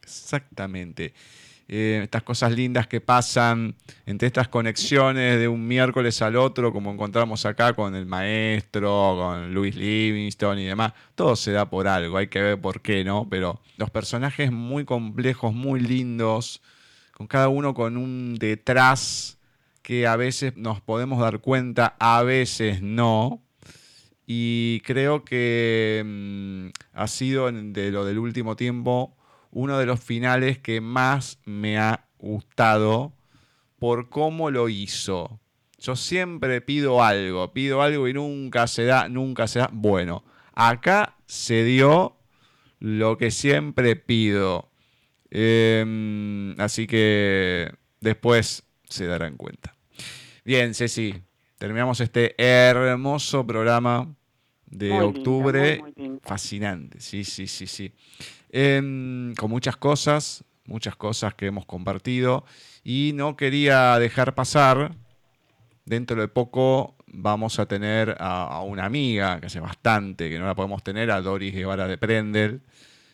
Exactamente. 0.01 1.13
Eh, 1.67 2.01
estas 2.03 2.23
cosas 2.23 2.51
lindas 2.51 2.87
que 2.87 2.99
pasan 2.99 3.75
entre 4.05 4.27
estas 4.27 4.49
conexiones 4.49 5.39
de 5.39 5.47
un 5.47 5.65
miércoles 5.65 6.21
al 6.21 6.35
otro, 6.35 6.73
como 6.73 6.91
encontramos 6.91 7.45
acá 7.45 7.73
con 7.73 7.95
el 7.95 8.05
maestro, 8.05 9.15
con 9.17 9.53
Louis 9.53 9.75
Livingstone 9.75 10.61
y 10.61 10.65
demás, 10.65 10.93
todo 11.15 11.35
se 11.35 11.53
da 11.53 11.69
por 11.69 11.87
algo, 11.87 12.17
hay 12.17 12.27
que 12.27 12.41
ver 12.41 12.59
por 12.59 12.81
qué, 12.81 13.05
¿no? 13.05 13.27
Pero 13.29 13.61
los 13.77 13.89
personajes 13.89 14.51
muy 14.51 14.83
complejos, 14.83 15.53
muy 15.53 15.79
lindos, 15.79 16.61
con 17.13 17.27
cada 17.27 17.47
uno 17.47 17.73
con 17.73 17.95
un 17.95 18.35
detrás 18.35 19.39
que 19.81 20.05
a 20.05 20.17
veces 20.17 20.57
nos 20.57 20.81
podemos 20.81 21.19
dar 21.21 21.39
cuenta, 21.39 21.95
a 21.99 22.23
veces 22.23 22.81
no. 22.81 23.41
Y 24.25 24.81
creo 24.81 25.25
que 25.25 26.01
mm, 26.05 26.67
ha 26.93 27.07
sido 27.07 27.51
de 27.51 27.91
lo 27.91 28.05
del 28.05 28.19
último 28.19 28.55
tiempo 28.55 29.15
uno 29.53 29.77
de 29.77 29.85
los 29.85 29.99
finales 29.99 30.57
que 30.57 30.81
más 30.81 31.39
me 31.45 31.77
ha 31.77 32.07
gustado 32.17 33.13
por 33.77 34.09
cómo 34.09 34.49
lo 34.49 34.67
hizo. 34.69 35.39
Yo 35.77 35.95
siempre 35.95 36.61
pido 36.61 37.03
algo, 37.03 37.53
pido 37.53 37.81
algo 37.81 38.07
y 38.07 38.13
nunca 38.13 38.67
se 38.67 38.85
da, 38.85 39.09
nunca 39.09 39.47
se 39.47 39.59
da. 39.59 39.69
Bueno, 39.71 40.23
acá 40.53 41.17
se 41.25 41.63
dio 41.63 42.17
lo 42.79 43.17
que 43.17 43.31
siempre 43.31 43.95
pido. 43.95 44.69
Em, 45.29 46.59
así 46.59 46.87
que 46.87 47.71
después 47.99 48.63
se 48.87 49.05
darán 49.05 49.35
cuenta. 49.35 49.75
Bien, 50.45 50.73
Ceci, 50.73 51.21
terminamos 51.63 52.01
este 52.01 52.35
hermoso 52.37 53.47
programa 53.47 54.13
de 54.65 54.91
octubre. 54.99 55.81
Fascinante, 56.21 56.99
sí, 56.99 57.23
sí, 57.23 57.47
sí, 57.47 57.67
sí. 57.67 57.93
Em, 58.49 59.33
con 59.35 59.49
muchas 59.49 59.77
cosas, 59.77 60.43
muchas 60.65 60.97
cosas 60.97 61.35
que 61.35 61.45
hemos 61.45 61.65
compartido. 61.65 62.43
Y 62.83 63.13
no 63.15 63.37
quería 63.37 63.97
dejar 63.97 64.35
pasar, 64.35 64.91
dentro 65.85 66.19
de 66.19 66.27
poco 66.27 66.95
vamos 67.07 67.57
a 67.59 67.65
tener 67.65 68.17
a, 68.19 68.59
una 68.63 68.83
amiga, 68.83 69.39
que 69.39 69.45
hace 69.45 69.61
bastante 69.61 70.29
que 70.29 70.39
no 70.39 70.45
la 70.45 70.55
podemos 70.55 70.83
tener, 70.83 71.11
a 71.11 71.21
Doris 71.21 71.53
Guevara 71.53 71.87
de 71.87 71.97
Prendel, 71.97 72.59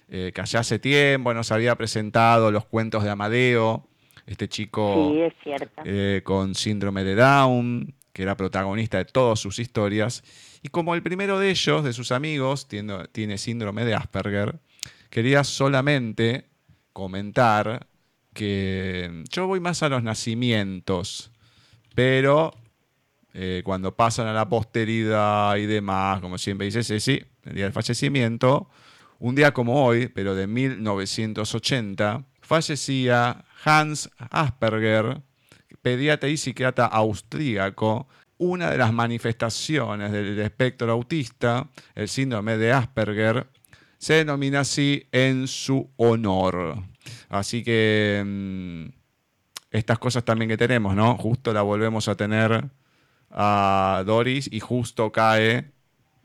eh, 0.07 0.31
que 0.33 0.41
allá 0.41 0.61
hace 0.61 0.79
tiempo 0.79 1.35
nos 1.35 1.51
había 1.51 1.75
presentado 1.75 2.49
los 2.49 2.65
cuentos 2.65 3.03
de 3.03 3.11
Amadeo 3.11 3.85
este 4.25 4.47
chico 4.47 5.11
eh, 5.83 6.21
con 6.23 6.53
síndrome 6.53 7.03
de 7.03 7.15
Down, 7.15 7.95
que 8.19 8.23
era 8.23 8.35
protagonista 8.35 8.97
de 8.97 9.05
todas 9.05 9.39
sus 9.39 9.59
historias. 9.59 10.25
Y 10.61 10.67
como 10.67 10.93
el 10.93 11.01
primero 11.01 11.39
de 11.39 11.51
ellos, 11.51 11.85
de 11.85 11.93
sus 11.93 12.11
amigos, 12.11 12.67
tiene, 12.67 13.37
síndrome 13.37 13.85
de 13.85 13.95
Asperger, 13.95 14.59
quería 15.09 15.45
solamente 15.45 16.49
comentar 16.91 17.87
que 18.33 19.23
yo 19.29 19.47
voy 19.47 19.61
más 19.61 19.83
a 19.83 19.87
los 19.87 20.03
nacimientos, 20.03 21.31
pero 21.95 22.53
eh, 23.33 23.61
cuando 23.63 23.95
pasan 23.95 24.27
a 24.27 24.33
la 24.33 24.49
posteridad 24.49 25.55
y 25.55 25.65
demás, 25.65 26.19
como 26.19 26.37
siempre 26.37 26.65
dice 26.65 26.83
Ceci, 26.83 27.23
el 27.45 27.55
día 27.55 27.63
del 27.63 27.73
fallecimiento, 27.73 28.69
un 29.19 29.33
día 29.33 29.53
como 29.53 29.85
hoy, 29.85 30.09
pero 30.09 30.35
de 30.35 30.45
1980, 30.45 32.25
fallecía 32.41 33.45
Hans 33.63 34.09
Asperger, 34.17 35.21
pediatra 35.81 36.29
y 36.29 36.37
psiquiatra 36.37 36.85
austríaco, 36.85 38.07
una 38.37 38.71
de 38.71 38.77
las 38.77 38.93
manifestaciones 38.93 40.11
del 40.11 40.39
espectro 40.39 40.91
autista, 40.91 41.67
el 41.95 42.07
síndrome 42.07 42.57
de 42.57 42.71
Asperger, 42.71 43.47
se 43.97 44.13
denomina 44.13 44.61
así 44.61 45.07
en 45.11 45.47
su 45.47 45.89
honor. 45.97 46.81
Así 47.27 47.63
que 47.63 48.23
mm, 48.25 48.85
estas 49.71 49.99
cosas 49.99 50.23
también 50.23 50.49
que 50.49 50.57
tenemos, 50.57 50.95
¿no? 50.95 51.17
Justo 51.17 51.53
la 51.53 51.61
volvemos 51.61 52.07
a 52.07 52.15
tener 52.15 52.69
a 53.29 54.03
Doris 54.05 54.49
y 54.51 54.59
justo 54.59 55.11
cae 55.11 55.71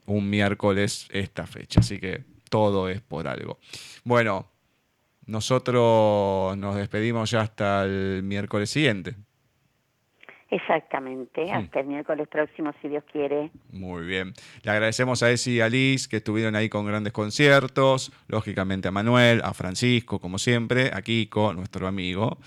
un 0.05 0.29
miércoles 0.29 1.07
esta 1.11 1.45
fecha. 1.45 1.81
Así 1.81 1.99
que 1.99 2.23
todo 2.49 2.89
es 2.89 3.01
por 3.01 3.27
algo. 3.27 3.59
Bueno, 4.03 4.47
nosotros 5.25 6.55
nos 6.57 6.75
despedimos 6.75 7.31
ya 7.31 7.41
hasta 7.41 7.83
el 7.83 8.23
miércoles 8.23 8.69
siguiente. 8.69 9.15
Exactamente, 10.51 11.51
hasta 11.51 11.79
el 11.79 11.87
miércoles 11.87 12.27
próximo, 12.27 12.71
si 12.81 12.87
Dios 12.87 13.03
quiere. 13.11 13.49
Muy 13.71 14.05
bien. 14.05 14.33
Le 14.61 14.71
agradecemos 14.71 15.23
a 15.23 15.31
Esi 15.31 15.55
y 15.55 15.61
a 15.61 15.69
Liz 15.69 16.07
que 16.07 16.17
estuvieron 16.17 16.55
ahí 16.55 16.69
con 16.69 16.85
grandes 16.85 17.13
conciertos, 17.13 18.11
lógicamente 18.27 18.87
a 18.87 18.91
Manuel, 18.91 19.41
a 19.43 19.53
Francisco, 19.53 20.19
como 20.19 20.37
siempre, 20.37 20.91
a 20.93 21.01
Kiko, 21.01 21.53
nuestro 21.53 21.87
amigo. 21.87 22.37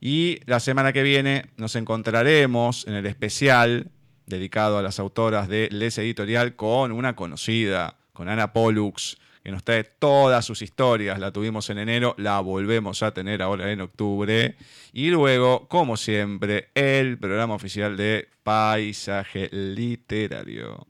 Y 0.00 0.40
la 0.46 0.58
semana 0.58 0.92
que 0.92 1.02
viene 1.02 1.44
nos 1.56 1.76
encontraremos 1.76 2.86
en 2.88 2.94
el 2.94 3.06
especial 3.06 3.90
dedicado 4.26 4.78
a 4.78 4.82
las 4.82 4.98
autoras 4.98 5.48
de 5.48 5.68
Les 5.70 5.96
Editorial 5.98 6.56
con 6.56 6.92
una 6.92 7.14
conocida, 7.14 7.96
con 8.12 8.28
Ana 8.28 8.52
Pollux 8.52 9.16
que 9.48 9.52
nos 9.52 9.64
trae 9.64 9.82
todas 9.82 10.44
sus 10.44 10.60
historias. 10.60 11.18
La 11.18 11.32
tuvimos 11.32 11.70
en 11.70 11.78
enero, 11.78 12.14
la 12.18 12.38
volvemos 12.40 13.02
a 13.02 13.14
tener 13.14 13.40
ahora 13.40 13.72
en 13.72 13.80
octubre. 13.80 14.56
Y 14.92 15.08
luego, 15.08 15.68
como 15.68 15.96
siempre, 15.96 16.68
el 16.74 17.16
programa 17.16 17.54
oficial 17.54 17.96
de 17.96 18.28
Paisaje 18.42 19.48
Literario. 19.50 20.86